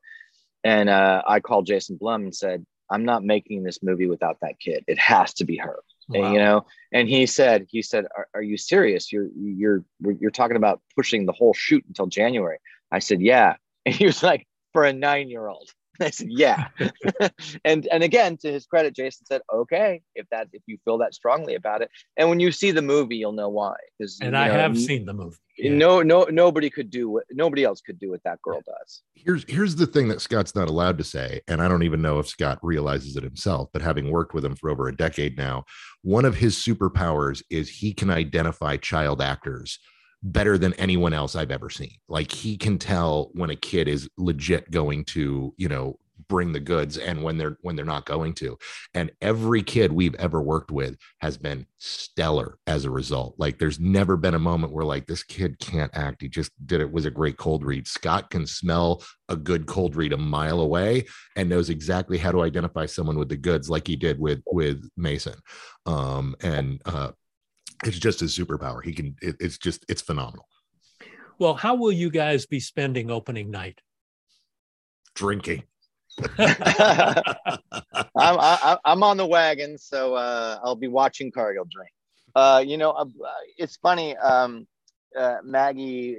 And 0.65 0.89
uh, 0.89 1.23
I 1.27 1.41
called 1.41 1.67
Jason 1.67 1.97
Blum 1.97 2.23
and 2.23 2.35
said, 2.35 2.65
I'm 2.91 3.05
not 3.05 3.23
making 3.23 3.63
this 3.63 3.83
movie 3.83 4.07
without 4.07 4.39
that 4.41 4.59
kid. 4.59 4.85
It 4.87 4.99
has 4.99 5.35
to 5.35 5.45
be 5.45 5.57
her. 5.59 5.81
Wow. 6.09 6.25
And, 6.25 6.35
you 6.35 6.41
know, 6.41 6.67
and 6.93 7.09
he 7.09 7.27
said, 7.27 7.67
he 7.69 7.83
said, 7.83 8.07
are, 8.17 8.29
are, 8.35 8.43
you 8.43 8.57
serious? 8.57 9.13
You're, 9.13 9.29
you're, 9.37 9.85
you're 10.01 10.31
talking 10.31 10.57
about 10.57 10.81
pushing 10.97 11.27
the 11.27 11.33
whole 11.33 11.53
shoot 11.53 11.85
until 11.87 12.07
January. 12.07 12.59
I 12.91 12.99
said, 13.01 13.21
yeah. 13.21 13.57
And 13.87 13.95
he 13.95 14.05
was 14.05 14.23
like, 14.23 14.47
for 14.73 14.85
a 14.85 14.93
nine 14.93 15.31
year 15.31 15.47
old. 15.47 15.71
I 16.03 16.11
said, 16.11 16.29
yeah. 16.31 16.69
and 17.65 17.89
and 17.91 18.03
again, 18.03 18.37
to 18.39 18.53
his 18.53 18.67
credit, 18.67 18.95
Jason 18.95 19.27
said, 19.27 19.43
okay, 19.53 20.03
if 20.15 20.27
that 20.31 20.49
if 20.53 20.63
you 20.67 20.79
feel 20.85 20.99
that 20.99 21.15
strongly 21.15 21.55
about 21.55 21.83
it. 21.83 21.91
And 22.17 22.29
when 22.29 22.41
you 22.41 22.53
see 22.53 22.71
the 22.71 22.83
movie, 22.83 23.17
you'll 23.17 23.33
know 23.33 23.49
why. 23.49 23.75
Because 23.99 24.19
and 24.21 24.37
I 24.37 24.49
know, 24.49 24.55
have 24.55 24.79
seen 24.79 25.07
the 25.07 25.15
movie. 25.15 25.37
Yeah. 25.57 25.73
No, 25.73 26.03
no, 26.03 26.25
nobody 26.25 26.71
could 26.71 26.89
do 26.89 27.11
what 27.11 27.25
nobody 27.33 27.65
else 27.65 27.81
could 27.81 27.99
do 27.99 28.11
what 28.11 28.23
that 28.25 28.41
girl 28.43 28.61
does. 28.65 29.03
Here's 29.15 29.45
here's 29.49 29.75
the 29.75 29.87
thing 29.87 30.09
that 30.09 30.21
Scott's 30.21 30.55
not 30.55 30.69
allowed 30.69 30.99
to 30.99 31.05
say, 31.05 31.41
and 31.49 31.61
I 31.61 31.67
don't 31.67 31.83
even 31.83 32.01
know 32.01 32.21
if 32.21 32.29
Scott 32.29 32.59
realizes 32.63 33.17
it 33.17 33.25
himself, 33.25 33.69
but 33.73 33.83
having 33.83 34.11
worked 34.11 34.35
with 34.35 34.45
him 34.45 34.55
for 34.55 34.71
over 34.71 34.87
a 34.87 34.97
decade 34.97 35.37
now, 35.37 35.65
one 36.03 36.25
of 36.25 36.37
his 36.37 36.57
superpowers 36.57 37.43
is 37.51 37.69
he 37.69 37.93
can 37.93 38.11
identify 38.11 38.77
child 38.77 39.21
actors 39.21 39.81
better 40.23 40.59
than 40.59 40.75
anyone 40.75 41.13
else 41.13 41.37
I've 41.37 41.51
ever 41.51 41.71
seen. 41.71 41.97
Like 42.09 42.33
he 42.33 42.57
can 42.57 42.79
tell 42.79 43.31
when 43.35 43.51
a 43.51 43.57
kid 43.57 43.89
is 43.89 44.09
legit 44.17 44.71
going 44.71 45.05
to, 45.07 45.55
you 45.57 45.69
know, 45.69 45.99
bring 46.29 46.53
the 46.53 46.61
goods 46.61 46.99
and 46.99 47.23
when 47.23 47.39
they're 47.39 47.57
when 47.63 47.77
they're 47.77 47.85
not 47.85 48.05
going 48.05 48.35
to. 48.35 48.59
And 48.95 49.11
every 49.21 49.63
kid 49.63 49.93
we've 49.93 50.15
ever 50.17 50.43
worked 50.43 50.71
with 50.71 50.97
has 51.21 51.37
been 51.37 51.67
stellar 51.79 52.59
as 52.67 52.85
a 52.85 52.91
result. 52.91 53.35
Like 53.39 53.59
there's 53.59 53.81
never 53.81 54.17
been 54.17 54.35
a 54.35 54.39
moment 54.39 54.73
where 54.73 54.85
like 54.85 55.07
this 55.07 55.23
kid 55.23 55.59
can't 55.59 55.97
act. 55.97 56.23
He 56.23 56.29
just 56.29 56.51
did 56.67 56.81
it 56.81 56.93
was 56.93 57.05
a 57.05 57.11
great 57.11 57.37
cold 57.37 57.65
read. 57.65 57.87
Scott 57.87 58.31
can 58.31 58.47
smell 58.47 59.03
a 59.29 59.37
good 59.37 59.67
cold 59.67 59.97
read 59.97 60.13
a 60.13 60.19
mile 60.19 60.61
away 60.61 61.07
and 61.37 61.49
knows 61.49 61.71
exactly 61.71 62.19
how 62.19 62.33
to 62.33 62.43
identify 62.43 62.87
someone 62.87 63.19
with 63.19 63.29
the 63.29 63.37
goods 63.37 63.71
like 63.71 63.87
he 63.87 63.97
did 63.97 64.19
with 64.19 64.43
with 64.47 64.89
Mason. 64.97 65.35
Um 65.87 66.35
and 66.41 66.83
uh 66.85 67.13
it's 67.85 67.99
just 67.99 68.21
his 68.21 68.37
superpower. 68.37 68.83
He 68.83 68.93
can. 68.93 69.17
It, 69.23 69.37
it's 69.41 69.59
just 69.59 69.85
it's 69.89 70.03
phenomenal. 70.03 70.47
Well, 71.39 71.55
how 71.55 71.75
will 71.75 71.93
you 71.93 72.11
guys 72.11 72.47
be 72.47 72.61
spending 72.61 73.11
opening 73.11 73.51
night? 73.51 73.81
Drinking. 75.15 75.65
I'm 76.39 76.49
I, 78.17 78.79
I'm 78.85 79.03
on 79.03 79.17
the 79.17 79.27
wagon, 79.27 79.79
so 79.79 80.15
uh, 80.15 80.59
I'll 80.65 80.77
be 80.77 80.89
watching 80.89 81.31
Cargill 81.31 81.67
drink. 81.71 81.91
Uh, 82.35 82.63
you 82.65 82.77
know, 82.77 82.91
uh, 82.91 83.07
it's 83.57 83.77
funny. 83.77 84.17
Um, 84.17 84.67
uh, 85.17 85.39
Maggie 85.43 86.17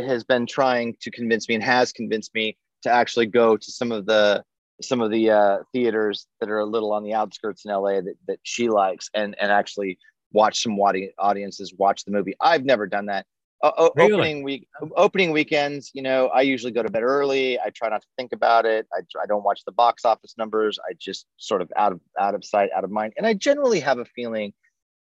has 0.00 0.24
been 0.24 0.46
trying 0.46 0.96
to 1.00 1.10
convince 1.10 1.48
me 1.48 1.54
and 1.54 1.64
has 1.64 1.92
convinced 1.92 2.34
me 2.34 2.56
to 2.82 2.90
actually 2.90 3.26
go 3.26 3.56
to 3.56 3.72
some 3.72 3.92
of 3.92 4.06
the 4.06 4.42
some 4.82 5.00
of 5.00 5.10
the 5.10 5.30
uh, 5.30 5.58
theaters 5.72 6.26
that 6.40 6.50
are 6.50 6.58
a 6.58 6.64
little 6.64 6.92
on 6.92 7.02
the 7.02 7.14
outskirts 7.14 7.64
in 7.64 7.72
LA 7.72 8.00
that, 8.00 8.14
that 8.26 8.38
she 8.42 8.68
likes 8.68 9.08
and 9.14 9.34
and 9.40 9.50
actually 9.50 9.98
watch 10.32 10.62
some 10.62 10.78
audiences 10.78 11.74
watch 11.76 12.04
the 12.04 12.10
movie. 12.10 12.34
I've 12.40 12.64
never 12.64 12.86
done 12.86 13.06
that. 13.06 13.26
Uh, 13.62 13.88
really? 13.96 14.12
Opening 14.12 14.42
week, 14.42 14.68
opening 14.96 15.32
weekends. 15.32 15.90
You 15.94 16.02
know, 16.02 16.28
I 16.28 16.42
usually 16.42 16.72
go 16.72 16.82
to 16.82 16.90
bed 16.90 17.02
early. 17.02 17.58
I 17.58 17.70
try 17.70 17.88
not 17.88 18.02
to 18.02 18.08
think 18.18 18.32
about 18.32 18.66
it. 18.66 18.86
I, 18.92 19.00
I 19.20 19.26
don't 19.26 19.42
watch 19.42 19.64
the 19.64 19.72
box 19.72 20.04
office 20.04 20.34
numbers. 20.36 20.78
I 20.88 20.92
just 20.98 21.26
sort 21.38 21.62
of 21.62 21.72
out 21.74 21.92
of 21.92 22.00
out 22.18 22.34
of 22.34 22.44
sight, 22.44 22.68
out 22.76 22.84
of 22.84 22.90
mind. 22.90 23.14
And 23.16 23.26
I 23.26 23.32
generally 23.32 23.80
have 23.80 23.98
a 23.98 24.04
feeling 24.04 24.52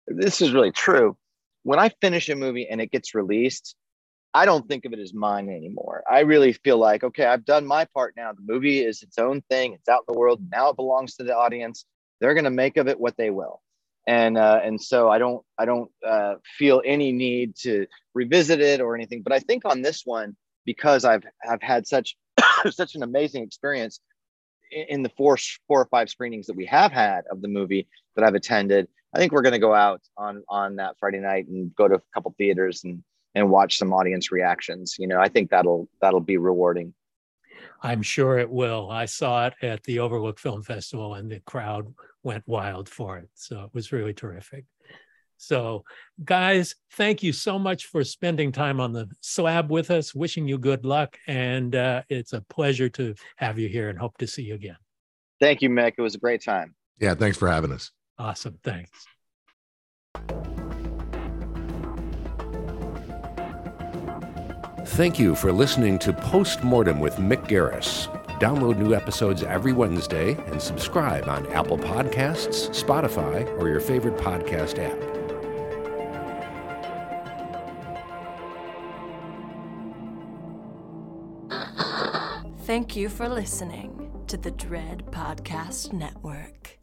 this 0.07 0.41
is 0.41 0.53
really 0.53 0.73
true. 0.73 1.17
when 1.63 1.79
I 1.79 1.91
finish 2.01 2.29
a 2.29 2.37
movie 2.37 2.69
and 2.69 2.81
it 2.81 2.91
gets 2.91 3.15
released, 3.15 3.77
I 4.33 4.45
don't 4.45 4.67
think 4.69 4.85
of 4.85 4.93
it 4.93 4.99
as 4.99 5.13
mine 5.13 5.49
anymore. 5.49 6.03
I 6.11 6.21
really 6.21 6.53
feel 6.53 6.79
like, 6.79 7.03
okay, 7.05 7.27
I've 7.27 7.45
done 7.45 7.67
my 7.67 7.85
part 7.85 8.15
now. 8.17 8.33
The 8.33 8.43
movie 8.45 8.81
is 8.81 9.03
its 9.03 9.19
own 9.19 9.43
thing. 9.51 9.75
It's 9.75 9.89
out 9.89 10.05
in 10.09 10.15
the 10.15 10.19
world. 10.19 10.41
Now 10.51 10.71
it 10.71 10.77
belongs 10.77 11.17
to 11.17 11.25
the 11.25 11.37
audience. 11.37 11.85
They're 12.21 12.35
going 12.35 12.45
to 12.45 12.51
make 12.51 12.77
of 12.77 12.87
it 12.89 13.01
what 13.01 13.17
they 13.17 13.31
will. 13.31 13.61
And 14.07 14.39
uh, 14.39 14.61
and 14.65 14.81
so 14.81 15.09
I 15.09 15.19
don't 15.19 15.45
I 15.59 15.65
don't 15.65 15.91
uh, 16.07 16.35
feel 16.59 16.83
any 16.85 17.13
need 17.13 17.57
to 17.63 17.87
revisit 18.15 18.61
it 18.61 18.81
or 18.81 18.95
anything. 18.95 19.23
But 19.23 19.33
I 19.33 19.41
think 19.41 19.65
on 19.65 19.83
this 19.83 20.03
one, 20.05 20.37
because 20.65 21.05
I've 21.05 21.25
I've 21.49 21.63
had 21.63 21.87
such 21.87 22.17
such 22.71 22.95
an 22.95 23.03
amazing 23.03 23.43
experience 23.43 24.01
in 24.71 25.03
the 25.03 25.11
four 25.17 25.37
four 25.67 25.83
or 25.83 25.87
five 25.87 26.09
screenings 26.09 26.47
that 26.47 26.57
we 26.57 26.67
have 26.67 26.93
had 26.93 27.25
of 27.31 27.43
the 27.43 27.49
movie 27.49 27.89
that 28.17 28.25
I've 28.25 28.35
attended. 28.35 28.89
I 29.15 29.19
think 29.19 29.33
we're 29.33 29.43
going 29.43 29.53
to 29.53 29.59
go 29.59 29.75
out 29.75 30.01
on 30.17 30.43
on 30.49 30.77
that 30.77 30.97
Friday 30.99 31.19
night 31.19 31.47
and 31.49 31.75
go 31.75 31.89
to 31.89 31.97
a 31.97 32.03
couple 32.15 32.35
theaters 32.39 32.85
and 32.85 33.03
and 33.35 33.51
watch 33.51 33.79
some 33.79 33.93
audience 33.93 34.33
reactions. 34.33 34.97
You 34.99 35.07
know, 35.07 35.21
I 35.21 35.29
think 35.29 35.51
that'll 35.51 35.89
that'll 36.01 36.21
be 36.21 36.37
rewarding. 36.37 36.95
I'm 37.83 38.03
sure 38.03 38.39
it 38.39 38.51
will. 38.51 38.91
I 38.91 39.07
saw 39.07 39.47
it 39.47 39.55
at 39.63 39.83
the 39.85 40.01
Overlook 40.01 40.39
Film 40.39 40.63
Festival 40.63 41.15
and 41.15 41.31
the 41.31 41.41
crowd 41.41 41.93
went 42.23 42.47
wild 42.47 42.89
for 42.89 43.19
it. 43.19 43.29
So 43.35 43.63
it 43.63 43.71
was 43.73 43.93
really 43.93 44.15
terrific. 44.15 44.65
So, 45.37 45.85
guys, 46.23 46.75
thank 46.93 47.23
you 47.23 47.33
so 47.33 47.59
much 47.59 47.87
for 47.87 48.05
spending 48.05 48.53
time 48.53 48.79
on 48.79 48.93
the 48.93 49.09
slab 49.23 49.71
with 49.71 49.91
us. 49.91 50.15
Wishing 50.15 50.47
you 50.47 50.59
good 50.59 50.85
luck. 50.85 51.17
And 51.27 51.75
uh, 51.75 52.03
it's 52.11 52.35
a 52.35 52.43
pleasure 52.43 52.91
to 52.91 53.15
have 53.37 53.59
you 53.59 53.69
here 53.69 53.89
and 53.89 53.99
hope 53.99 54.19
to 54.19 54.27
see 54.27 54.43
you 54.43 54.55
again. 54.55 54.77
Thank 55.41 55.63
you, 55.63 55.71
Mick. 55.71 55.95
It 55.97 56.03
was 56.03 56.15
a 56.15 56.19
great 56.19 56.45
time. 56.45 56.75
Yeah, 56.99 57.15
thanks 57.15 57.39
for 57.39 57.49
having 57.49 57.73
us. 57.73 57.91
Awesome. 58.19 58.59
Thanks. 58.63 58.91
Thank 64.91 65.19
you 65.19 65.35
for 65.35 65.53
listening 65.53 65.99
to 66.01 66.13
Postmortem 66.13 67.01
with 67.01 67.17
Mick 67.17 67.47
Garris. 67.47 68.15
Download 68.41 68.79
new 68.79 68.95
episodes 68.95 69.43
every 69.43 69.75
Wednesday 69.75 70.33
and 70.47 70.61
subscribe 70.61 71.29
on 71.29 71.47
Apple 71.53 71.77
Podcasts, 71.77 72.71
Spotify, 72.71 73.47
or 73.59 73.69
your 73.69 73.81
favorite 73.81 74.17
podcast 74.17 74.79
app. 74.79 74.99
Thank 82.61 82.97
you 82.97 83.11
for 83.11 83.29
listening 83.29 84.11
to 84.29 84.39
the 84.39 84.53
Dread 84.53 85.05
Podcast 85.11 85.93
Network. 85.93 86.80